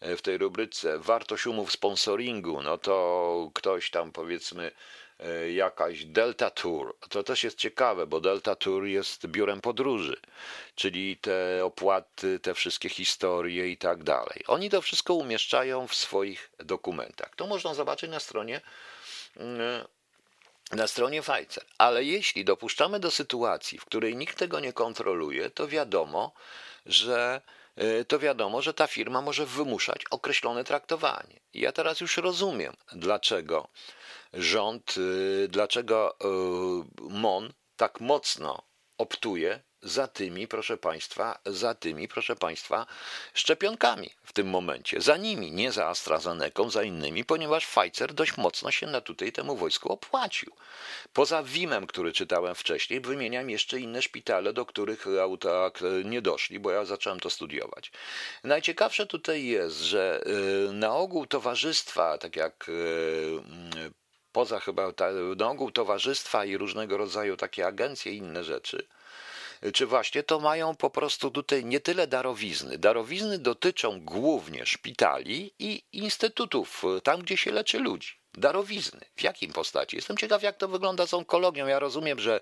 w 0.00 0.22
tej 0.22 0.38
rubryczce 0.38 0.98
wartość 0.98 1.46
umów 1.46 1.72
sponsoringu, 1.72 2.62
no 2.62 2.78
to 2.78 3.50
ktoś 3.54 3.90
tam 3.90 4.12
powiedzmy 4.12 4.72
jakaś 5.52 6.04
Delta 6.04 6.50
Tour. 6.50 6.96
To 7.08 7.22
też 7.22 7.44
jest 7.44 7.58
ciekawe, 7.58 8.06
bo 8.06 8.20
Delta 8.20 8.54
Tour 8.54 8.84
jest 8.84 9.26
biurem 9.26 9.60
podróży, 9.60 10.20
czyli 10.74 11.16
te 11.16 11.64
opłaty, 11.64 12.38
te 12.38 12.54
wszystkie 12.54 12.88
historie 12.88 13.68
i 13.68 13.76
tak 13.76 14.02
dalej. 14.02 14.44
Oni 14.46 14.70
to 14.70 14.82
wszystko 14.82 15.14
umieszczają 15.14 15.86
w 15.86 15.94
swoich 15.94 16.50
dokumentach. 16.58 17.30
To 17.36 17.46
można 17.46 17.74
zobaczyć 17.74 18.10
na 18.10 18.20
stronie 18.20 18.60
mm, 19.36 19.84
na 20.72 20.86
stronie 20.86 21.22
Pfizer. 21.22 21.64
Ale 21.78 22.04
jeśli 22.04 22.44
dopuszczamy 22.44 23.00
do 23.00 23.10
sytuacji, 23.10 23.78
w 23.78 23.84
której 23.84 24.16
nikt 24.16 24.38
tego 24.38 24.60
nie 24.60 24.72
kontroluje, 24.72 25.50
to 25.50 25.68
wiadomo, 25.68 26.32
że 26.86 27.40
e, 27.76 28.04
to 28.04 28.18
wiadomo, 28.18 28.62
że 28.62 28.74
ta 28.74 28.86
firma 28.86 29.20
może 29.20 29.46
wymuszać 29.46 30.02
określone 30.10 30.64
traktowanie. 30.64 31.40
I 31.54 31.60
ja 31.60 31.72
teraz 31.72 32.00
już 32.00 32.16
rozumiem, 32.16 32.76
dlaczego 32.92 33.68
rząd, 34.32 34.94
y, 34.96 35.48
dlaczego 35.48 36.16
y, 36.20 37.10
MON 37.10 37.52
tak 37.76 38.00
mocno 38.00 38.62
optuje 38.98 39.62
za 39.82 40.08
tymi, 40.08 40.48
proszę 40.48 40.76
Państwa, 40.76 41.38
za 41.46 41.74
tymi, 41.74 42.08
proszę 42.08 42.36
Państwa, 42.36 42.86
szczepionkami 43.34 44.10
w 44.24 44.32
tym 44.32 44.46
momencie. 44.46 45.00
Za 45.00 45.16
nimi, 45.16 45.52
nie 45.52 45.72
za 45.72 45.86
AstraZeneką, 45.86 46.70
za 46.70 46.82
innymi, 46.82 47.24
ponieważ 47.24 47.66
Pfizer 47.66 48.14
dość 48.14 48.36
mocno 48.36 48.70
się 48.70 48.86
na 48.86 49.00
tutaj 49.00 49.32
temu 49.32 49.56
wojsku 49.56 49.92
opłacił. 49.92 50.52
Poza 51.12 51.42
WIM-em, 51.42 51.86
który 51.86 52.12
czytałem 52.12 52.54
wcześniej, 52.54 53.00
wymieniam 53.00 53.50
jeszcze 53.50 53.80
inne 53.80 54.02
szpitale, 54.02 54.52
do 54.52 54.66
których 54.66 55.06
autak 55.22 55.80
nie 56.04 56.22
doszli, 56.22 56.58
bo 56.58 56.70
ja 56.70 56.84
zacząłem 56.84 57.20
to 57.20 57.30
studiować. 57.30 57.92
Najciekawsze 58.44 59.06
tutaj 59.06 59.44
jest, 59.44 59.76
że 59.76 60.20
y, 60.68 60.72
na 60.72 60.94
ogół 60.94 61.26
towarzystwa, 61.26 62.18
tak 62.18 62.36
jak 62.36 62.70
poza 64.32 64.60
chyba 64.60 64.92
na 65.36 65.50
ogół 65.50 65.70
towarzystwa 65.70 66.44
i 66.44 66.56
różnego 66.56 66.96
rodzaju 66.96 67.36
takie 67.36 67.66
agencje 67.66 68.12
i 68.12 68.16
inne 68.16 68.44
rzeczy, 68.44 68.86
czy 69.72 69.86
właśnie 69.86 70.22
to 70.22 70.40
mają 70.40 70.74
po 70.74 70.90
prostu 70.90 71.30
tutaj 71.30 71.64
nie 71.64 71.80
tyle 71.80 72.06
darowizny. 72.06 72.78
Darowizny 72.78 73.38
dotyczą 73.38 74.00
głównie 74.00 74.66
szpitali 74.66 75.52
i 75.58 75.82
instytutów, 75.92 76.82
tam 77.02 77.22
gdzie 77.22 77.36
się 77.36 77.52
leczy 77.52 77.78
ludzi. 77.78 78.19
Darowizny. 78.34 79.00
W 79.16 79.22
jakim 79.22 79.52
postaci? 79.52 79.96
Jestem 79.96 80.16
ciekaw, 80.16 80.42
jak 80.42 80.56
to 80.56 80.68
wygląda 80.68 81.06
z 81.06 81.14
onkologią. 81.14 81.66
Ja 81.66 81.78
rozumiem, 81.78 82.18
że 82.18 82.40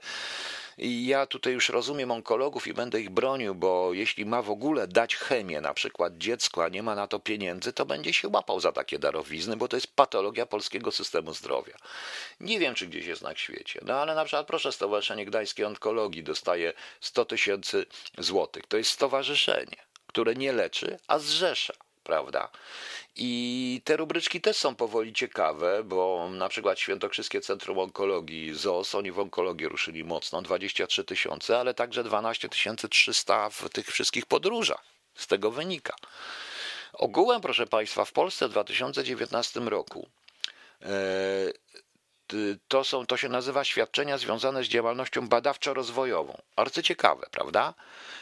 ja 0.79 1.27
tutaj 1.27 1.53
już 1.53 1.69
rozumiem 1.69 2.11
onkologów 2.11 2.67
i 2.67 2.75
będę 2.75 3.01
ich 3.01 3.11
bronił, 3.11 3.55
bo 3.55 3.93
jeśli 3.93 4.27
ma 4.27 4.43
w 4.43 4.51
ogóle 4.51 4.89
dać 4.89 5.17
chemię 5.17 5.61
na 5.61 5.75
przykład 5.75 6.19
dziecku, 6.19 6.63
a 6.63 6.69
nie 6.69 6.83
ma 6.83 6.95
na 6.95 7.07
to 7.07 7.19
pieniędzy, 7.19 7.73
to 7.73 7.87
będzie 7.87 8.13
się 8.13 8.29
łapał 8.29 8.61
za 8.61 8.73
takie 8.73 8.99
darowizny, 8.99 9.57
bo 9.57 9.69
to 9.69 9.77
jest 9.77 9.97
patologia 9.97 10.47
polskiego 10.47 10.93
systemu 10.93 11.35
zdrowia. 11.35 11.77
Nie 12.41 12.59
wiem, 12.59 12.75
czy 12.75 12.87
gdzieś 12.87 13.07
jest 13.07 13.23
na 13.23 13.37
świecie, 13.37 13.81
no 13.83 13.95
ale 13.95 14.15
na 14.15 14.25
przykład 14.25 14.47
proszę, 14.47 14.73
Stowarzyszenie 14.73 15.27
Gdańskiej 15.27 15.67
Onkologii 15.67 16.23
dostaje 16.23 16.73
100 17.01 17.25
tysięcy 17.25 17.87
złotych. 18.19 18.67
To 18.67 18.77
jest 18.77 18.91
stowarzyszenie, 18.91 19.77
które 20.07 20.35
nie 20.35 20.53
leczy, 20.53 20.99
a 21.07 21.19
zrzesza 21.19 21.75
prawda? 22.09 22.49
I 23.17 23.83
te 23.85 23.97
rubryczki 23.97 24.41
też 24.41 24.57
są 24.57 24.75
powoli 24.75 25.13
ciekawe, 25.13 25.85
bo 25.85 26.29
na 26.33 26.49
przykład 26.49 26.79
Świętokrzyskie 26.79 27.41
Centrum 27.41 27.79
Onkologii 27.79 28.55
ZOS, 28.55 28.95
oni 28.95 29.13
w 29.13 29.19
onkologię 29.19 29.69
ruszyli 29.69 30.05
mocno, 30.05 30.43
23 30.43 31.05
tysiące, 31.05 31.59
ale 31.59 31.75
także 31.75 32.05
12 32.05 32.49
300 32.89 33.51
w 33.51 33.69
tych 33.69 33.87
wszystkich 33.87 34.27
podróżach. 34.27 34.83
Z 35.15 35.27
tego 35.27 35.51
wynika. 35.51 35.97
Ogółem, 36.93 37.41
proszę 37.41 37.67
Państwa, 37.67 38.05
w 38.05 38.13
Polsce 38.13 38.49
w 38.49 38.51
2019 38.51 39.61
roku 39.61 40.09
e, 40.83 40.89
to, 42.69 42.85
są, 42.85 43.07
to 43.07 43.17
się 43.17 43.29
nazywa 43.29 43.65
świadczenia 43.65 44.19
związane 44.19 44.65
z 44.65 44.69
działalnością 44.69 45.29
badawczo-rozwojową. 45.29 46.41
Arcyciekawe, 46.57 47.27
prawda? 47.31 47.75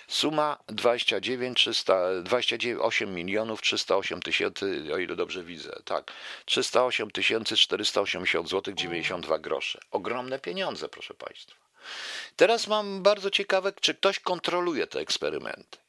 Suma 0.08 0.58
29, 0.66 1.58
300, 1.58 2.22
28 2.22 3.14
milionów 3.14 3.62
308 3.62 4.22
tysięcy, 4.22 4.82
o 4.94 4.98
ile 4.98 5.16
dobrze 5.16 5.44
widzę, 5.44 5.80
tak, 5.84 6.12
308 6.44 7.10
tysięcy 7.10 7.56
480 7.56 8.48
zł 8.48 8.74
92 8.74 9.38
grosze. 9.38 9.80
Ogromne 9.90 10.38
pieniądze, 10.38 10.88
proszę 10.88 11.14
Państwa. 11.14 11.56
Teraz 12.36 12.66
mam 12.66 13.02
bardzo 13.02 13.30
ciekawe, 13.30 13.72
czy 13.80 13.94
ktoś 13.94 14.20
kontroluje 14.20 14.86
te 14.86 15.00
eksperymenty 15.00 15.85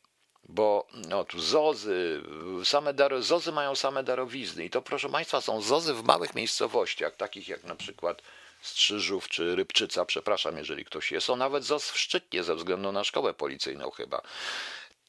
bo 0.50 0.88
no, 0.94 1.24
tu 1.24 1.40
zozy, 1.40 2.24
same 2.64 2.94
dar, 2.94 3.22
zozy 3.22 3.52
mają 3.52 3.76
same 3.76 4.04
darowizny 4.04 4.66
i 4.66 4.70
to 4.70 4.82
proszę 4.82 5.10
Państwa 5.10 5.42
są 5.42 5.62
zozy 5.62 5.94
w 5.94 6.04
małych 6.04 6.36
miejscowościach, 6.36 7.16
takich 7.16 7.48
jak 7.48 7.64
na 7.64 7.76
przykład 7.76 8.22
Strzyżów 8.62 9.30
czy 9.30 9.56
Rybczyca, 9.56 10.06
przepraszam, 10.06 10.58
jeżeli 10.58 10.86
ktoś 10.86 11.12
jest, 11.12 11.30
o 11.30 11.36
nawet 11.36 11.64
ZOS 11.64 11.92
w 11.92 11.98
Szczytnie 11.98 12.44
ze 12.44 12.56
względu 12.56 12.92
na 12.92 13.04
szkołę 13.04 13.34
policyjną 13.34 13.92
chyba. 13.92 14.22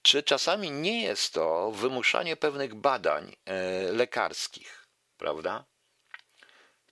Czy 0.02 0.22
czasami 0.22 0.70
nie 0.70 1.02
jest 1.02 1.32
to 1.32 1.70
wymuszanie 1.70 2.36
pewnych 2.36 2.74
badań 2.74 3.36
e, 3.44 3.92
lekarskich, 3.92 4.86
prawda? 5.16 5.64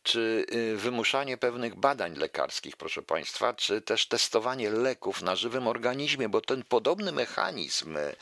Czy 0.06 0.46
y, 0.52 0.76
wymuszanie 0.76 1.36
pewnych 1.36 1.74
badań 1.74 2.16
lekarskich, 2.16 2.76
proszę 2.76 3.02
Państwa, 3.02 3.54
czy 3.54 3.80
też 3.80 4.06
testowanie 4.06 4.70
leków 4.70 5.22
na 5.22 5.36
żywym 5.36 5.68
organizmie, 5.68 6.28
bo 6.28 6.40
ten 6.40 6.64
podobny 6.64 7.12
mechanizm 7.12 7.96
y, 7.96 8.16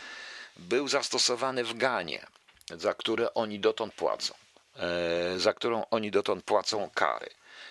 był 0.56 0.88
zastosowany 0.88 1.64
w 1.64 1.76
Ganie, 1.76 2.26
za 2.70 2.94
które 2.94 3.34
oni 3.34 3.60
dotąd 3.60 3.94
płacą, 3.94 4.34
e, 4.76 5.38
za 5.38 5.52
którą 5.52 5.84
oni 5.90 6.10
dotąd 6.10 6.44
płacą 6.44 6.90
kary. 6.94 7.30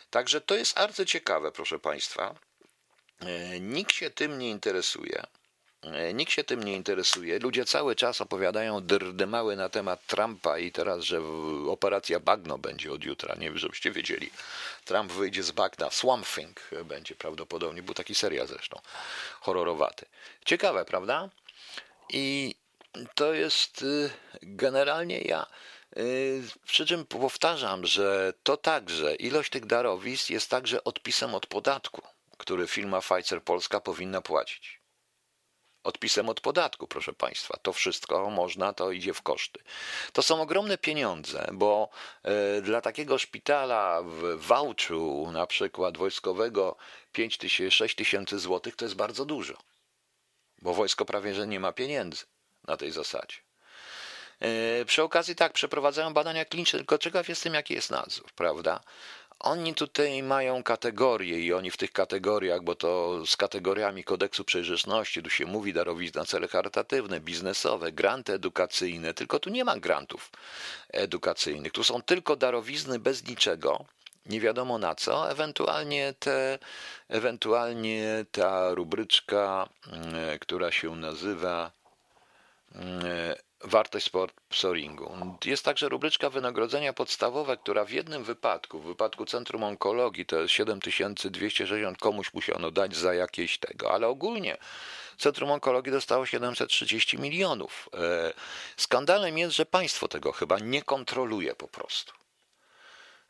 Także 0.09 0.41
to 0.41 0.55
jest 0.55 0.75
bardzo 0.75 1.05
ciekawe, 1.05 1.51
proszę 1.51 1.79
Państwa. 1.79 2.35
E, 3.19 3.59
nikt 3.59 3.91
się 3.91 4.09
tym 4.09 4.39
nie 4.39 4.49
interesuje. 4.49 5.23
E, 5.83 6.13
nikt 6.13 6.31
się 6.31 6.43
tym 6.43 6.63
nie 6.63 6.73
interesuje. 6.73 7.39
Ludzie 7.39 7.65
cały 7.65 7.95
czas 7.95 8.21
opowiadają 8.21 8.85
drdymały 8.85 9.55
na 9.55 9.69
temat 9.69 10.07
Trumpa 10.07 10.57
i 10.57 10.71
teraz, 10.71 11.01
że 11.01 11.21
operacja 11.69 12.19
Bagno 12.19 12.57
będzie 12.57 12.91
od 12.91 13.03
jutra. 13.03 13.35
Nie 13.35 13.49
wiem, 13.49 13.57
żebyście 13.57 13.91
wiedzieli. 13.91 14.31
Trump 14.85 15.11
wyjdzie 15.11 15.43
z 15.43 15.51
bagna. 15.51 15.91
Swamp 15.91 16.27
Thing 16.27 16.69
będzie 16.85 17.15
prawdopodobnie. 17.15 17.83
Był 17.83 17.93
taki 17.93 18.15
serial 18.15 18.47
zresztą. 18.47 18.81
Horrorowaty. 19.41 20.05
Ciekawe, 20.45 20.85
prawda? 20.85 21.29
I 22.09 22.55
to 23.15 23.33
jest 23.33 23.81
y, 23.81 24.09
generalnie 24.41 25.21
ja 25.21 25.45
Y, 25.97 26.43
przy 26.65 26.85
czym 26.85 27.05
powtarzam, 27.05 27.85
że 27.85 28.33
to 28.43 28.57
także 28.57 29.15
ilość 29.15 29.49
tych 29.49 29.65
darowizn 29.65 30.33
jest 30.33 30.49
także 30.49 30.83
odpisem 30.83 31.35
od 31.35 31.47
podatku, 31.47 32.01
który 32.37 32.67
firma 32.67 33.01
Pfizer 33.01 33.43
Polska 33.43 33.79
powinna 33.79 34.21
płacić. 34.21 34.82
Odpisem 35.83 36.29
od 36.29 36.41
podatku, 36.41 36.87
proszę 36.87 37.13
Państwa. 37.13 37.57
To 37.61 37.73
wszystko 37.73 38.29
można, 38.29 38.73
to 38.73 38.91
idzie 38.91 39.13
w 39.13 39.21
koszty. 39.21 39.59
To 40.13 40.23
są 40.23 40.41
ogromne 40.41 40.77
pieniądze, 40.77 41.47
bo 41.53 41.89
y, 42.57 42.61
dla 42.61 42.81
takiego 42.81 43.17
szpitala 43.17 44.01
w 44.01 44.37
Wałczu, 44.37 45.31
na 45.31 45.47
przykład 45.47 45.97
wojskowego, 45.97 46.75
5 47.11 47.37
tysięcy, 47.37 47.71
6 47.71 47.95
tysięcy 47.95 48.39
złotych 48.39 48.75
to 48.75 48.85
jest 48.85 48.95
bardzo 48.95 49.25
dużo, 49.25 49.57
bo 50.61 50.73
wojsko 50.73 51.05
prawie 51.05 51.33
że 51.33 51.47
nie 51.47 51.59
ma 51.59 51.71
pieniędzy 51.71 52.25
na 52.67 52.77
tej 52.77 52.91
zasadzie. 52.91 53.37
E, 54.39 54.85
przy 54.85 55.03
okazji 55.03 55.35
tak, 55.35 55.53
przeprowadzają 55.53 56.13
badania 56.13 56.45
kliniczne, 56.45 56.79
tylko 56.79 56.97
ciekaw 56.97 57.29
jestem, 57.29 57.53
jaki 57.53 57.73
jest 57.73 57.91
nadzór, 57.91 58.31
prawda? 58.35 58.79
Oni 59.43 59.73
tutaj 59.73 60.23
mają 60.23 60.63
kategorie 60.63 61.39
i 61.39 61.53
oni 61.53 61.71
w 61.71 61.77
tych 61.77 61.91
kategoriach, 61.91 62.63
bo 62.63 62.75
to 62.75 63.25
z 63.25 63.37
kategoriami 63.37 64.03
kodeksu 64.03 64.43
przejrzystości, 64.43 65.23
tu 65.23 65.29
się 65.29 65.45
mówi 65.45 65.73
darowizna, 65.73 66.25
cele 66.25 66.47
charytatywne, 66.47 67.19
biznesowe, 67.19 67.91
granty 67.91 68.33
edukacyjne, 68.33 69.13
tylko 69.13 69.39
tu 69.39 69.49
nie 69.49 69.63
ma 69.63 69.77
grantów 69.77 70.31
edukacyjnych, 70.89 71.71
tu 71.71 71.83
są 71.83 72.01
tylko 72.01 72.35
darowizny 72.35 72.99
bez 72.99 73.27
niczego, 73.27 73.85
nie 74.25 74.39
wiadomo 74.39 74.77
na 74.77 74.95
co, 74.95 75.31
ewentualnie, 75.31 76.13
te, 76.19 76.59
ewentualnie 77.09 78.25
ta 78.31 78.73
rubryczka, 78.73 79.69
mm, 79.87 80.39
która 80.39 80.71
się 80.71 80.95
nazywa 80.95 81.71
mm, 82.75 83.35
wartość 83.63 84.05
sponsoringu. 84.05 85.17
Jest 85.45 85.65
także 85.65 85.89
rubryczka 85.89 86.29
wynagrodzenia 86.29 86.93
podstawowe, 86.93 87.57
która 87.57 87.85
w 87.85 87.89
jednym 87.89 88.23
wypadku, 88.23 88.79
w 88.79 88.85
wypadku 88.85 89.25
Centrum 89.25 89.63
Onkologii, 89.63 90.25
to 90.25 90.39
jest 90.39 90.53
7260, 90.53 91.97
komuś 91.97 92.33
musiano 92.33 92.71
dać 92.71 92.95
za 92.95 93.13
jakieś 93.13 93.57
tego, 93.57 93.91
ale 93.91 94.07
ogólnie 94.07 94.57
Centrum 95.17 95.51
Onkologii 95.51 95.91
dostało 95.91 96.25
730 96.25 97.17
milionów. 97.17 97.89
E, 97.93 98.33
skandalem 98.77 99.37
jest, 99.37 99.55
że 99.55 99.65
państwo 99.65 100.07
tego 100.07 100.31
chyba 100.31 100.59
nie 100.59 100.81
kontroluje 100.81 101.55
po 101.55 101.67
prostu. 101.67 102.13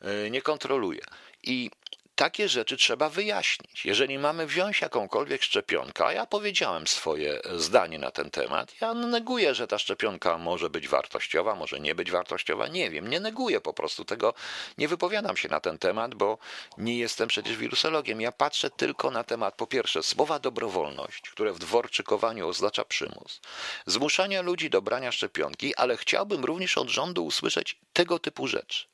E, 0.02 0.30
nie 0.30 0.42
kontroluje. 0.42 1.02
I 1.44 1.72
takie 2.16 2.50
rzeczy 2.50 2.78
trzeba 2.78 3.10
wyjaśnić. 3.10 3.86
Jeżeli 3.86 4.20
mamy 4.20 4.48
wziąć 4.48 4.82
jakąkolwiek 4.82 5.44
szczepionkę, 5.44 6.06
a 6.06 6.14
ja 6.14 6.26
powiedziałem 6.26 6.88
swoje 6.88 7.42
zdanie 7.56 8.00
na 8.00 8.12
ten 8.12 8.32
temat, 8.32 8.82
ja 8.82 8.94
neguję, 8.94 9.56
że 9.56 9.68
ta 9.68 9.80
szczepionka 9.80 10.38
może 10.38 10.70
być 10.70 10.88
wartościowa, 10.88 11.56
może 11.56 11.80
nie 11.80 11.96
być 11.96 12.12
wartościowa, 12.12 12.68
nie 12.68 12.90
wiem, 12.90 13.10
nie 13.10 13.20
neguję 13.20 13.62
po 13.62 13.74
prostu 13.74 14.06
tego, 14.06 14.34
nie 14.78 14.88
wypowiadam 14.88 15.38
się 15.38 15.50
na 15.50 15.60
ten 15.60 15.78
temat, 15.78 16.16
bo 16.16 16.38
nie 16.78 16.98
jestem 16.98 17.28
przecież 17.28 17.58
wirusologiem. 17.58 18.22
Ja 18.22 18.32
patrzę 18.32 18.70
tylko 18.70 19.12
na 19.12 19.24
temat, 19.24 19.56
po 19.56 19.68
pierwsze, 19.68 20.04
słowa 20.04 20.40
dobrowolność, 20.40 21.30
które 21.30 21.54
w 21.54 21.60
dworczykowaniu 21.60 22.48
oznacza 22.48 22.86
przymus, 22.86 23.42
zmuszania 23.86 24.42
ludzi 24.42 24.70
do 24.70 24.82
brania 24.82 25.12
szczepionki, 25.12 25.76
ale 25.76 25.98
chciałbym 25.98 26.46
również 26.46 26.78
od 26.78 26.90
rządu 26.90 27.26
usłyszeć 27.26 27.78
tego 27.94 28.20
typu 28.20 28.48
rzeczy. 28.48 28.86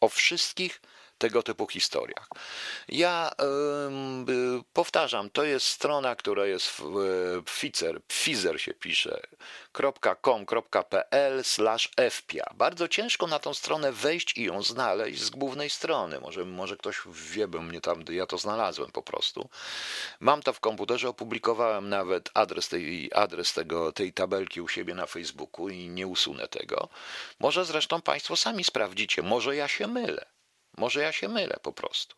O 0.00 0.08
wszystkich 0.08 0.80
tego 1.22 1.42
typu 1.42 1.66
historiach. 1.66 2.28
Ja 2.88 3.30
y, 3.30 4.62
powtarzam, 4.72 5.30
to 5.30 5.44
jest 5.44 5.66
strona, 5.66 6.16
która 6.16 6.46
jest 6.46 6.66
w, 6.66 6.82
w 7.46 7.50
Fizer, 7.50 8.00
Fizer 8.12 8.60
się 8.60 8.74
pisze, 8.74 9.20
.com.pl 10.22 11.44
slash 11.44 11.90
fpia. 12.10 12.44
Bardzo 12.54 12.88
ciężko 12.88 13.26
na 13.26 13.38
tą 13.38 13.54
stronę 13.54 13.92
wejść 13.92 14.38
i 14.38 14.42
ją 14.44 14.62
znaleźć 14.62 15.22
z 15.22 15.30
głównej 15.30 15.70
strony. 15.70 16.20
Może, 16.20 16.44
może 16.44 16.76
ktoś 16.76 17.00
wie, 17.06 17.48
bo 17.48 17.62
mnie 17.62 17.80
tam, 17.80 18.04
ja 18.10 18.26
to 18.26 18.38
znalazłem 18.38 18.90
po 18.90 19.02
prostu. 19.02 19.48
Mam 20.20 20.42
to 20.42 20.52
w 20.52 20.60
komputerze, 20.60 21.08
opublikowałem 21.08 21.88
nawet 21.88 22.30
adres, 22.34 22.68
tej, 22.68 23.10
adres 23.14 23.52
tego, 23.52 23.92
tej 23.92 24.12
tabelki 24.12 24.60
u 24.60 24.68
siebie 24.68 24.94
na 24.94 25.06
Facebooku 25.06 25.68
i 25.68 25.88
nie 25.88 26.06
usunę 26.06 26.48
tego. 26.48 26.88
Może 27.40 27.64
zresztą 27.64 28.02
Państwo 28.02 28.36
sami 28.36 28.64
sprawdzicie, 28.64 29.22
może 29.22 29.56
ja 29.56 29.68
się 29.68 29.86
mylę. 29.86 30.31
Może 30.76 31.02
ja 31.02 31.12
się 31.12 31.28
mylę 31.28 31.56
po 31.62 31.72
prostu. 31.72 32.16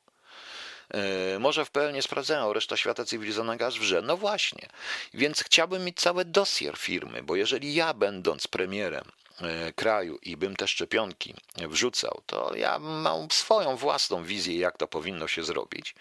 Yy, 0.94 1.38
może 1.38 1.64
w 1.64 1.70
nie 1.92 2.02
sprawdzają, 2.02 2.52
reszta 2.52 2.76
świata 2.76 3.04
cywilizowanego 3.04 3.66
aż 3.66 3.80
wrze. 3.80 4.02
No 4.02 4.16
właśnie. 4.16 4.68
Więc 5.14 5.44
chciałbym 5.44 5.84
mieć 5.84 6.00
całe 6.00 6.24
dossier 6.24 6.76
firmy, 6.76 7.22
bo 7.22 7.36
jeżeli 7.36 7.74
ja 7.74 7.94
będąc 7.94 8.46
premierem 8.46 9.04
yy, 9.40 9.72
kraju 9.72 10.18
i 10.22 10.36
bym 10.36 10.56
te 10.56 10.68
szczepionki 10.68 11.34
wrzucał, 11.56 12.22
to 12.26 12.56
ja 12.56 12.78
mam 12.78 13.30
swoją 13.30 13.76
własną 13.76 14.24
wizję, 14.24 14.58
jak 14.58 14.78
to 14.78 14.86
powinno 14.86 15.28
się 15.28 15.44
zrobić. 15.44 15.94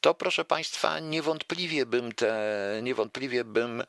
To 0.00 0.14
proszę 0.14 0.44
Państwa, 0.44 0.98
niewątpliwie 0.98 1.86
bym 1.86 2.12
te, 2.12 2.80
niewątpliwie 2.82 3.44
bym 3.44 3.84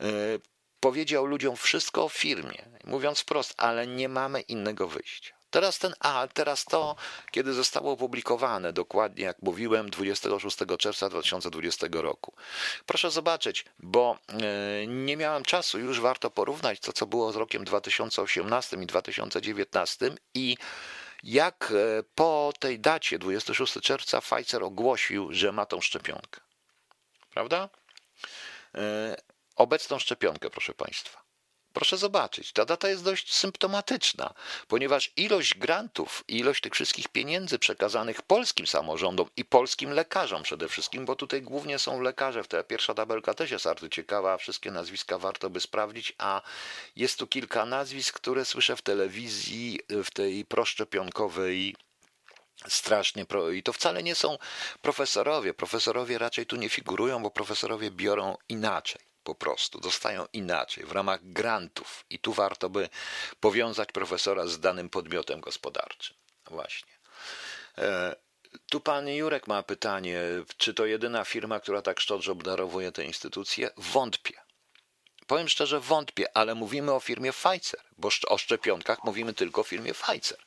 yy, 0.00 0.40
powiedział 0.80 1.26
ludziom 1.26 1.56
wszystko 1.56 2.04
o 2.04 2.08
firmie, 2.08 2.64
mówiąc 2.84 3.20
wprost, 3.20 3.54
ale 3.56 3.86
nie 3.86 4.08
mamy 4.08 4.40
innego 4.40 4.88
wyjścia. 4.88 5.34
Teraz 5.54 5.78
ten 5.78 5.94
A, 6.00 6.28
teraz 6.34 6.64
to, 6.64 6.96
kiedy 7.30 7.52
zostało 7.52 7.92
opublikowane, 7.92 8.72
dokładnie 8.72 9.24
jak 9.24 9.42
mówiłem, 9.42 9.90
26 9.90 10.56
czerwca 10.78 11.08
2020 11.08 11.86
roku. 11.92 12.34
Proszę 12.86 13.10
zobaczyć, 13.10 13.64
bo 13.78 14.18
e, 14.28 14.86
nie 14.86 15.16
miałem 15.16 15.44
czasu, 15.44 15.78
już 15.78 16.00
warto 16.00 16.30
porównać 16.30 16.80
to, 16.80 16.92
co 16.92 17.06
było 17.06 17.32
z 17.32 17.36
rokiem 17.36 17.64
2018 17.64 18.76
i 18.76 18.86
2019 18.86 20.10
i 20.34 20.56
jak 21.22 21.72
e, 21.72 22.02
po 22.14 22.52
tej 22.58 22.80
dacie, 22.80 23.18
26 23.18 23.80
czerwca, 23.80 24.20
Pfizer 24.20 24.64
ogłosił, 24.64 25.32
że 25.32 25.52
ma 25.52 25.66
tą 25.66 25.80
szczepionkę. 25.80 26.40
Prawda? 27.30 27.68
E, 28.74 29.16
obecną 29.56 29.98
szczepionkę, 29.98 30.50
proszę 30.50 30.74
Państwa. 30.74 31.23
Proszę 31.74 31.96
zobaczyć, 31.96 32.52
ta 32.52 32.64
data 32.64 32.88
jest 32.88 33.04
dość 33.04 33.34
symptomatyczna, 33.34 34.34
ponieważ 34.68 35.12
ilość 35.16 35.54
grantów, 35.54 36.24
ilość 36.28 36.60
tych 36.60 36.74
wszystkich 36.74 37.08
pieniędzy 37.08 37.58
przekazanych 37.58 38.22
polskim 38.22 38.66
samorządom 38.66 39.28
i 39.36 39.44
polskim 39.44 39.90
lekarzom 39.90 40.42
przede 40.42 40.68
wszystkim, 40.68 41.04
bo 41.04 41.16
tutaj 41.16 41.42
głównie 41.42 41.78
są 41.78 42.00
lekarze, 42.00 42.42
w 42.44 42.48
ta 42.48 42.64
pierwsza 42.64 42.94
tabelka 42.94 43.34
też 43.34 43.50
jest 43.50 43.64
bardzo 43.64 43.88
ciekawa, 43.88 44.36
wszystkie 44.36 44.70
nazwiska 44.70 45.18
warto 45.18 45.50
by 45.50 45.60
sprawdzić, 45.60 46.12
a 46.18 46.42
jest 46.96 47.18
tu 47.18 47.26
kilka 47.26 47.66
nazwisk, 47.66 48.16
które 48.16 48.44
słyszę 48.44 48.76
w 48.76 48.82
telewizji, 48.82 49.80
w 50.04 50.10
tej 50.10 50.44
proszczepionkowej 50.44 51.76
strasznie 52.68 53.24
pro... 53.24 53.50
i 53.50 53.62
to 53.62 53.72
wcale 53.72 54.02
nie 54.02 54.14
są 54.14 54.38
profesorowie. 54.82 55.54
Profesorowie 55.54 56.18
raczej 56.18 56.46
tu 56.46 56.56
nie 56.56 56.68
figurują, 56.68 57.22
bo 57.22 57.30
profesorowie 57.30 57.90
biorą 57.90 58.36
inaczej 58.48 59.13
po 59.24 59.34
prostu, 59.34 59.80
dostają 59.80 60.26
inaczej, 60.32 60.84
w 60.84 60.92
ramach 60.92 61.20
grantów. 61.22 62.04
I 62.10 62.18
tu 62.18 62.32
warto 62.32 62.70
by 62.70 62.88
powiązać 63.40 63.92
profesora 63.92 64.46
z 64.46 64.60
danym 64.60 64.88
podmiotem 64.90 65.40
gospodarczym. 65.40 66.16
Właśnie. 66.46 66.92
E, 67.78 68.16
tu 68.70 68.80
pan 68.80 69.08
Jurek 69.08 69.46
ma 69.46 69.62
pytanie, 69.62 70.20
czy 70.56 70.74
to 70.74 70.86
jedyna 70.86 71.24
firma, 71.24 71.60
która 71.60 71.82
tak 71.82 72.00
szczodrze 72.00 72.32
obdarowuje 72.32 72.92
te 72.92 73.04
instytucje? 73.04 73.70
Wątpię. 73.76 74.44
Powiem 75.26 75.48
szczerze, 75.48 75.80
wątpię, 75.80 76.36
ale 76.36 76.54
mówimy 76.54 76.92
o 76.92 77.00
firmie 77.00 77.32
Pfizer, 77.32 77.80
bo 77.98 78.08
o 78.28 78.38
szczepionkach 78.38 79.04
mówimy 79.04 79.34
tylko 79.34 79.60
o 79.60 79.64
firmie 79.64 79.94
Pfizer. 79.94 80.38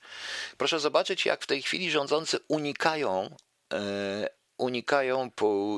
Proszę 0.58 0.80
zobaczyć, 0.80 1.26
jak 1.26 1.44
w 1.44 1.48
tej 1.48 1.62
chwili 1.62 1.92
rządzący 1.92 2.40
unikają 2.48 3.36
e, 3.74 4.30
unikają 4.58 5.32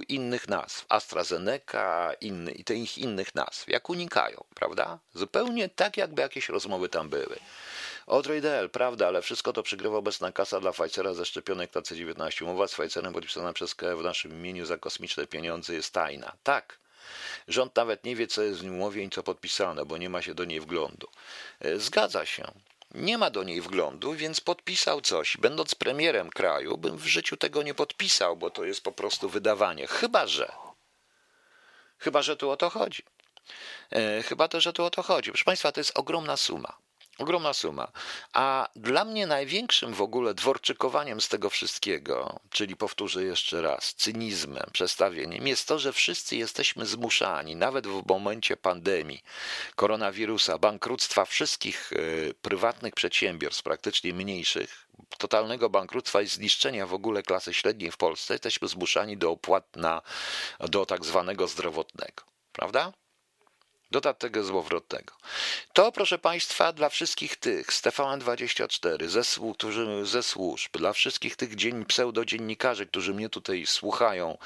innych 0.07 0.47
nazw. 0.47 0.85
AstraZeneca 0.89 2.13
inny, 2.21 2.51
i 2.51 2.63
tych 2.63 2.97
innych 2.97 3.35
nazw. 3.35 3.67
Jak 3.67 3.89
unikają, 3.89 4.43
prawda? 4.55 4.99
Zupełnie 5.13 5.69
tak, 5.69 5.97
jakby 5.97 6.21
jakieś 6.21 6.49
rozmowy 6.49 6.89
tam 6.89 7.09
były. 7.09 7.39
Odroidel, 8.07 8.69
prawda, 8.69 9.07
ale 9.07 9.21
wszystko 9.21 9.53
to 9.53 9.63
przygrywa 9.63 9.97
obecna 9.97 10.31
kasa 10.31 10.59
dla 10.59 10.71
Pfizera 10.71 11.13
ze 11.13 11.25
szczepionek 11.25 11.75
na 11.75 11.81
C19. 11.81 12.43
Umowa 12.43 12.67
z 12.67 12.73
Pfizerem 12.73 13.13
podpisana 13.13 13.53
przez 13.53 13.75
KF 13.75 13.99
w 13.99 14.03
naszym 14.03 14.31
imieniu 14.31 14.65
za 14.65 14.77
kosmiczne 14.77 15.27
pieniądze 15.27 15.73
jest 15.73 15.93
tajna. 15.93 16.33
Tak. 16.43 16.77
Rząd 17.47 17.75
nawet 17.75 18.03
nie 18.03 18.15
wie, 18.15 18.27
co 18.27 18.41
jest 18.41 18.61
w 18.61 18.71
umowie 18.71 19.03
i 19.03 19.09
co 19.09 19.23
podpisane, 19.23 19.85
bo 19.85 19.97
nie 19.97 20.09
ma 20.09 20.21
się 20.21 20.33
do 20.33 20.45
niej 20.45 20.59
wglądu. 20.59 21.07
E, 21.59 21.79
zgadza 21.79 22.25
się. 22.25 22.51
Nie 22.91 23.17
ma 23.17 23.29
do 23.29 23.43
niej 23.43 23.61
wglądu, 23.61 24.13
więc 24.13 24.41
podpisał 24.41 25.01
coś. 25.01 25.37
Będąc 25.37 25.75
premierem 25.75 26.29
kraju, 26.29 26.77
bym 26.77 26.97
w 26.97 27.05
życiu 27.05 27.37
tego 27.37 27.63
nie 27.63 27.73
podpisał, 27.73 28.37
bo 28.37 28.49
to 28.49 28.65
jest 28.65 28.83
po 28.83 28.91
prostu 28.91 29.29
wydawanie. 29.29 29.87
Chyba 29.87 30.27
że. 30.27 30.51
Chyba, 31.97 32.21
że 32.21 32.37
tu 32.37 32.49
o 32.49 32.57
to 32.57 32.69
chodzi. 32.69 33.03
E, 33.91 34.23
chyba 34.23 34.47
to, 34.47 34.61
że 34.61 34.73
tu 34.73 34.83
o 34.83 34.89
to 34.89 35.03
chodzi. 35.03 35.31
Proszę 35.31 35.45
Państwa, 35.45 35.71
to 35.71 35.79
jest 35.79 35.99
ogromna 35.99 36.37
suma. 36.37 36.77
Ogromna 37.19 37.53
suma. 37.53 37.91
A 38.33 38.69
dla 38.75 39.05
mnie 39.05 39.27
największym 39.27 39.93
w 39.93 40.01
ogóle 40.01 40.33
dworczykowaniem 40.33 41.21
z 41.21 41.29
tego 41.29 41.49
wszystkiego, 41.49 42.39
czyli 42.49 42.75
powtórzę 42.75 43.23
jeszcze 43.23 43.61
raz, 43.61 43.93
cynizmem, 43.93 44.69
przestawieniem, 44.73 45.47
jest 45.47 45.67
to, 45.67 45.79
że 45.79 45.93
wszyscy 45.93 46.35
jesteśmy 46.35 46.85
zmuszani, 46.85 47.55
nawet 47.55 47.87
w 47.87 48.07
momencie 48.07 48.57
pandemii, 48.57 49.23
koronawirusa, 49.75 50.57
bankructwa 50.57 51.25
wszystkich 51.25 51.91
y, 51.93 52.33
prywatnych 52.41 52.93
przedsiębiorstw, 52.93 53.63
praktycznie 53.63 54.13
mniejszych, 54.13 54.87
totalnego 55.17 55.69
bankructwa 55.69 56.21
i 56.21 56.27
zniszczenia 56.27 56.87
w 56.87 56.93
ogóle 56.93 57.23
klasy 57.23 57.53
średniej 57.53 57.91
w 57.91 57.97
Polsce, 57.97 58.33
jesteśmy 58.33 58.67
zmuszani 58.67 59.17
do 59.17 59.31
opłat 59.31 59.75
na, 59.75 60.01
do 60.59 60.85
tak 60.85 61.05
zwanego 61.05 61.47
zdrowotnego. 61.47 62.23
Prawda? 62.53 62.93
Dodatek 63.91 64.43
złowrotnego. 64.43 65.13
To, 65.73 65.91
proszę 65.91 66.19
Państwa, 66.19 66.73
dla 66.73 66.89
wszystkich 66.89 67.35
tych 67.35 67.73
z 67.73 67.81
TVN24, 67.81 69.07
ze, 69.07 69.21
którzy, 69.53 70.05
ze 70.05 70.23
służb, 70.23 70.77
dla 70.77 70.93
wszystkich 70.93 71.35
tych 71.35 71.55
dzień, 71.55 71.85
pseudodziennikarzy, 71.85 72.85
którzy 72.85 73.13
mnie 73.13 73.29
tutaj 73.29 73.65
słuchają, 73.65 74.37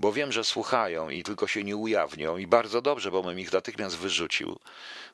bo 0.00 0.12
wiem, 0.12 0.32
że 0.32 0.44
słuchają 0.44 1.08
i 1.08 1.22
tylko 1.22 1.46
się 1.46 1.64
nie 1.64 1.76
ujawnią 1.76 2.36
i 2.36 2.46
bardzo 2.46 2.82
dobrze, 2.82 3.10
bo 3.10 3.22
bym 3.22 3.40
ich 3.40 3.52
natychmiast 3.52 3.96
wyrzucił, 3.96 4.58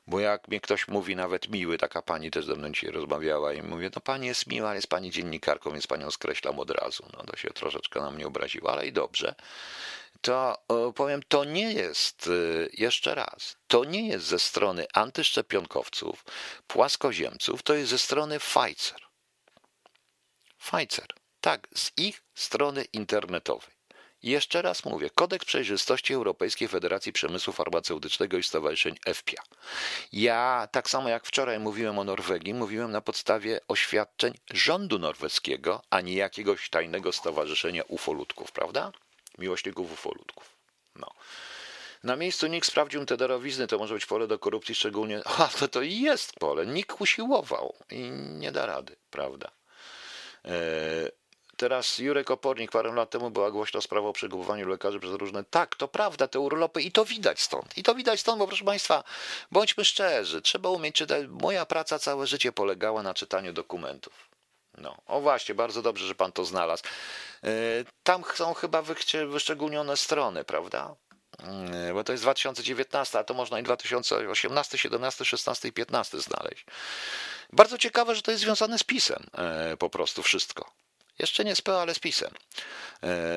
bo 0.07 0.19
jak 0.19 0.47
mnie 0.47 0.61
ktoś 0.61 0.87
mówi, 0.87 1.15
nawet 1.15 1.49
miły, 1.49 1.77
taka 1.77 2.01
pani 2.01 2.31
też 2.31 2.45
ze 2.45 2.55
mną 2.55 2.69
dzisiaj 2.71 2.91
rozmawiała 2.91 3.53
i 3.53 3.61
mówię, 3.61 3.89
no 3.95 4.01
pani 4.01 4.27
jest 4.27 4.47
miła, 4.47 4.75
jest 4.75 4.87
pani 4.87 5.11
dziennikarką, 5.11 5.71
więc 5.71 5.87
panią 5.87 6.11
skreślam 6.11 6.59
od 6.59 6.71
razu. 6.71 7.05
No 7.17 7.23
to 7.23 7.37
się 7.37 7.49
troszeczkę 7.49 7.99
na 8.01 8.11
mnie 8.11 8.27
obraziło, 8.27 8.71
ale 8.71 8.87
i 8.87 8.93
dobrze 8.93 9.35
to 10.21 10.63
powiem, 10.95 11.21
to 11.27 11.43
nie 11.43 11.73
jest, 11.73 12.27
y, 12.27 12.69
jeszcze 12.73 13.15
raz, 13.15 13.57
to 13.67 13.83
nie 13.83 14.07
jest 14.07 14.25
ze 14.25 14.39
strony 14.39 14.85
antyszczepionkowców, 14.93 16.25
płaskoziemców, 16.67 17.63
to 17.63 17.73
jest 17.73 17.89
ze 17.89 17.99
strony 17.99 18.39
Pfizer. 18.39 19.01
Pfizer, 20.57 21.07
tak, 21.41 21.67
z 21.75 21.91
ich 21.97 22.23
strony 22.35 22.83
internetowej. 22.83 23.79
jeszcze 24.23 24.61
raz 24.61 24.85
mówię, 24.85 25.09
Kodeks 25.09 25.45
Przejrzystości 25.45 26.13
Europejskiej 26.13 26.67
Federacji 26.67 27.13
Przemysłu 27.13 27.53
Farmaceutycznego 27.53 28.37
i 28.37 28.43
Stowarzyszeń 28.43 28.95
EFPIA. 29.05 29.41
Ja, 30.11 30.67
tak 30.71 30.89
samo 30.89 31.09
jak 31.09 31.25
wczoraj 31.25 31.59
mówiłem 31.59 31.99
o 31.99 32.03
Norwegii, 32.03 32.53
mówiłem 32.53 32.91
na 32.91 33.01
podstawie 33.01 33.59
oświadczeń 33.67 34.33
rządu 34.51 34.99
norweskiego, 34.99 35.81
a 35.89 36.01
nie 36.01 36.13
jakiegoś 36.13 36.69
tajnego 36.69 37.11
stowarzyszenia 37.11 37.83
ufolutków, 37.83 38.51
prawda? 38.51 38.91
Miłośników 39.39 39.93
ufolutków. 39.93 40.55
No. 40.95 41.07
Na 42.03 42.15
miejscu 42.15 42.47
nikt 42.47 42.67
sprawdził 42.67 43.05
te 43.05 43.17
darowizny, 43.17 43.67
to 43.67 43.77
może 43.77 43.93
być 43.93 44.05
pole 44.05 44.27
do 44.27 44.39
korupcji, 44.39 44.75
szczególnie. 44.75 45.21
A 45.37 45.47
to 45.47 45.67
to 45.67 45.81
jest 45.81 46.33
pole. 46.33 46.65
Nikt 46.65 47.01
usiłował 47.01 47.75
i 47.91 47.99
nie 48.11 48.51
da 48.51 48.65
rady, 48.65 48.95
prawda? 49.11 49.51
E, 50.45 50.51
teraz 51.57 51.97
Jurek 51.97 52.31
Opornik 52.31 52.71
parę 52.71 52.91
lat 52.91 53.09
temu 53.09 53.31
była 53.31 53.51
głośna 53.51 53.81
sprawa 53.81 54.09
o 54.09 54.13
przegubowaniu 54.13 54.67
lekarzy 54.67 54.99
przez 54.99 55.11
różne. 55.11 55.43
Tak, 55.43 55.75
to 55.75 55.87
prawda, 55.87 56.27
te 56.27 56.39
urlopy 56.39 56.81
i 56.81 56.91
to 56.91 57.05
widać 57.05 57.41
stąd. 57.41 57.77
I 57.77 57.83
to 57.83 57.95
widać 57.95 58.19
stąd, 58.19 58.39
bo 58.39 58.47
proszę 58.47 58.65
Państwa, 58.65 59.03
bądźmy 59.51 59.85
szczerzy, 59.85 60.41
trzeba 60.41 60.69
umieć 60.69 60.95
czytać. 60.95 61.27
Moja 61.27 61.65
praca 61.65 61.99
całe 61.99 62.27
życie 62.27 62.51
polegała 62.51 63.03
na 63.03 63.13
czytaniu 63.13 63.53
dokumentów. 63.53 64.28
No, 64.79 64.97
o 65.05 65.21
właśnie, 65.21 65.55
bardzo 65.55 65.81
dobrze, 65.81 66.07
że 66.07 66.15
pan 66.15 66.31
to 66.31 66.45
znalazł. 66.45 66.83
E, 67.43 67.49
tam 68.03 68.23
są 68.35 68.53
chyba 68.53 68.83
wyszczególnione 69.27 69.97
strony, 69.97 70.43
prawda? 70.43 70.95
E, 71.89 71.93
bo 71.93 72.03
to 72.03 72.11
jest 72.11 72.23
2019, 72.23 73.19
a 73.19 73.23
to 73.23 73.33
można 73.33 73.59
i 73.59 73.63
2018, 73.63 74.77
17, 74.77 75.25
16 75.25 75.67
i 75.67 75.71
15 75.71 76.19
znaleźć. 76.19 76.65
Bardzo 77.53 77.77
ciekawe, 77.77 78.15
że 78.15 78.21
to 78.21 78.31
jest 78.31 78.43
związane 78.43 78.79
z 78.79 78.83
pisem, 78.83 79.23
e, 79.37 79.77
po 79.77 79.89
prostu 79.89 80.23
wszystko. 80.23 80.71
Jeszcze 81.19 81.45
nie 81.45 81.55
z 81.55 81.61
PO, 81.61 81.81
ale 81.81 81.93
z 81.93 81.99
PiSem. 81.99 82.33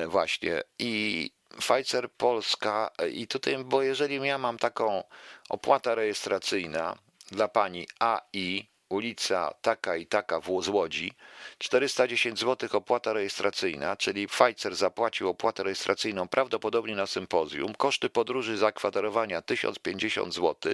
Właśnie. 0.07 0.63
I 0.79 1.31
Pfizer 1.59 2.11
Polska, 2.11 2.91
i 3.11 3.27
tutaj, 3.27 3.57
bo 3.57 3.81
jeżeli 3.81 4.27
ja 4.27 4.37
mam 4.37 4.57
taką 4.57 5.03
opłata 5.49 5.95
rejestracyjna 5.95 6.97
dla 7.31 7.47
pani 7.47 7.87
AI, 7.99 8.72
ulica 8.93 9.53
taka 9.61 9.95
i 9.95 10.05
taka 10.05 10.39
w 10.39 10.69
Łodzi, 10.69 11.13
410 11.59 12.39
zł 12.39 12.69
opłata 12.73 13.13
rejestracyjna, 13.13 13.95
czyli 13.95 14.27
Pfizer 14.27 14.75
zapłacił 14.75 15.29
opłatę 15.29 15.63
rejestracyjną 15.63 16.27
prawdopodobnie 16.27 16.95
na 16.95 17.07
sympozjum, 17.07 17.73
koszty 17.75 18.09
podróży 18.09 18.57
zakwaterowania 18.57 19.41
1050 19.41 20.33
zł, 20.33 20.73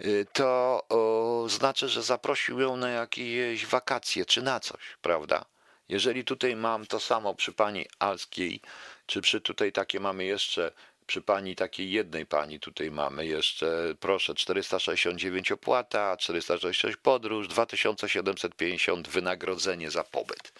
y, 0.00 0.26
to 0.32 0.82
o, 0.88 1.48
znaczy, 1.48 1.88
że 1.88 2.02
zaprosił 2.02 2.60
ją 2.60 2.76
na 2.76 2.90
jakieś 2.90 3.66
wakacje 3.66 4.24
czy 4.24 4.42
na 4.42 4.60
coś, 4.60 4.80
prawda? 5.02 5.44
Jeżeli 5.88 6.24
tutaj 6.24 6.56
mam 6.56 6.86
to 6.86 7.00
samo 7.00 7.34
przy 7.34 7.52
pani 7.52 7.86
Alskiej, 7.98 8.60
czy 9.06 9.20
przy 9.20 9.40
tutaj 9.40 9.72
takie 9.72 10.00
mamy 10.00 10.24
jeszcze 10.24 10.72
przy 11.10 11.22
pani 11.22 11.56
takiej 11.56 11.90
jednej 11.90 12.26
pani 12.26 12.60
tutaj 12.60 12.90
mamy 12.90 13.26
jeszcze, 13.26 13.94
proszę, 14.00 14.34
469 14.34 15.52
opłata, 15.52 16.16
466 16.16 16.96
podróż, 16.96 17.48
2750 17.48 19.08
wynagrodzenie 19.08 19.90
za 19.90 20.04
pobyt. 20.04 20.52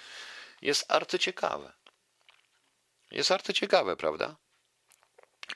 Jest 0.62 0.92
arcyciekawe. 0.92 1.72
Jest 3.10 3.30
arcyciekawe, 3.30 3.96
prawda? 3.96 4.36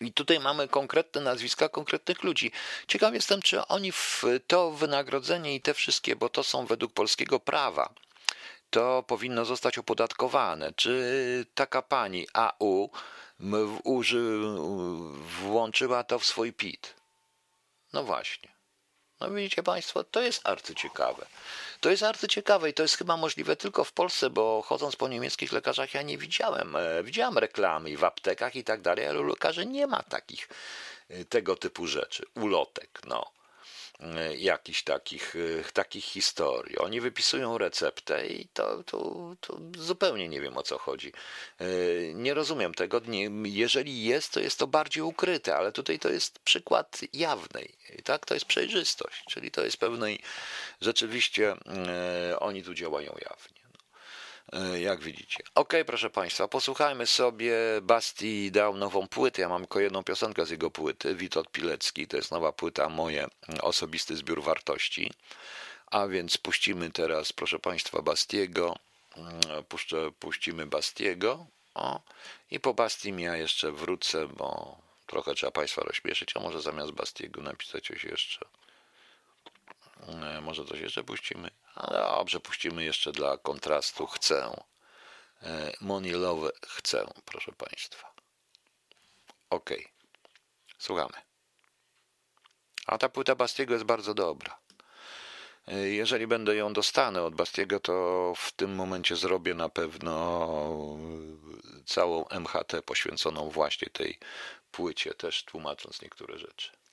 I 0.00 0.12
tutaj 0.12 0.40
mamy 0.40 0.68
konkretne 0.68 1.20
nazwiska 1.20 1.68
konkretnych 1.68 2.22
ludzi. 2.22 2.52
Ciekaw 2.88 3.14
jestem, 3.14 3.42
czy 3.42 3.66
oni 3.66 3.92
w 3.92 4.22
to 4.46 4.70
wynagrodzenie 4.70 5.54
i 5.54 5.60
te 5.60 5.74
wszystkie, 5.74 6.16
bo 6.16 6.28
to 6.28 6.44
są 6.44 6.66
według 6.66 6.92
polskiego 6.92 7.40
prawa, 7.40 7.94
to 8.70 9.02
powinno 9.02 9.44
zostać 9.44 9.78
opodatkowane. 9.78 10.72
Czy 10.72 11.46
taka 11.54 11.82
pani 11.82 12.26
AU 12.32 12.90
uży, 13.84 14.40
włączyła 15.42 16.04
to 16.04 16.18
w 16.18 16.24
swój 16.24 16.52
PIT. 16.52 16.94
No 17.92 18.04
właśnie. 18.04 18.54
No 19.20 19.30
widzicie 19.30 19.62
Państwo, 19.62 20.04
to 20.04 20.22
jest 20.22 20.46
arcyciekawe. 20.46 21.26
To 21.80 21.90
jest 21.90 22.02
arcyciekawe 22.02 22.70
i 22.70 22.74
to 22.74 22.82
jest 22.82 22.96
chyba 22.96 23.16
możliwe 23.16 23.56
tylko 23.56 23.84
w 23.84 23.92
Polsce, 23.92 24.30
bo 24.30 24.62
chodząc 24.62 24.96
po 24.96 25.08
niemieckich 25.08 25.52
lekarzach 25.52 25.94
ja 25.94 26.02
nie 26.02 26.18
widziałem. 26.18 26.76
E, 26.76 27.02
widziałem 27.02 27.38
reklamy 27.38 27.96
w 27.96 28.04
aptekach 28.04 28.56
i 28.56 28.64
tak 28.64 28.80
dalej, 28.80 29.06
ale 29.06 29.20
u 29.20 29.24
lekarzy 29.24 29.66
nie 29.66 29.86
ma 29.86 30.02
takich 30.02 30.48
e, 31.08 31.24
tego 31.24 31.56
typu 31.56 31.86
rzeczy. 31.86 32.24
Ulotek, 32.34 33.00
no. 33.06 33.32
E, 34.00 34.36
jakichś 34.36 34.82
takich, 34.82 35.36
e, 35.36 35.72
takich 35.72 36.04
historii. 36.04 36.78
Oni 36.78 37.00
wypisują 37.00 37.58
receptę 37.58 38.26
i 38.26 38.46
to, 38.46 38.82
to, 38.82 39.30
to 39.40 39.58
zupełnie 39.78 40.28
nie 40.28 40.40
wiem 40.40 40.56
o 40.56 40.62
co 40.62 40.78
chodzi. 40.78 41.12
E, 41.58 41.64
nie 42.14 42.34
rozumiem 42.34 42.74
tego. 42.74 43.00
Nie, 43.06 43.30
jeżeli 43.44 44.04
jest, 44.04 44.32
to 44.32 44.40
jest 44.40 44.58
to 44.58 44.66
bardziej 44.66 45.02
ukryte, 45.02 45.56
ale 45.56 45.72
tutaj 45.72 45.98
to 45.98 46.08
jest 46.08 46.38
przykład 46.38 47.00
jawnej. 47.12 47.74
Tak? 48.04 48.26
To 48.26 48.34
jest 48.34 48.46
przejrzystość, 48.46 49.24
czyli 49.30 49.50
to 49.50 49.64
jest 49.64 49.76
pewnej 49.76 50.18
rzeczywiście 50.80 51.56
oni 52.38 52.62
tu 52.62 52.74
działają 52.74 53.16
jawnie. 53.20 53.63
E, 54.52 54.80
jak 54.80 55.00
widzicie. 55.00 55.44
Ok, 55.54 55.74
proszę 55.86 56.10
Państwa, 56.10 56.48
posłuchajmy 56.48 57.06
sobie. 57.06 57.54
Basti 57.82 58.50
dał 58.52 58.76
nową 58.76 59.08
płytę. 59.08 59.42
Ja 59.42 59.48
mam 59.48 59.62
tylko 59.62 59.80
jedną 59.80 60.04
piosenkę 60.04 60.46
z 60.46 60.50
jego 60.50 60.70
płyty. 60.70 61.14
Witold 61.14 61.50
Pilecki, 61.50 62.06
to 62.06 62.16
jest 62.16 62.30
nowa 62.30 62.52
płyta, 62.52 62.88
moje 62.88 63.28
osobisty 63.60 64.16
zbiór 64.16 64.42
wartości. 64.42 65.12
A 65.86 66.06
więc 66.06 66.38
puścimy 66.38 66.90
teraz, 66.90 67.32
proszę 67.32 67.58
Państwa, 67.58 68.02
Bastiego. 68.02 68.76
Mm, 69.16 69.64
puszczę, 69.68 70.10
puścimy 70.20 70.66
Bastiego. 70.66 71.46
O, 71.74 72.00
I 72.50 72.60
po 72.60 72.74
Bastim 72.74 73.20
ja 73.20 73.36
jeszcze 73.36 73.72
wrócę, 73.72 74.28
bo 74.28 74.78
trochę 75.06 75.34
trzeba 75.34 75.52
Państwa 75.52 75.82
rozśmieszyć, 75.82 76.36
a 76.36 76.40
może 76.40 76.60
zamiast 76.60 76.92
Bastiego 76.92 77.42
napisać 77.42 77.86
coś 77.86 78.04
jeszcze. 78.04 78.46
E, 80.08 80.40
może 80.40 80.64
coś 80.64 80.80
jeszcze 80.80 81.04
puścimy? 81.04 81.50
Dobrze, 81.76 82.40
puścimy 82.40 82.84
jeszcze 82.84 83.12
dla 83.12 83.38
kontrastu. 83.38 84.06
Chcę. 84.06 84.62
E, 85.42 85.72
Money 85.80 86.12
Love 86.12 86.50
chcę, 86.66 87.06
proszę 87.24 87.52
Państwa. 87.52 88.12
Ok. 89.50 89.70
Słuchamy. 90.78 91.14
A 92.86 92.98
ta 92.98 93.08
płyta 93.08 93.34
Bastiego 93.34 93.74
jest 93.74 93.84
bardzo 93.84 94.14
dobra. 94.14 94.58
E, 95.68 95.78
jeżeli 95.78 96.26
będę 96.26 96.56
ją 96.56 96.72
dostanę 96.72 97.22
od 97.22 97.34
Bastiego, 97.34 97.80
to 97.80 98.32
w 98.36 98.52
tym 98.52 98.74
momencie 98.74 99.16
zrobię 99.16 99.54
na 99.54 99.68
pewno 99.68 100.98
całą 101.86 102.28
MHT 102.28 102.82
poświęconą 102.82 103.50
właśnie 103.50 103.88
tej 103.90 104.18
płycie, 104.70 105.14
też 105.14 105.44
tłumacząc 105.44 106.02
niektóre 106.02 106.38
rzeczy. 106.38 106.83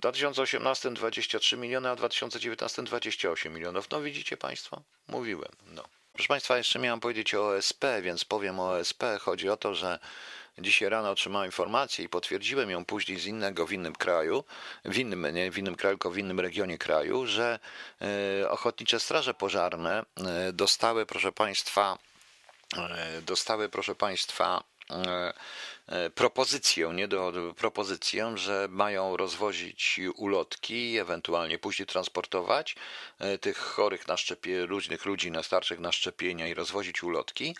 W 0.00 0.02
2018 0.02 0.90
23 0.90 1.56
miliony, 1.56 1.88
a 1.88 1.94
w 1.94 1.98
2019 1.98 2.82
28 2.82 3.54
milionów. 3.54 3.90
No 3.90 4.00
widzicie 4.00 4.36
Państwo? 4.36 4.82
Mówiłem. 5.08 5.52
No. 5.66 5.84
Proszę 6.12 6.28
Państwa, 6.28 6.58
jeszcze 6.58 6.78
miałem 6.78 7.00
powiedzieć 7.00 7.34
o 7.34 7.48
OSP, 7.48 7.84
więc 8.02 8.24
powiem 8.24 8.60
o 8.60 8.70
OSP. 8.70 9.02
Chodzi 9.20 9.48
o 9.48 9.56
to, 9.56 9.74
że 9.74 9.98
dzisiaj 10.58 10.88
rano 10.88 11.10
otrzymałem 11.10 11.46
informację 11.46 12.04
i 12.04 12.08
potwierdziłem 12.08 12.70
ją 12.70 12.84
później 12.84 13.18
z 13.18 13.26
innego 13.26 13.66
w 13.66 13.72
innym 13.72 13.94
kraju, 13.94 14.44
w 14.84 14.98
innym, 14.98 15.34
nie 15.34 15.50
w 15.50 15.58
innym 15.58 15.76
kraju, 15.76 15.96
tylko 15.96 16.10
w 16.10 16.18
innym 16.18 16.40
regionie 16.40 16.78
kraju, 16.78 17.26
że 17.26 17.58
e, 18.42 18.50
ochotnicze 18.50 19.00
straże 19.00 19.34
pożarne 19.34 20.04
e, 20.16 20.52
dostały, 20.52 21.06
proszę 21.06 21.32
Państwa, 21.32 21.98
e, 22.76 23.22
dostały, 23.22 23.68
proszę 23.68 23.94
Państwa, 23.94 24.62
E, 25.90 26.10
propozycję, 26.10 26.90
nie 26.94 27.08
do, 27.08 27.32
propozycję, 27.56 28.32
że 28.34 28.66
mają 28.70 29.16
rozwozić 29.16 30.00
ulotki, 30.16 30.98
ewentualnie 30.98 31.58
później 31.58 31.86
transportować 31.86 32.76
e, 33.18 33.38
tych 33.38 33.58
chorych 33.58 34.08
na 34.08 34.16
szczepie, 34.16 34.66
różnych 34.66 35.04
ludzi, 35.04 35.30
na 35.30 35.42
starszych 35.42 35.80
na 35.80 35.92
szczepienia 35.92 36.48
i 36.48 36.54
rozwozić 36.54 37.02
ulotki 37.02 37.56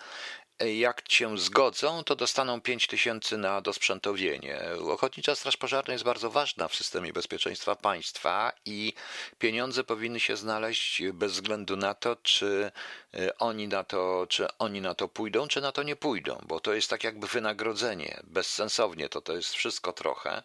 jak 0.60 1.02
się 1.08 1.38
zgodzą, 1.38 2.04
to 2.04 2.16
dostaną 2.16 2.60
5 2.60 2.86
tysięcy 2.86 3.38
na 3.38 3.60
dosprzętowienie. 3.60 4.60
Ochotnicza 4.88 5.34
Straż 5.34 5.56
Pożarna 5.56 5.92
jest 5.92 6.04
bardzo 6.04 6.30
ważna 6.30 6.68
w 6.68 6.74
systemie 6.74 7.12
bezpieczeństwa 7.12 7.76
państwa 7.76 8.52
i 8.64 8.92
pieniądze 9.38 9.84
powinny 9.84 10.20
się 10.20 10.36
znaleźć 10.36 11.02
bez 11.12 11.32
względu 11.32 11.76
na 11.76 11.94
to, 11.94 12.16
czy 12.16 12.72
e, 13.14 13.38
oni 13.38 13.68
na 13.68 13.84
to, 13.84 14.26
czy 14.28 14.46
oni 14.58 14.80
na 14.80 14.94
to 14.94 15.08
pójdą, 15.08 15.48
czy 15.48 15.60
na 15.60 15.72
to 15.72 15.82
nie 15.82 15.96
pójdą, 15.96 16.44
bo 16.46 16.60
to 16.60 16.74
jest 16.74 16.90
tak 16.90 17.04
jakby 17.04 17.26
wynagrodzenie. 17.26 18.20
Bezsensownie 18.24 19.08
to 19.08 19.20
to 19.20 19.32
jest 19.32 19.54
wszystko 19.54 19.92
trochę, 19.92 20.42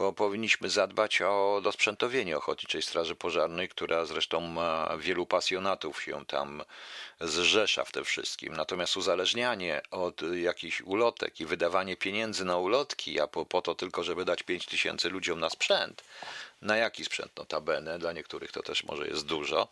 bo 0.00 0.12
powinniśmy 0.12 0.70
zadbać 0.70 1.22
o 1.22 1.60
dosprzętowienie 1.64 2.36
Ochotniczej 2.36 2.82
Straży 2.82 3.14
Pożarnej, 3.16 3.68
która 3.68 4.04
zresztą 4.04 4.40
ma 4.40 4.96
wielu 4.98 5.26
pasjonatów 5.26 6.02
się 6.02 6.26
tam 6.26 6.62
zrzesza 7.20 7.84
w 7.84 7.92
tym 7.92 8.04
wszystkim. 8.04 8.52
Natomiast 8.52 8.96
uzależnianie 8.96 9.80
od 9.90 10.22
jakichś 10.22 10.80
ulotek 10.80 11.40
i 11.40 11.46
wydawanie 11.46 11.96
pieniędzy 11.96 12.44
na 12.44 12.56
ulotki, 12.56 13.20
a 13.20 13.26
po, 13.26 13.46
po 13.46 13.62
to 13.62 13.74
tylko, 13.74 14.04
żeby 14.04 14.24
dać 14.24 14.42
5 14.42 14.66
tysięcy 14.66 15.10
ludziom 15.10 15.40
na 15.40 15.50
sprzęt, 15.50 16.04
na 16.62 16.76
jaki 16.76 17.04
sprzęt 17.04 17.36
notabene, 17.36 17.98
dla 17.98 18.12
niektórych 18.12 18.52
to 18.52 18.62
też 18.62 18.84
może 18.84 19.06
jest 19.06 19.26
dużo, 19.26 19.68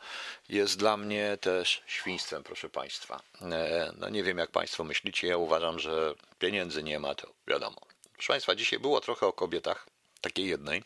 jest 0.49 0.79
dla 0.79 0.97
mnie 0.97 1.39
też 1.41 1.83
świństwem, 1.87 2.43
proszę 2.43 2.69
Państwa. 2.69 3.21
E, 3.43 3.93
no 3.99 4.09
nie 4.09 4.23
wiem, 4.23 4.39
jak 4.39 4.51
Państwo 4.51 4.85
myślicie, 4.85 5.29
ja 5.29 5.37
uważam, 5.37 5.79
że 5.79 6.15
pieniędzy 6.39 6.83
nie 6.83 6.99
ma, 6.99 7.15
to 7.15 7.33
wiadomo. 7.47 7.81
Proszę 8.13 8.33
Państwa, 8.33 8.55
dzisiaj 8.55 8.79
było 8.79 9.01
trochę 9.01 9.27
o 9.27 9.33
kobietach, 9.33 9.87
takiej 10.21 10.47
jednej, 10.47 10.83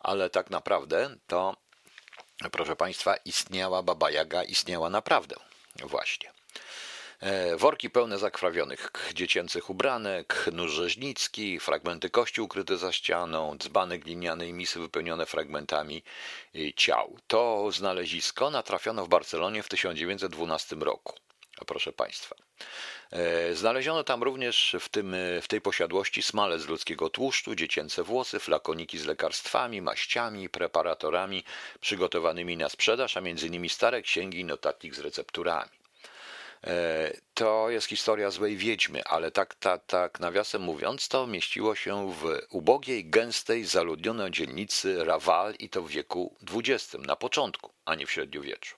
ale 0.00 0.30
tak 0.30 0.50
naprawdę 0.50 1.16
to, 1.26 1.56
proszę 2.52 2.76
Państwa, 2.76 3.16
istniała 3.16 3.82
Baba 3.82 4.10
Jaga, 4.10 4.42
istniała 4.42 4.90
naprawdę. 4.90 5.36
Właśnie. 5.82 6.34
E, 7.20 7.56
worki 7.56 7.90
pełne 7.90 8.18
zakrwawionych 8.18 8.92
dziecięcych 9.14 9.70
ubranek, 9.70 10.50
nóż 10.52 10.72
rzeźnicki, 10.72 11.60
fragmenty 11.60 12.10
kości 12.10 12.40
ukryte 12.40 12.76
za 12.76 12.92
ścianą, 12.92 13.56
dzbany 13.58 13.98
gliniane 13.98 14.48
i 14.48 14.52
misy 14.52 14.80
wypełnione 14.80 15.26
fragmentami 15.26 16.02
e, 16.54 16.72
ciał. 16.72 17.16
To 17.26 17.72
znalezisko 17.72 18.50
natrafiono 18.50 19.04
w 19.04 19.08
Barcelonie 19.08 19.62
w 19.62 19.68
1912 19.68 20.76
roku. 20.76 21.23
Proszę 21.66 21.92
Państwa. 21.92 22.36
E, 23.10 23.54
znaleziono 23.54 24.04
tam 24.04 24.22
również 24.22 24.76
w, 24.80 24.88
tym, 24.88 25.16
w 25.42 25.48
tej 25.48 25.60
posiadłości 25.60 26.22
smale 26.22 26.58
z 26.58 26.66
ludzkiego 26.66 27.10
tłuszczu, 27.10 27.54
dziecięce 27.54 28.02
włosy, 28.02 28.38
flakoniki 28.38 28.98
z 28.98 29.04
lekarstwami, 29.04 29.82
maściami, 29.82 30.48
preparatorami 30.48 31.44
przygotowanymi 31.80 32.56
na 32.56 32.68
sprzedaż, 32.68 33.16
a 33.16 33.20
między 33.20 33.46
innymi 33.46 33.68
stare 33.68 34.02
księgi 34.02 34.40
i 34.40 34.44
notatnik 34.44 34.94
z 34.94 34.98
recepturami. 34.98 35.70
E, 36.66 37.12
to 37.34 37.70
jest 37.70 37.86
historia 37.86 38.30
złej 38.30 38.56
wiedźmy, 38.56 39.04
ale 39.04 39.30
tak, 39.30 39.54
tak, 39.54 39.84
tak 39.86 40.20
nawiasem 40.20 40.62
mówiąc, 40.62 41.08
to 41.08 41.26
mieściło 41.26 41.74
się 41.74 42.12
w 42.12 42.38
ubogiej, 42.50 43.04
gęstej, 43.04 43.64
zaludnionej 43.64 44.30
dzielnicy 44.30 45.04
Raval 45.04 45.54
i 45.58 45.68
to 45.68 45.82
w 45.82 45.90
wieku 45.90 46.34
XX, 46.52 46.96
na 46.98 47.16
początku, 47.16 47.70
a 47.84 47.94
nie 47.94 48.06
w 48.06 48.10
średniowieczu. 48.10 48.76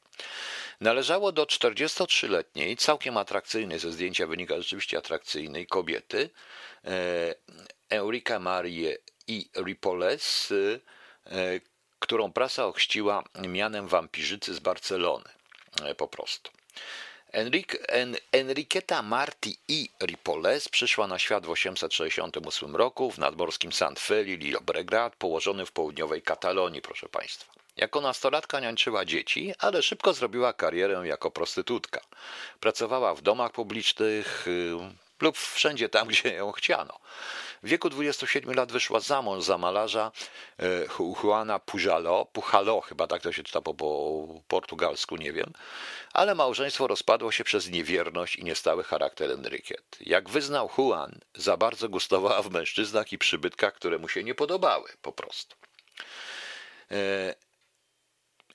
Należało 0.81 1.33
do 1.33 1.45
43-letniej, 1.45 2.77
całkiem 2.77 3.17
atrakcyjnej, 3.17 3.79
ze 3.79 3.93
zdjęcia 3.93 4.27
wynika 4.27 4.57
rzeczywiście 4.57 4.99
atrakcyjnej 4.99 5.67
kobiety, 5.67 6.31
Eurika 7.89 8.39
Marie 8.39 8.97
i 9.27 9.51
Ripoles, 9.57 10.53
którą 11.99 12.33
prasa 12.33 12.67
ochrzciła 12.67 13.25
mianem 13.49 13.89
wampirzycy 13.89 14.55
z 14.55 14.59
Barcelony. 14.59 15.29
Po 15.97 16.09
prostu. 16.09 16.51
Enrique, 17.33 17.89
en, 17.89 18.17
Enriqueta 18.33 19.03
Marti 19.03 19.59
i 19.69 19.89
Ripoles 20.03 20.69
przyszła 20.69 21.07
na 21.07 21.19
świat 21.19 21.47
w 21.47 21.51
868 21.51 22.77
roku 22.77 23.11
w 23.11 23.19
nadmorskim 23.19 23.73
Sant 23.73 24.01
Feli 24.01 24.53
Llobregat, 24.53 25.17
położonym 25.17 25.67
w 25.67 25.73
południowej 25.73 26.23
Katalonii, 26.23 26.83
proszę 26.83 27.09
Państwa. 27.09 27.66
Jako 27.77 28.01
nastolatka 28.01 28.61
niańczyła 28.61 29.05
dzieci, 29.05 29.55
ale 29.59 29.83
szybko 29.83 30.13
zrobiła 30.13 30.53
karierę 30.53 31.03
jako 31.05 31.31
prostytutka. 31.31 32.01
Pracowała 32.61 33.15
w 33.15 33.23
domach 33.23 33.53
publicznych 33.53 34.49
y, 34.49 34.73
lub 35.21 35.39
wszędzie 35.39 35.89
tam, 35.89 36.09
gdzie 36.11 36.35
ją 36.35 36.53
chciano. 36.53 36.99
W 37.63 37.69
wieku 37.69 37.91
27 37.91 38.55
lat 38.55 38.73
wyszła 38.73 39.01
za 39.01 39.23
mąż 39.23 39.45
za 39.45 39.59
malarza 39.59 40.13
e, 40.59 40.65
Juana 41.23 41.59
Pujalo, 41.59 42.25
Pujalo, 42.25 42.81
chyba 42.81 43.07
tak 43.07 43.23
to 43.23 43.33
się 43.33 43.43
czyta 43.43 43.61
po, 43.61 43.75
po 43.75 44.27
portugalsku, 44.49 45.17
nie 45.17 45.33
wiem, 45.33 45.53
ale 46.13 46.35
małżeństwo 46.35 46.87
rozpadło 46.87 47.33
się 47.33 47.45
przez 47.45 47.71
niewierność 47.71 48.37
i 48.37 48.45
niestały 48.45 48.85
charakter 48.85 49.31
Enriquet. 49.31 49.97
Jak 50.01 50.29
wyznał 50.29 50.71
Juan, 50.79 51.21
za 51.35 51.57
bardzo 51.57 51.89
gustowała 51.89 52.43
w 52.43 52.51
mężczyznach 52.51 53.13
i 53.13 53.19
przybytkach, 53.19 53.75
które 53.75 53.99
mu 53.99 54.09
się 54.09 54.25
nie 54.25 54.35
podobały, 54.35 54.89
po 55.03 55.13
prostu. 55.13 55.57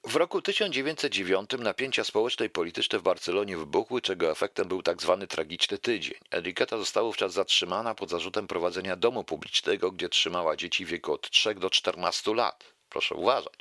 W 0.03 0.15
roku 0.15 0.41
1909 0.41 1.49
napięcia 1.59 2.03
społeczne 2.03 2.45
i 2.45 2.49
polityczne 2.49 2.99
w 2.99 3.01
Barcelonie 3.01 3.57
wybuchły, 3.57 4.01
czego 4.01 4.31
efektem 4.31 4.67
był 4.67 4.83
tak 4.83 5.01
zwany 5.01 5.27
tragiczny 5.27 5.77
tydzień. 5.77 6.13
Enriqueta 6.31 6.77
została 6.77 7.07
wówczas 7.07 7.33
zatrzymana 7.33 7.95
pod 7.95 8.09
zarzutem 8.09 8.47
prowadzenia 8.47 8.95
domu 8.95 9.23
publicznego, 9.23 9.91
gdzie 9.91 10.09
trzymała 10.09 10.55
dzieci 10.55 10.85
w 10.85 10.89
wieku 10.89 11.13
od 11.13 11.29
3 11.29 11.55
do 11.55 11.69
14 11.69 12.35
lat. 12.35 12.63
Proszę 12.89 13.15
uważać. 13.15 13.53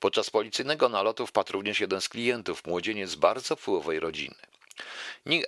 Podczas 0.00 0.30
policyjnego 0.30 0.88
nalotu 0.88 1.26
wpadł 1.26 1.52
również 1.52 1.80
jeden 1.80 2.00
z 2.00 2.08
klientów, 2.08 2.66
młodzieniec 2.66 3.14
bardzo 3.14 3.56
wpływowej 3.56 4.00
rodziny. 4.00 4.36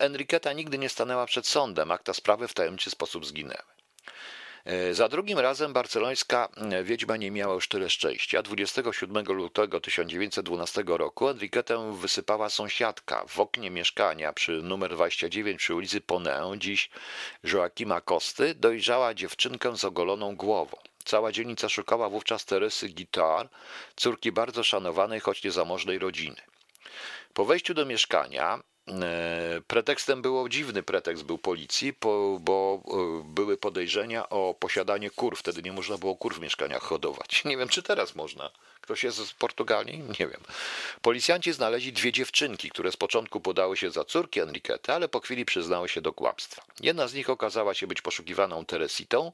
Enriqueta 0.01 0.53
nigdy 0.53 0.79
nie 0.79 0.89
stanęła 0.89 1.27
przed 1.27 1.47
sądem, 1.47 1.91
akta 1.91 2.15
sprawy 2.15 2.49
w 2.49 2.55
tajemniczy 2.55 2.91
sposób 2.91 3.27
zginęły. 3.27 3.78
E, 4.65 4.95
za 4.95 5.09
drugim 5.09 5.39
razem 5.39 5.73
barcelońska 5.73 6.49
e, 6.57 6.85
wiedźma 6.85 7.17
nie 7.17 7.31
miała 7.31 7.55
już 7.55 7.69
tyle 7.69 7.91
szczęścia. 7.91 8.43
27 8.43 9.25
lutego 9.27 9.81
1912 9.81 10.85
roku 10.87 11.29
Enriquetę 11.29 11.93
wysypała 11.97 12.49
sąsiadka 12.49 13.25
w 13.29 13.41
oknie 13.41 13.71
mieszkania 13.71 14.33
przy 14.33 14.53
numer 14.53 14.91
29 14.95 15.59
przy 15.59 15.75
ulicy 15.75 16.01
Ponę, 16.01 16.53
dziś 16.57 16.91
Joaquima 17.45 18.01
Kosty, 18.01 18.55
dojrzała 18.55 19.15
dziewczynkę 19.15 19.77
z 19.77 19.85
ogoloną 19.85 20.37
głową. 20.37 20.77
Cała 21.05 21.33
dzielnica 21.33 21.69
szukała 21.69 22.09
wówczas 22.09 22.45
Teresy 22.45 22.89
Guitar, 22.89 23.49
córki 23.97 24.33
bardzo 24.33 24.65
szanowanej, 24.65 25.21
choć 25.21 25.45
niezamożnej 25.45 25.99
rodziny. 25.99 26.37
Po 27.35 27.45
wejściu 27.45 27.75
do 27.75 27.87
mieszkania 27.87 28.63
pretekstem 29.67 30.23
było 30.23 30.49
dziwny 30.49 30.83
pretekst 30.83 31.25
był 31.25 31.39
policji, 31.39 31.93
bo 32.41 32.83
e, 32.87 33.25
były 33.25 33.57
podejrzenia 33.57 34.29
o 34.29 34.55
posiadanie 34.61 35.11
kur. 35.11 35.37
Wtedy 35.37 35.63
nie 35.63 35.73
można 35.73 35.99
było 35.99 36.17
kur 36.17 36.35
w 36.35 36.41
mieszkaniach 36.41 36.83
hodować. 36.83 37.29
Nie 37.45 37.57
wiem, 37.57 37.69
czy 37.69 37.83
teraz 37.83 38.15
można. 38.15 38.51
Ktoś 38.81 39.05
jest 39.05 39.19
z 39.19 39.33
Portugalii? 39.33 39.99
Nie 39.99 40.27
wiem. 40.27 40.41
Policjanci 41.03 41.53
znaleźli 41.53 41.93
dwie 41.93 42.13
dziewczynki, 42.13 42.71
które 42.71 42.93
z 42.93 42.97
początku 42.97 43.41
podały 43.41 43.77
się 43.77 43.91
za 43.91 44.05
córki 44.05 44.41
Enriquety, 44.41 44.93
ale 44.93 45.09
po 45.09 45.21
chwili 45.21 45.45
przyznały 45.45 45.89
się 45.89 46.01
do 46.01 46.13
kłamstwa. 46.13 46.63
Jedna 46.81 47.09
z 47.09 47.15
nich 47.15 47.31
okazała 47.31 47.75
się 47.75 47.87
być 47.87 48.03
poszukiwaną 48.03 48.65
Teresitą, 48.65 49.33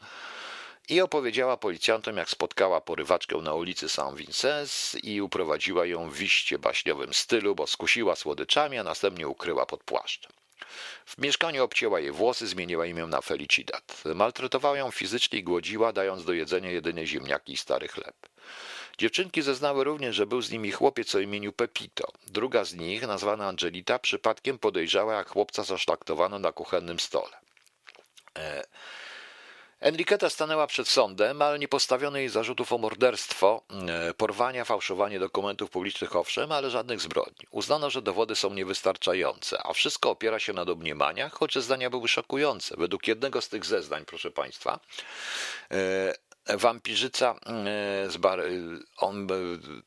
i 0.88 1.00
opowiedziała 1.00 1.56
policjantom, 1.56 2.16
jak 2.16 2.30
spotkała 2.30 2.80
porywaczkę 2.80 3.36
na 3.36 3.54
ulicy 3.54 3.88
Saint-Vincent 3.88 4.98
i 5.02 5.20
uprowadziła 5.20 5.86
ją 5.86 6.10
w 6.10 6.16
wiście 6.16 6.58
baśniowym 6.58 7.14
stylu, 7.14 7.54
bo 7.54 7.66
skusiła 7.66 8.16
słodyczami, 8.16 8.78
a 8.78 8.84
następnie 8.84 9.28
ukryła 9.28 9.66
pod 9.66 9.84
płaszczem. 9.84 10.32
W 11.06 11.18
mieszkaniu 11.18 11.64
obcięła 11.64 12.00
jej 12.00 12.10
włosy, 12.10 12.46
zmieniła 12.46 12.86
imię 12.86 13.06
na 13.06 13.20
Felicidat. 13.20 14.02
Maltretowała 14.14 14.78
ją 14.78 14.90
fizycznie 14.90 15.38
i 15.38 15.44
głodziła, 15.44 15.92
dając 15.92 16.24
do 16.24 16.32
jedzenia 16.32 16.70
jedynie 16.70 17.06
ziemniaki 17.06 17.52
i 17.52 17.56
stary 17.56 17.88
chleb. 17.88 18.16
Dziewczynki 18.98 19.42
zeznały 19.42 19.84
również, 19.84 20.16
że 20.16 20.26
był 20.26 20.42
z 20.42 20.50
nimi 20.50 20.72
chłopiec 20.72 21.14
o 21.14 21.20
imieniu 21.20 21.52
Pepito. 21.52 22.12
Druga 22.26 22.64
z 22.64 22.74
nich, 22.74 23.02
nazwana 23.06 23.48
Angelita, 23.48 23.98
przypadkiem 23.98 24.58
podejrzała, 24.58 25.14
jak 25.14 25.28
chłopca 25.28 25.64
zaszlaktowano 25.64 26.38
na 26.38 26.52
kuchennym 26.52 27.00
stole. 27.00 27.36
E 28.38 28.64
Enriqueta 29.84 30.30
stanęła 30.30 30.66
przed 30.66 30.88
sądem, 30.88 31.42
ale 31.42 31.58
nie 31.58 31.68
postawiono 31.68 32.18
jej 32.18 32.28
zarzutów 32.28 32.72
o 32.72 32.78
morderstwo, 32.78 33.62
e, 33.88 34.14
porwania, 34.14 34.64
fałszowanie 34.64 35.18
dokumentów 35.18 35.70
publicznych 35.70 36.16
owszem, 36.16 36.52
ale 36.52 36.70
żadnych 36.70 37.00
zbrodni. 37.00 37.46
Uznano, 37.50 37.90
że 37.90 38.02
dowody 38.02 38.36
są 38.36 38.54
niewystarczające, 38.54 39.66
a 39.66 39.72
wszystko 39.72 40.10
opiera 40.10 40.38
się 40.38 40.52
na 40.52 40.64
domniemaniach, 40.64 41.32
choć 41.32 41.54
zeznania 41.54 41.90
były 41.90 42.08
szokujące. 42.08 42.74
Według 42.78 43.08
jednego 43.08 43.40
z 43.40 43.48
tych 43.48 43.64
zeznań, 43.64 44.04
proszę 44.04 44.30
Państwa, 44.30 44.80
e, 45.70 46.14
wampirzyca 46.46 47.34
e, 47.46 48.10
z 48.10 48.16
bar, 48.16 48.42
on, 48.96 49.28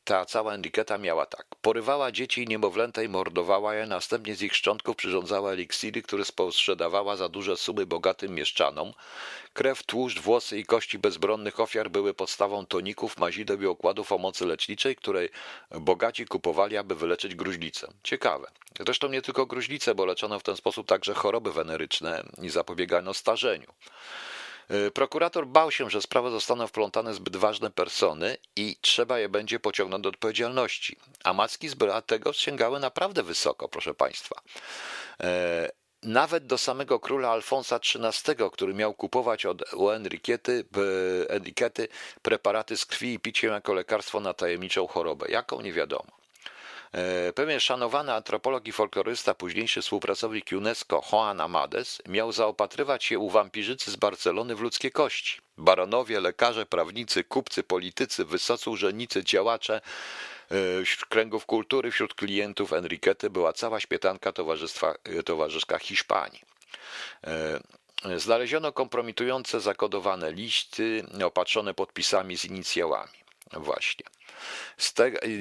ta 0.04 0.24
cała 0.24 0.54
Enriqueta 0.54 0.98
miała 0.98 1.26
tak. 1.26 1.46
Porywała 1.62 2.12
dzieci 2.12 2.42
i 2.42 2.46
niemowlęta 2.46 3.02
i 3.02 3.08
mordowała 3.08 3.74
je, 3.74 3.86
następnie 3.86 4.34
z 4.34 4.42
ich 4.42 4.56
szczątków 4.56 4.96
przyrządzała 4.96 5.52
eliksiry, 5.52 6.02
które 6.02 6.24
sprzedawała 6.24 7.16
za 7.16 7.28
duże 7.28 7.56
sumy 7.56 7.86
bogatym 7.86 8.34
mieszczanom. 8.34 8.92
Krew, 9.52 9.82
tłuszcz, 9.82 10.20
włosy 10.20 10.58
i 10.58 10.64
kości 10.64 10.98
bezbronnych 10.98 11.60
ofiar 11.60 11.90
były 11.90 12.14
podstawą 12.14 12.66
toników, 12.66 13.18
mazideł 13.18 13.62
i 13.62 13.66
okładów 13.66 14.12
o 14.12 14.18
mocy 14.18 14.46
leczniczej, 14.46 14.96
której 14.96 15.28
bogaci 15.70 16.26
kupowali, 16.26 16.76
aby 16.76 16.94
wyleczyć 16.94 17.34
gruźlicę. 17.34 17.92
Ciekawe. 18.02 18.50
Zresztą 18.86 19.08
nie 19.08 19.22
tylko 19.22 19.46
gruźlicę, 19.46 19.94
bo 19.94 20.06
leczono 20.06 20.38
w 20.38 20.42
ten 20.42 20.56
sposób 20.56 20.86
także 20.86 21.14
choroby 21.14 21.52
weneryczne 21.52 22.22
i 22.42 22.48
zapobiegano 22.48 23.14
starzeniu. 23.14 23.66
Y, 24.72 24.90
prokurator 24.90 25.46
bał 25.46 25.70
się, 25.70 25.90
że 25.90 26.02
sprawy 26.02 26.30
zostaną 26.30 26.66
wplątane 26.66 27.14
zbyt 27.14 27.36
ważne 27.36 27.70
persony 27.70 28.36
i 28.56 28.76
trzeba 28.80 29.18
je 29.18 29.28
będzie 29.28 29.60
pociągnąć 29.60 30.02
do 30.02 30.08
odpowiedzialności. 30.08 30.96
A 31.24 31.32
macki 31.32 31.68
z 31.68 31.76
tego 32.06 32.32
sięgały 32.32 32.80
naprawdę 32.80 33.22
wysoko, 33.22 33.68
proszę 33.68 33.94
Państwa. 33.94 34.40
E, 35.20 35.70
nawet 36.02 36.46
do 36.46 36.58
samego 36.58 37.00
króla 37.00 37.30
Alfonsa 37.30 37.76
XIII, 37.76 38.50
który 38.52 38.74
miał 38.74 38.94
kupować 38.94 39.46
od 39.46 39.74
u 39.74 39.90
Enriquety 39.90 41.88
preparaty 42.22 42.76
z 42.76 42.86
krwi 42.86 43.14
i 43.14 43.18
picie 43.18 43.46
jako 43.46 43.72
lekarstwo 43.72 44.20
na 44.20 44.34
tajemniczą 44.34 44.86
chorobę. 44.86 45.26
Jaką 45.28 45.60
nie 45.60 45.72
wiadomo. 45.72 46.17
E, 46.92 47.32
pewien 47.32 47.60
szanowany 47.60 48.12
antropolog 48.12 48.68
i 48.68 48.72
folklorysta, 48.72 49.34
późniejszy 49.34 49.82
współpracownik 49.82 50.46
UNESCO, 50.52 51.02
Juan 51.12 51.40
Amades, 51.40 52.02
miał 52.08 52.32
zaopatrywać 52.32 53.04
się 53.04 53.18
u 53.18 53.30
wampirzycy 53.30 53.90
z 53.90 53.96
Barcelony 53.96 54.54
w 54.54 54.60
ludzkie 54.60 54.90
kości. 54.90 55.40
Baronowie, 55.56 56.20
lekarze, 56.20 56.66
prawnicy, 56.66 57.24
kupcy, 57.24 57.62
politycy, 57.62 58.24
wysocy 58.24 58.70
urzędnicy, 58.70 59.24
działacze 59.24 59.80
e, 60.50 60.84
wśród 60.84 61.08
kręgów 61.08 61.46
kultury, 61.46 61.90
wśród 61.90 62.14
klientów 62.14 62.72
Enriquety 62.72 63.30
była 63.30 63.52
cała 63.52 63.80
śpietanka 63.80 64.32
towarzystwa, 64.32 64.94
e, 65.04 65.22
towarzyszka 65.22 65.78
Hiszpanii. 65.78 66.40
Znaleziono 68.16 68.72
kompromitujące 68.72 69.60
zakodowane 69.60 70.32
listy 70.32 71.04
opatrzone 71.24 71.74
podpisami 71.74 72.38
z 72.38 72.44
inicjałami. 72.44 73.17
Właśnie. 73.52 74.06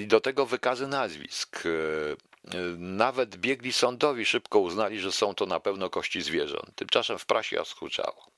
Do 0.08 0.22
tego 0.22 0.46
wykazy 0.46 0.88
nazwisk. 0.88 1.64
E, 1.66 1.70
e, 1.70 2.58
nawet 2.78 3.36
biegli 3.36 3.74
sądowi 3.74 4.26
szybko 4.26 4.60
uznali, 4.60 5.00
że 5.00 5.12
są 5.12 5.36
to 5.36 5.46
na 5.46 5.60
pewno 5.60 5.90
kości 5.90 6.22
zwierząt. 6.22 6.76
Tymczasem 6.76 7.20
w 7.20 7.26
prasie 7.26 7.62
oskurczało. 7.62 8.32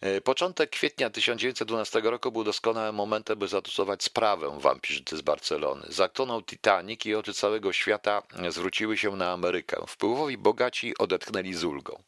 E, 0.00 0.20
początek 0.20 0.70
kwietnia 0.70 1.10
1912 1.10 2.00
roku 2.00 2.32
był 2.32 2.44
doskonałym 2.44 2.94
momentem, 2.94 3.38
by 3.38 3.48
zastosować 3.48 4.02
sprawę 4.04 4.58
wampirzycy 4.60 5.16
z 5.16 5.20
Barcelony. 5.20 5.86
Zatonął 5.88 6.42
Titanic 6.42 7.06
i 7.06 7.14
oczy 7.14 7.34
całego 7.34 7.72
świata 7.72 8.22
zwróciły 8.48 8.98
się 8.98 9.16
na 9.16 9.32
Amerykę. 9.32 9.84
Wpływowi 9.86 10.38
bogaci 10.38 10.98
odetchnęli 10.98 11.54
z 11.54 11.64
ulgą. 11.64 12.02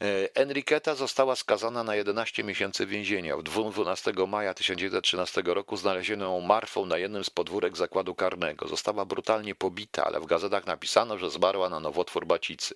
E, 0.00 0.34
Enriqueta 0.34 0.94
została 0.94 1.36
skazana 1.36 1.84
na 1.84 1.96
11 1.96 2.44
miesięcy 2.44 2.86
więzienia. 2.86 3.36
W 3.36 3.42
12 3.42 4.12
maja 4.28 4.54
1913 4.54 5.42
roku 5.46 5.76
znaleziono 5.76 6.24
ją 6.24 6.40
martwą 6.40 6.86
na 6.86 6.98
jednym 6.98 7.24
z 7.24 7.30
podwórek 7.30 7.76
zakładu 7.76 8.14
karnego. 8.14 8.68
Została 8.68 9.04
brutalnie 9.04 9.54
pobita, 9.54 10.04
ale 10.04 10.20
w 10.20 10.26
gazetach 10.26 10.66
napisano, 10.66 11.18
że 11.18 11.30
zmarła 11.30 11.68
na 11.68 11.80
nowotwór 11.80 12.26
bacicy. 12.26 12.74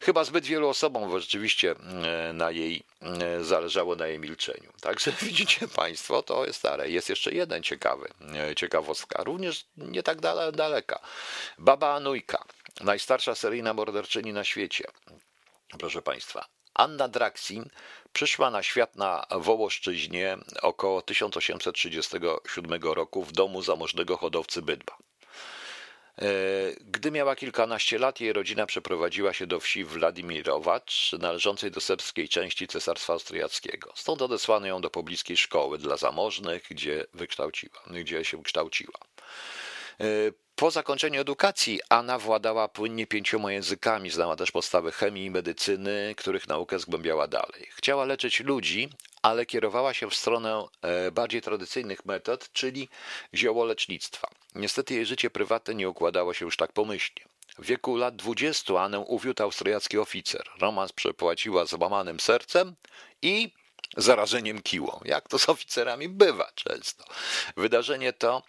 Chyba 0.00 0.24
zbyt 0.24 0.44
wielu 0.44 0.68
osobom 0.68 1.20
rzeczywiście 1.20 1.70
e, 1.70 2.32
na 2.32 2.50
jej 2.50 2.82
e, 3.02 3.44
zależało 3.44 3.96
na 3.96 4.06
jej 4.06 4.18
milczeniu. 4.18 4.72
Także 4.80 5.12
widzicie 5.22 5.68
Państwo, 5.68 6.22
to 6.22 6.46
jest 6.46 6.58
stare. 6.58 6.90
Jest 6.90 7.08
jeszcze 7.08 7.32
jeden 7.32 7.62
ciekawy, 7.62 8.08
ciekawostka, 8.56 9.24
również 9.24 9.66
nie 9.76 10.02
tak 10.02 10.20
dale, 10.20 10.52
daleka. 10.52 11.00
Baba 11.58 11.94
Anujka, 11.94 12.44
najstarsza 12.80 13.34
seryjna 13.34 13.74
morderczyni 13.74 14.32
na 14.32 14.44
świecie. 14.44 14.84
Proszę 15.76 16.02
Państwa, 16.02 16.48
Anna 16.74 17.08
Draksin 17.08 17.70
przyszła 18.12 18.50
na 18.50 18.62
świat 18.62 18.96
na 18.96 19.26
Wołoszczyźnie 19.30 20.38
około 20.62 21.02
1837 21.02 22.82
roku 22.82 23.24
w 23.24 23.32
domu 23.32 23.62
zamożnego 23.62 24.16
hodowcy 24.16 24.62
bydła. 24.62 24.98
E, 26.18 26.24
gdy 26.80 27.10
miała 27.10 27.36
kilkanaście 27.36 27.98
lat, 27.98 28.20
jej 28.20 28.32
rodzina 28.32 28.66
przeprowadziła 28.66 29.32
się 29.32 29.46
do 29.46 29.60
wsi 29.60 29.84
Wladimirować, 29.84 31.14
należącej 31.18 31.70
do 31.70 31.80
serbskiej 31.80 32.28
części 32.28 32.66
Cesarstwa 32.66 33.12
Austriackiego. 33.12 33.92
Stąd 33.94 34.22
odesłano 34.22 34.66
ją 34.66 34.80
do 34.80 34.90
pobliskiej 34.90 35.36
szkoły 35.36 35.78
dla 35.78 35.96
zamożnych, 35.96 36.62
gdzie, 36.70 37.06
wykształciła, 37.14 37.82
gdzie 37.86 38.24
się 38.24 38.36
wykształciła. 38.36 38.98
Po 40.58 40.70
zakończeniu 40.70 41.20
edukacji 41.20 41.80
Anna 41.88 42.18
władała 42.18 42.68
płynnie 42.68 43.06
pięcioma 43.06 43.52
językami, 43.52 44.10
znała 44.10 44.36
też 44.36 44.50
podstawy 44.50 44.92
chemii 44.92 45.24
i 45.24 45.30
medycyny, 45.30 46.14
których 46.16 46.48
naukę 46.48 46.78
zgłębiała 46.78 47.28
dalej. 47.28 47.68
Chciała 47.70 48.04
leczyć 48.04 48.40
ludzi, 48.40 48.88
ale 49.22 49.46
kierowała 49.46 49.94
się 49.94 50.10
w 50.10 50.14
stronę 50.14 50.64
e, 50.82 51.10
bardziej 51.10 51.42
tradycyjnych 51.42 52.04
metod, 52.04 52.52
czyli 52.52 52.88
ziołolecznictwa. 53.34 54.28
Niestety 54.54 54.94
jej 54.94 55.06
życie 55.06 55.30
prywatne 55.30 55.74
nie 55.74 55.88
układało 55.88 56.34
się 56.34 56.44
już 56.44 56.56
tak 56.56 56.72
pomyślnie. 56.72 57.24
W 57.58 57.66
wieku 57.66 57.96
lat 57.96 58.16
dwudziestu 58.16 58.78
Anę 58.78 58.98
uwiódł 59.00 59.42
austriacki 59.42 59.98
oficer. 59.98 60.42
Romans 60.60 60.92
przepłaciła 60.92 61.64
złamanym 61.64 62.20
sercem 62.20 62.74
i 63.22 63.52
zarażeniem 63.96 64.62
kiłą, 64.62 65.00
jak 65.04 65.28
to 65.28 65.38
z 65.38 65.48
oficerami 65.48 66.08
bywa 66.08 66.50
często. 66.54 67.04
Wydarzenie 67.56 68.12
to 68.12 68.42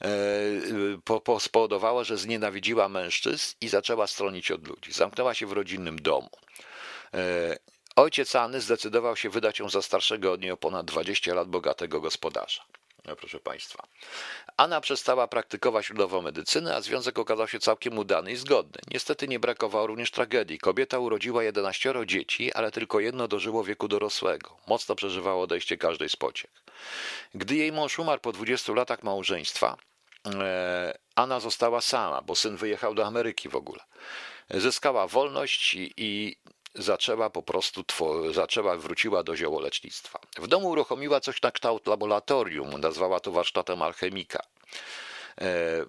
e, 0.00 1.40
spowodowało, 1.40 2.04
że 2.04 2.16
znienawidziła 2.16 2.88
mężczyzn 2.88 3.54
i 3.60 3.68
zaczęła 3.68 4.06
stronić 4.06 4.50
od 4.50 4.68
ludzi. 4.68 4.92
Zamknęła 4.92 5.34
się 5.34 5.46
w 5.46 5.52
rodzinnym 5.52 6.02
domu. 6.02 6.30
E, 7.14 7.56
ojciec 7.96 8.36
Anny 8.36 8.60
zdecydował 8.60 9.16
się 9.16 9.30
wydać 9.30 9.58
ją 9.58 9.68
za 9.68 9.82
starszego 9.82 10.32
od 10.32 10.40
niej 10.40 10.50
o 10.50 10.56
ponad 10.56 10.86
20 10.86 11.34
lat 11.34 11.48
bogatego 11.48 12.00
gospodarza. 12.00 12.64
No, 13.04 13.16
proszę 13.16 13.40
Państwa. 13.40 13.86
Anna 14.56 14.80
przestała 14.80 15.28
praktykować 15.28 15.90
ludową 15.90 16.22
medycynę, 16.22 16.76
a 16.76 16.80
związek 16.80 17.18
okazał 17.18 17.48
się 17.48 17.58
całkiem 17.58 17.98
udany 17.98 18.32
i 18.32 18.36
zgodny. 18.36 18.80
Niestety 18.90 19.28
nie 19.28 19.40
brakowało 19.40 19.86
również 19.86 20.10
tragedii. 20.10 20.58
Kobieta 20.58 20.98
urodziła 20.98 21.42
11 21.42 21.94
dzieci, 22.06 22.52
ale 22.52 22.70
tylko 22.70 23.00
jedno 23.00 23.28
dożyło 23.28 23.64
wieku 23.64 23.88
dorosłego. 23.88 24.56
Mocno 24.66 24.94
przeżywało 24.94 25.42
odejście 25.42 25.78
każdej 25.78 26.08
z 26.08 26.16
pociech. 26.16 26.50
Gdy 27.34 27.56
jej 27.56 27.72
mąż 27.72 27.98
umarł 27.98 28.20
po 28.20 28.32
20 28.32 28.72
latach 28.72 29.02
małżeństwa, 29.02 29.76
e, 30.26 30.98
Anna 31.14 31.40
została 31.40 31.80
sama, 31.80 32.22
bo 32.22 32.34
syn 32.34 32.56
wyjechał 32.56 32.94
do 32.94 33.06
Ameryki 33.06 33.48
w 33.48 33.56
ogóle. 33.56 33.80
Zyskała 34.50 35.06
wolność 35.06 35.76
i 35.96 36.36
zaczęła 36.74 37.30
po 37.30 37.42
prostu, 37.42 37.84
zaczęła, 38.32 38.76
wróciła 38.76 39.22
do 39.22 39.36
ziołolecznictwa. 39.36 40.18
W 40.38 40.46
domu 40.46 40.68
uruchomiła 40.68 41.20
coś 41.20 41.42
na 41.42 41.50
kształt 41.50 41.86
laboratorium, 41.86 42.80
nazwała 42.80 43.20
to 43.20 43.32
warsztatem 43.32 43.82
alchemika. 43.82 44.42
E, 45.40 45.84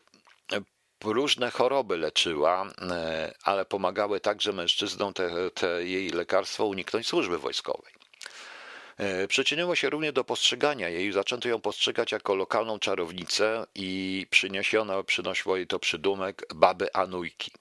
różne 1.03 1.51
choroby 1.51 1.97
leczyła, 1.97 2.65
e, 2.81 3.33
ale 3.43 3.65
pomagały 3.65 4.19
także 4.19 4.53
mężczyznom 4.53 5.13
te, 5.13 5.51
te 5.51 5.85
jej 5.85 6.09
lekarstwo 6.09 6.65
uniknąć 6.65 7.07
służby 7.07 7.37
wojskowej. 7.37 7.93
E, 8.97 9.27
przyczyniło 9.27 9.75
się 9.75 9.89
również 9.89 10.13
do 10.13 10.23
postrzegania 10.23 10.89
jej, 10.89 11.11
zaczęto 11.11 11.49
ją 11.49 11.61
postrzegać 11.61 12.11
jako 12.11 12.35
lokalną 12.35 12.79
czarownicę 12.79 13.65
i 13.75 14.27
przyniesiono, 14.29 15.03
przynosiło 15.03 15.57
jej 15.57 15.67
to 15.67 15.79
przydumek 15.79 16.45
baby 16.55 16.93
Anujki. 16.93 17.51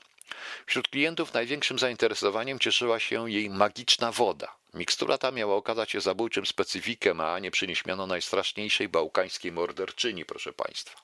Wśród 0.66 0.88
klientów 0.88 1.34
największym 1.34 1.78
zainteresowaniem 1.78 2.58
cieszyła 2.58 3.00
się 3.00 3.30
jej 3.30 3.50
magiczna 3.50 4.12
woda. 4.12 4.56
Mikstura 4.74 5.18
ta 5.18 5.30
miała 5.30 5.56
okazać 5.56 5.90
się 5.90 6.00
zabójczym 6.00 6.46
specyfikiem, 6.46 7.20
a 7.20 7.38
nie 7.38 7.50
przynieśmiano 7.50 8.06
najstraszniejszej 8.06 8.88
bałkańskiej 8.88 9.52
morderczyni, 9.52 10.24
proszę 10.24 10.52
Państwa. 10.52 11.00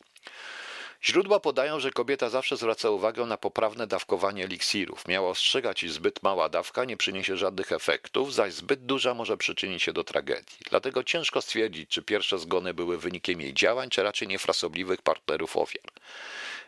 Źródła 1.05 1.41
podają, 1.41 1.81
że 1.81 1.91
kobieta 1.91 2.29
zawsze 2.29 2.57
zwraca 2.57 2.91
uwagę 2.91 3.27
na 3.27 3.37
poprawne 3.37 3.87
dawkowanie 3.87 4.45
eliksirów. 4.45 5.09
Miała 5.09 5.29
ostrzegać, 5.29 5.83
iż 5.83 5.93
zbyt 5.93 6.23
mała 6.23 6.49
dawka 6.49 6.85
nie 6.85 6.97
przyniesie 6.97 7.37
żadnych 7.37 7.73
efektów, 7.73 8.35
zaś 8.35 8.53
zbyt 8.53 8.87
duża 8.87 9.15
może 9.15 9.37
przyczynić 9.37 9.83
się 9.83 9.93
do 9.93 10.05
tragedii. 10.05 10.57
Dlatego 10.71 11.05
ciężko 11.05 11.43
stwierdzić, 11.43 11.91
czy 11.91 12.03
pierwsze 12.03 12.39
zgony 12.39 12.75
były 12.75 12.99
wynikiem 12.99 13.41
jej 13.41 13.55
działań, 13.55 13.91
czy 13.91 14.03
raczej 14.03 14.29
niefrasobliwych 14.29 15.03
partnerów 15.03 15.57
ofiar. 15.57 15.93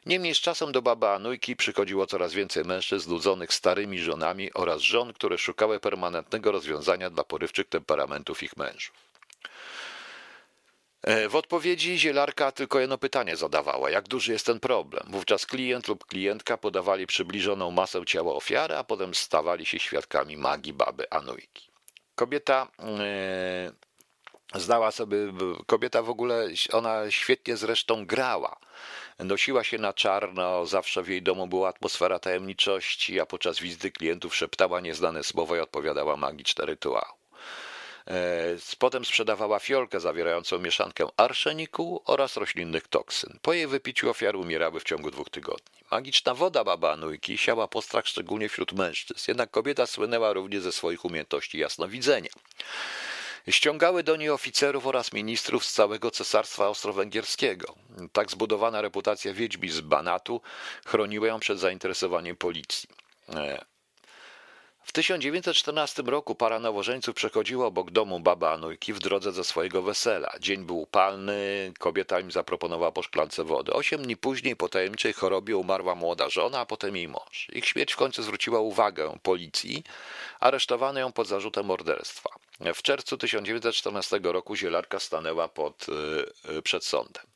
Niemniej 0.07 0.34
z 0.34 0.38
czasem 0.38 0.72
do 0.72 0.82
baba 0.82 1.14
Anujki 1.14 1.57
przychodziło 1.57 2.07
coraz 2.07 2.32
więcej 2.32 2.64
mężczyzn 2.64 3.05
znudzonych 3.05 3.55
starymi 3.55 3.98
żonami 3.98 4.53
oraz 4.53 4.80
żon, 4.80 5.12
które 5.12 5.38
szukały 5.38 5.80
permanentnego 5.80 6.53
rozwiązania 6.53 7.11
dla 7.11 7.24
porywczych 7.24 7.68
temperamentów 7.68 8.42
ich 8.42 8.57
mężów. 8.57 8.94
E, 11.03 11.28
w 11.28 11.36
odpowiedzi 11.36 11.98
zielarka 11.98 12.53
tylko 12.53 12.80
jedno 12.80 12.98
pytanie 12.98 13.36
zadawała: 13.36 13.90
jak 13.90 14.09
duży 14.09 14.32
jest 14.32 14.46
ten 14.46 14.61
problem? 14.61 15.05
Wówczas 15.11 15.46
klient 15.46 15.88
lub 15.88 16.05
klientka 16.05 16.57
podawali 16.57 17.07
przybliżoną 17.07 17.70
masę 17.70 18.05
ciała 18.07 18.34
ofiary, 18.34 18.76
a 18.76 18.84
potem 18.84 19.14
stawali 19.14 19.66
się 19.66 19.78
świadkami 19.78 20.36
magii 20.36 20.72
baby 20.72 21.11
Anujki. 21.11 21.68
Kobieta 22.14 22.68
yy, 22.78 24.61
znała 24.61 24.90
sobie, 24.90 25.16
kobieta 25.66 26.03
w 26.03 26.11
ogóle, 26.11 26.48
ona 26.72 27.11
świetnie 27.11 27.57
zresztą 27.57 28.07
grała. 28.07 28.57
Nosiła 29.18 29.64
się 29.64 29.78
na 29.78 29.92
czarno, 29.92 30.66
zawsze 30.66 31.02
w 31.02 31.08
jej 31.08 31.22
domu 31.22 31.46
była 31.46 31.68
atmosfera 31.68 32.18
tajemniczości, 32.18 33.20
a 33.20 33.26
podczas 33.26 33.58
wizyty 33.58 33.90
klientów 33.90 34.36
szeptała 34.36 34.80
nieznane 34.80 35.22
słowo 35.24 35.56
i 35.56 35.60
odpowiadała 35.60 36.16
magiczne 36.16 36.66
rytuały. 36.66 37.12
E, 38.06 38.56
potem 38.78 39.04
sprzedawała 39.04 39.58
fiolkę 39.58 40.00
zawierającą 40.00 40.58
mieszankę 40.58 41.06
arszeniku 41.16 42.02
oraz 42.04 42.36
roślinnych 42.36 42.88
toksyn. 42.88 43.38
Po 43.42 43.52
jej 43.52 43.66
wypiciu 43.66 44.10
ofiary 44.10 44.38
umierały 44.38 44.80
w 44.80 44.84
ciągu 44.84 45.10
dwóch 45.10 45.30
tygodni. 45.30 45.78
Magiczna 45.90 46.34
woda 46.34 46.64
baba 46.64 46.92
Anujki 46.92 47.38
siała 47.38 47.68
postrach 47.68 48.06
szczególnie 48.06 48.48
wśród 48.48 48.72
mężczyzn, 48.72 49.20
jednak 49.28 49.50
kobieta 49.50 49.86
słynęła 49.86 50.32
również 50.32 50.62
ze 50.62 50.72
swoich 50.72 51.04
umiejętności 51.04 51.58
jasnowidzenia. 51.58 52.30
Ściągały 53.49 54.03
do 54.03 54.16
niej 54.16 54.30
oficerów 54.30 54.86
oraz 54.86 55.12
ministrów 55.12 55.66
z 55.66 55.72
całego 55.72 56.11
cesarstwa 56.11 56.64
austro-węgierskiego. 56.64 57.74
Tak 58.12 58.30
zbudowana 58.30 58.82
reputacja 58.82 59.34
wiedźmi 59.34 59.68
z 59.68 59.80
Banatu 59.80 60.40
chroniła 60.86 61.26
ją 61.26 61.40
przed 61.40 61.59
zainteresowaniem 61.59 62.36
policji. 62.36 62.88
E, 63.34 63.64
w 64.84 64.93
1914 64.93 66.03
roku 66.03 66.34
para 66.34 66.59
nowożeńców 66.59 67.14
przechodziła 67.14 67.66
obok 67.66 67.90
domu 67.90 68.20
baba 68.20 68.53
Anujki 68.53 68.93
w 68.93 68.99
drodze 68.99 69.32
ze 69.32 69.45
swojego 69.45 69.82
wesela. 69.82 70.32
Dzień 70.40 70.64
był 70.64 70.80
upalny, 70.80 71.72
kobieta 71.78 72.20
im 72.20 72.30
zaproponowała 72.30 72.93
po 72.93 73.03
szklance 73.03 73.45
wody. 73.45 73.72
Osiem 73.72 74.03
dni 74.03 74.16
później 74.16 74.57
po 74.57 74.68
tajemniczej 74.68 75.12
chorobie 75.12 75.57
umarła 75.57 75.95
młoda 75.95 76.28
żona, 76.28 76.61
a 76.61 76.66
potem 76.66 76.97
jej 76.97 77.09
mąż. 77.09 77.49
Ich 77.53 77.66
śmierć 77.66 77.93
w 77.93 77.97
końcu 77.97 78.22
zwróciła 78.22 78.61
uwagę 78.61 79.18
policji, 79.22 79.84
aresztowano 80.40 81.01
ją 81.01 81.12
pod 81.12 81.28
zarzutem 81.28 81.66
morderstwa. 81.66 82.30
W 82.74 82.82
czerwcu 82.82 83.18
1914 83.18 84.20
roku 84.22 84.56
zielarka 84.56 85.00
stanęła 85.00 85.48
pod, 85.48 85.86
y, 85.88 86.52
y, 86.56 86.62
przed 86.62 86.84
sądem. 86.84 87.26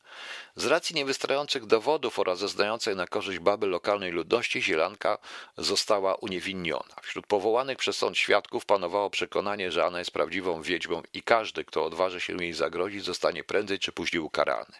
Z 0.56 0.66
racji 0.66 0.96
niewystarczających 0.96 1.66
dowodów 1.66 2.18
oraz 2.18 2.38
zeznającej 2.38 2.96
na 2.96 3.06
korzyść 3.06 3.38
baby 3.38 3.66
lokalnej 3.66 4.12
ludności, 4.12 4.62
Zielanka 4.62 5.18
została 5.56 6.14
uniewinniona. 6.14 6.94
Wśród 7.02 7.26
powołanych 7.26 7.78
przez 7.78 7.96
sąd 7.96 8.18
świadków 8.18 8.64
panowało 8.64 9.10
przekonanie, 9.10 9.72
że 9.72 9.84
Anna 9.84 9.98
jest 9.98 10.10
prawdziwą 10.10 10.62
wiedźmą 10.62 11.02
i 11.12 11.22
każdy, 11.22 11.64
kto 11.64 11.84
odważy 11.84 12.20
się 12.20 12.36
jej 12.36 12.52
zagrozić, 12.52 13.04
zostanie 13.04 13.44
prędzej 13.44 13.78
czy 13.78 13.92
później 13.92 14.20
ukarany. 14.20 14.76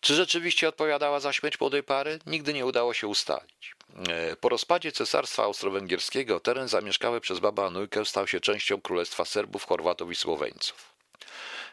Czy 0.00 0.14
rzeczywiście 0.14 0.68
odpowiadała 0.68 1.20
za 1.20 1.32
śmierć 1.32 1.60
młodej 1.60 1.82
pary? 1.82 2.18
Nigdy 2.26 2.52
nie 2.52 2.66
udało 2.66 2.94
się 2.94 3.06
ustalić. 3.06 3.76
E, 4.08 4.36
po 4.36 4.48
rozpadzie 4.48 4.92
Cesarstwa 4.92 5.44
Austro-Węgierskiego 5.44 6.40
teren 6.40 6.68
zamieszkały 6.68 7.20
przez 7.20 7.38
babę 7.38 7.64
Anujkę 7.64 8.04
stał 8.04 8.26
się 8.26 8.40
częścią 8.40 8.80
Królestwa 8.80 9.24
Serbów, 9.24 9.64
Chorwatów 9.64 10.10
i 10.10 10.14
Słoweńców. 10.14 10.92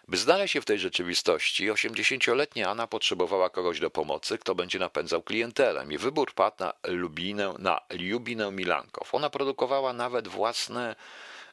By 0.08 0.18
znaleźć 0.18 0.54
się 0.54 0.62
w 0.62 0.66
tej 0.66 0.80
rzeczywistości, 0.80 1.72
80-letnia 1.72 2.70
Anna 2.70 2.88
potrzebowała 2.88 3.50
kogoś 3.50 3.80
do 3.80 3.90
pomocy, 3.90 4.38
kto 4.38 4.56
będzie 4.56 4.80
napędzał 4.80 5.22
klientelem 5.22 5.92
i 5.92 5.98
wybór 5.98 6.34
padł 6.34 6.56
na 6.60 6.74
Lubinę, 6.88 7.54
na 7.60 7.82
Lubinę 7.90 8.52
Milankow. 8.52 9.16
Ona 9.16 9.30
produkowała 9.30 9.94
nawet 9.94 10.28
własne, 10.28 10.96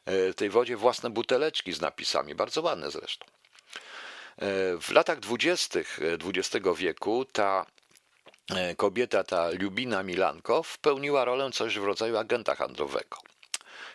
e, 0.05 0.31
w 0.31 0.35
tej 0.35 0.49
wodzie 0.49 0.77
własne 0.77 1.09
buteleczki 1.09 1.73
z 1.73 1.81
napisami, 1.81 2.35
bardzo 2.35 2.61
ładne 2.61 2.91
zresztą. 2.91 3.25
E, 3.25 4.77
w 4.81 4.91
latach 4.91 5.19
dwudziestych 5.19 5.99
XX 6.25 6.65
wieku 6.77 7.25
ta 7.25 7.65
kobieta 8.77 9.23
ta 9.23 9.49
Lubina 9.49 10.03
Milankow 10.03 10.77
pełniła 10.77 11.25
rolę 11.25 11.51
coś 11.51 11.79
w 11.79 11.83
rodzaju 11.83 12.17
agenta 12.17 12.55
handlowego. 12.55 13.17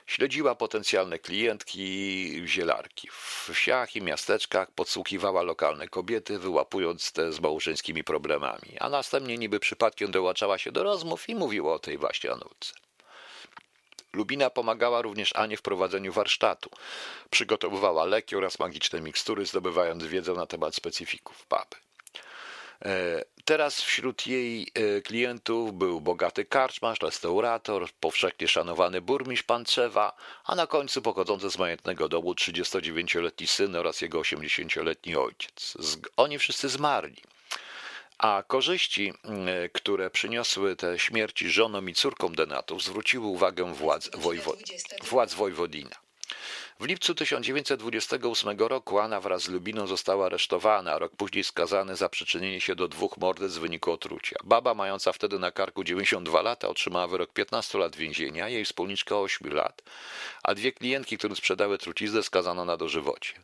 Śledziła 0.07 0.55
potencjalne 0.55 1.19
klientki 1.19 2.43
zielarki. 2.47 3.09
W 3.11 3.51
wsiach 3.53 3.97
i 3.97 4.03
miasteczkach 4.03 4.71
podsłuchiwała 4.71 5.43
lokalne 5.43 5.89
kobiety, 5.89 6.39
wyłapując 6.39 7.13
te 7.13 7.33
z 7.33 7.41
małżeńskimi 7.41 8.05
problemami, 8.05 8.79
a 8.81 8.89
następnie 8.89 9.39
niby 9.39 9.61
przypadkiem 9.61 10.11
dołaczała 10.11 10.59
się 10.59 10.73
do 10.73 10.83
rozmów 10.83 11.29
i 11.29 11.35
mówiła 11.35 11.75
o 11.75 11.79
tej 11.79 11.99
właśnie 11.99 12.33
Anulce. 12.33 12.73
Lubina 14.13 14.51
pomagała 14.51 15.03
również 15.03 15.37
Anie 15.37 15.57
w 15.57 15.63
prowadzeniu 15.63 16.13
warsztatu. 16.13 16.71
Przygotowywała 17.31 18.05
leki 18.05 18.37
oraz 18.37 18.59
magiczne 18.59 19.01
mikstury, 19.01 19.47
zdobywając 19.47 20.05
wiedzę 20.05 20.33
na 20.33 20.47
temat 20.47 20.75
specyfików 20.75 21.47
papy. 21.47 21.77
E, 22.85 23.25
teraz 23.45 23.81
wśród 23.81 24.27
jej 24.27 24.73
e, 24.75 25.01
klientów 25.01 25.75
był 25.75 26.01
bogaty 26.01 26.45
karczmarz, 26.45 27.01
restaurator, 27.01 27.91
powszechnie 28.01 28.49
szanowany 28.49 29.01
burmistrz 29.01 29.47
Panczewa, 29.47 30.17
a 30.45 30.55
na 30.55 30.67
końcu 30.67 31.03
pochodzący 31.03 31.51
z 31.51 31.59
majątnego 31.59 32.09
domu 32.09 32.33
39-letni 32.33 33.47
syn 33.47 33.77
oraz 33.77 34.01
jego 34.01 34.21
80-letni 34.21 35.17
ojciec. 35.17 35.77
Oni 36.17 36.39
wszyscy 36.39 36.69
zmarli. 36.69 37.23
A 38.19 38.43
korzyści, 38.47 39.13
które 39.73 40.11
przyniosły 40.11 40.77
te 40.77 40.99
śmierci 40.99 41.51
żonom 41.51 41.89
i 41.89 41.95
córkom 41.95 42.35
denatów, 42.35 42.83
zwróciły 42.83 43.27
uwagę 43.27 43.75
władz, 43.75 44.11
wojwo, 44.17 44.57
władz 45.03 45.35
Wojwodina. 45.35 46.02
W 46.83 46.85
lipcu 46.85 47.15
1928 47.15 48.59
roku 48.59 48.99
Anna 48.99 49.21
wraz 49.21 49.43
z 49.43 49.49
Lubiną 49.49 49.87
została 49.87 50.27
aresztowana, 50.27 50.93
a 50.93 50.99
rok 50.99 51.13
później 51.17 51.45
skazany 51.45 51.97
za 51.97 52.09
przyczynienie 52.09 52.61
się 52.61 52.75
do 52.75 52.89
dwóch 52.89 53.17
morderstw 53.17 53.59
w 53.59 53.61
wyniku 53.61 53.93
otrucia. 53.93 54.37
Baba, 54.45 54.75
mająca 54.75 55.13
wtedy 55.13 55.39
na 55.39 55.51
karku 55.51 55.85
92 55.85 56.43
lata, 56.43 56.69
otrzymała 56.69 57.07
wyrok 57.07 57.33
15 57.33 57.79
lat 57.79 57.97
więzienia, 57.97 58.49
jej 58.49 58.65
wspólniczka 58.65 59.19
8 59.19 59.53
lat, 59.53 59.83
a 60.43 60.55
dwie 60.55 60.73
klientki, 60.73 61.19
które 61.19 61.37
sprzedały 61.37 61.79
truciznę, 61.79 62.23
skazano 62.23 62.65
na 62.65 62.77
dożywocie. 62.77 63.35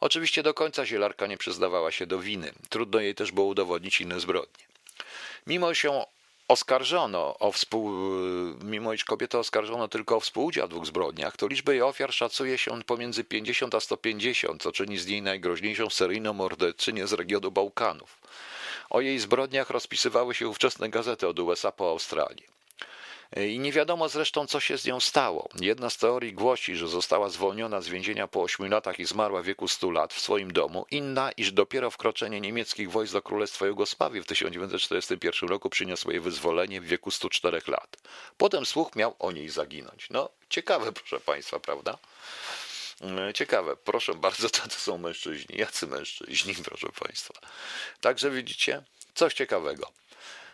Oczywiście 0.00 0.42
do 0.42 0.54
końca 0.54 0.86
zielarka 0.86 1.26
nie 1.26 1.38
przyznawała 1.38 1.90
się 1.90 2.06
do 2.06 2.18
winy. 2.18 2.52
Trudno 2.68 3.00
jej 3.00 3.14
też 3.14 3.32
było 3.32 3.46
udowodnić 3.46 4.00
inne 4.00 4.20
zbrodnie. 4.20 4.64
Mimo 5.46 5.74
się 5.74 6.04
oskarżono 6.48 7.38
o 7.38 7.52
współ... 7.52 7.90
mimo 8.64 8.92
iż 8.92 9.04
kobietę 9.04 9.38
oskarżono 9.38 9.88
tylko 9.88 10.16
o 10.16 10.20
współudział 10.20 10.66
w 10.66 10.70
dwóch 10.70 10.86
zbrodniach, 10.86 11.36
to 11.36 11.46
liczbę 11.46 11.72
jej 11.72 11.82
ofiar 11.82 12.12
szacuje 12.12 12.58
się 12.58 12.82
pomiędzy 12.82 13.24
50 13.24 13.74
a 13.74 13.80
150, 13.80 14.62
co 14.62 14.72
czyni 14.72 14.98
z 14.98 15.06
niej 15.06 15.22
najgroźniejszą 15.22 15.90
seryjną 15.90 16.32
morderczynię 16.32 17.06
z 17.06 17.12
regionu 17.12 17.50
Bałkanów. 17.50 18.20
O 18.90 19.00
jej 19.00 19.18
zbrodniach 19.18 19.70
rozpisywały 19.70 20.34
się 20.34 20.48
ówczesne 20.48 20.88
gazety 20.88 21.28
od 21.28 21.38
USA 21.38 21.72
po 21.72 21.90
Australię. 21.90 22.57
I 23.36 23.58
nie 23.58 23.72
wiadomo 23.72 24.08
zresztą, 24.08 24.46
co 24.46 24.60
się 24.60 24.78
z 24.78 24.84
nią 24.84 25.00
stało. 25.00 25.48
Jedna 25.60 25.90
z 25.90 25.96
teorii 25.96 26.32
głosi, 26.32 26.76
że 26.76 26.88
została 26.88 27.28
zwolniona 27.28 27.80
z 27.80 27.88
więzienia 27.88 28.28
po 28.28 28.42
8 28.42 28.70
latach 28.70 28.98
i 28.98 29.04
zmarła 29.04 29.42
w 29.42 29.44
wieku 29.44 29.68
100 29.68 29.90
lat 29.90 30.14
w 30.14 30.20
swoim 30.20 30.52
domu. 30.52 30.86
Inna, 30.90 31.32
iż 31.32 31.52
dopiero 31.52 31.90
wkroczenie 31.90 32.40
niemieckich 32.40 32.90
wojsk 32.90 33.12
do 33.12 33.22
Królestwa 33.22 33.66
Jugosławii 33.66 34.22
w 34.22 34.26
1941 34.26 35.48
roku 35.48 35.70
przyniosło 35.70 36.10
jej 36.10 36.20
wyzwolenie 36.20 36.80
w 36.80 36.84
wieku 36.84 37.10
104 37.10 37.62
lat. 37.66 37.96
Potem 38.36 38.66
słuch 38.66 38.96
miał 38.96 39.14
o 39.18 39.32
niej 39.32 39.48
zaginąć. 39.48 40.06
No, 40.10 40.28
ciekawe, 40.48 40.92
proszę 40.92 41.20
Państwa, 41.20 41.60
prawda? 41.60 41.98
Mm, 43.00 43.32
ciekawe, 43.32 43.76
proszę 43.76 44.14
bardzo, 44.14 44.50
to, 44.50 44.62
to 44.62 44.74
są 44.74 44.98
mężczyźni. 44.98 45.56
Jacy 45.58 45.86
mężczyźni, 45.86 46.54
proszę 46.64 46.88
Państwa. 47.00 47.34
Także 48.00 48.30
widzicie, 48.30 48.82
coś 49.14 49.34
ciekawego. 49.34 49.92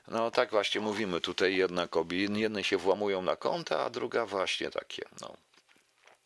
No 0.08 0.30
tak 0.30 0.50
właśnie 0.50 0.80
mówimy 0.80 1.20
tutaj 1.20 1.56
jedna 1.56 1.88
kobieta, 1.88 2.34
jedne 2.34 2.64
się 2.64 2.76
włamują 2.76 3.22
na 3.22 3.36
konta, 3.36 3.84
a 3.84 3.90
druga 3.90 4.26
właśnie 4.26 4.70
takie, 4.70 5.02
no, 5.20 5.36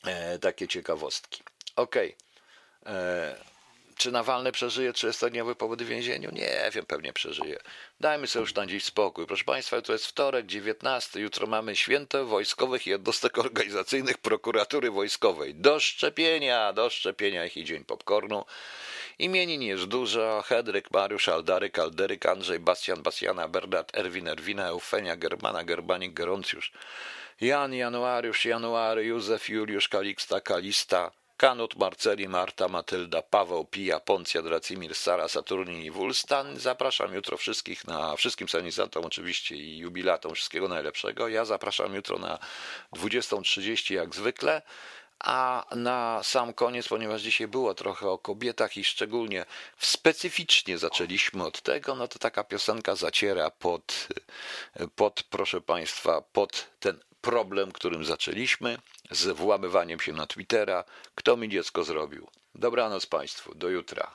e, 0.04 0.38
takie 0.38 0.68
ciekawostki. 0.68 1.42
Okej. 1.76 2.16
Okay. 2.82 3.34
Czy 3.98 4.12
Nawalny 4.12 4.52
przeżyje 4.52 4.92
30-dniowy 4.92 5.54
pobyt 5.54 5.82
w 5.82 5.86
więzieniu? 5.86 6.30
Nie 6.32 6.70
wiem, 6.72 6.86
pewnie 6.86 7.12
przeżyje. 7.12 7.58
Dajmy 8.00 8.26
sobie 8.26 8.40
już 8.40 8.54
na 8.54 8.66
dziś 8.66 8.84
spokój. 8.84 9.26
Proszę 9.26 9.44
Państwa, 9.44 9.82
to 9.82 9.92
jest 9.92 10.06
wtorek, 10.06 10.46
19. 10.46 11.20
Jutro 11.20 11.46
mamy 11.46 11.76
święto 11.76 12.26
wojskowych 12.26 12.86
jednostek 12.86 13.38
organizacyjnych 13.38 14.18
prokuratury 14.18 14.90
wojskowej. 14.90 15.54
Do 15.54 15.80
szczepienia, 15.80 16.72
do 16.72 16.90
szczepienia 16.90 17.44
ich 17.44 17.56
i 17.56 17.64
dzień 17.64 17.84
popcornu. 17.84 18.44
Imienin 19.18 19.62
jest 19.62 19.84
dużo. 19.84 20.42
Hedryk, 20.46 20.90
Mariusz, 20.90 21.28
Aldaryk, 21.28 21.78
Alderyk, 21.78 22.26
Andrzej, 22.26 22.58
Bastian, 22.58 23.02
Bastiana, 23.02 23.48
Bernard, 23.48 23.96
Erwin, 23.96 24.28
Erwina, 24.28 24.68
Eufenia, 24.68 25.16
Germana, 25.16 25.64
Gerbanik, 25.64 26.12
Geroncjusz, 26.14 26.72
Jan, 27.40 27.74
Januariusz, 27.74 28.44
January, 28.44 29.04
Józef, 29.04 29.48
Juliusz, 29.48 29.88
Kaliksta, 29.88 30.40
Kalista, 30.40 31.10
Kanut, 31.38 31.76
Marceli, 31.76 32.28
Marta, 32.28 32.68
Matylda, 32.68 33.22
Paweł, 33.22 33.64
Pija, 33.64 34.00
Poncja, 34.00 34.42
Dracimir, 34.42 34.94
Sara, 34.94 35.28
Saturnin 35.28 35.82
i 35.82 35.90
Wulstan. 35.90 36.56
Zapraszam 36.56 37.14
jutro 37.14 37.36
wszystkich 37.36 37.86
na 37.86 38.16
wszystkim 38.16 38.48
sanisantom 38.48 39.04
oczywiście 39.04 39.56
i 39.56 39.78
jubilatom 39.78 40.34
wszystkiego 40.34 40.68
najlepszego. 40.68 41.28
Ja 41.28 41.44
zapraszam 41.44 41.94
jutro 41.94 42.18
na 42.18 42.38
20.30 42.92 43.94
jak 43.94 44.14
zwykle. 44.14 44.62
A 45.20 45.66
na 45.76 46.20
sam 46.22 46.52
koniec, 46.52 46.88
ponieważ 46.88 47.22
dzisiaj 47.22 47.48
było 47.48 47.74
trochę 47.74 48.08
o 48.08 48.18
kobietach 48.18 48.76
i 48.76 48.84
szczególnie 48.84 49.44
specyficznie 49.78 50.78
zaczęliśmy 50.78 51.44
od 51.46 51.62
tego, 51.62 51.94
no 51.94 52.08
to 52.08 52.18
taka 52.18 52.44
piosenka 52.44 52.94
zaciera 52.94 53.50
pod, 53.50 54.08
pod 54.96 55.22
proszę 55.22 55.60
Państwa, 55.60 56.20
pod 56.20 56.66
ten 56.80 57.00
problem, 57.28 57.72
którym 57.72 58.04
zaczęliśmy, 58.04 58.78
z 59.10 59.36
włamywaniem 59.36 60.00
się 60.00 60.12
na 60.12 60.26
Twittera. 60.26 60.84
Kto 61.14 61.36
mi 61.36 61.48
dziecko 61.48 61.84
zrobił? 61.84 62.26
Dobranoc 62.54 63.06
Państwu, 63.06 63.54
do 63.54 63.68
jutra. 63.68 64.10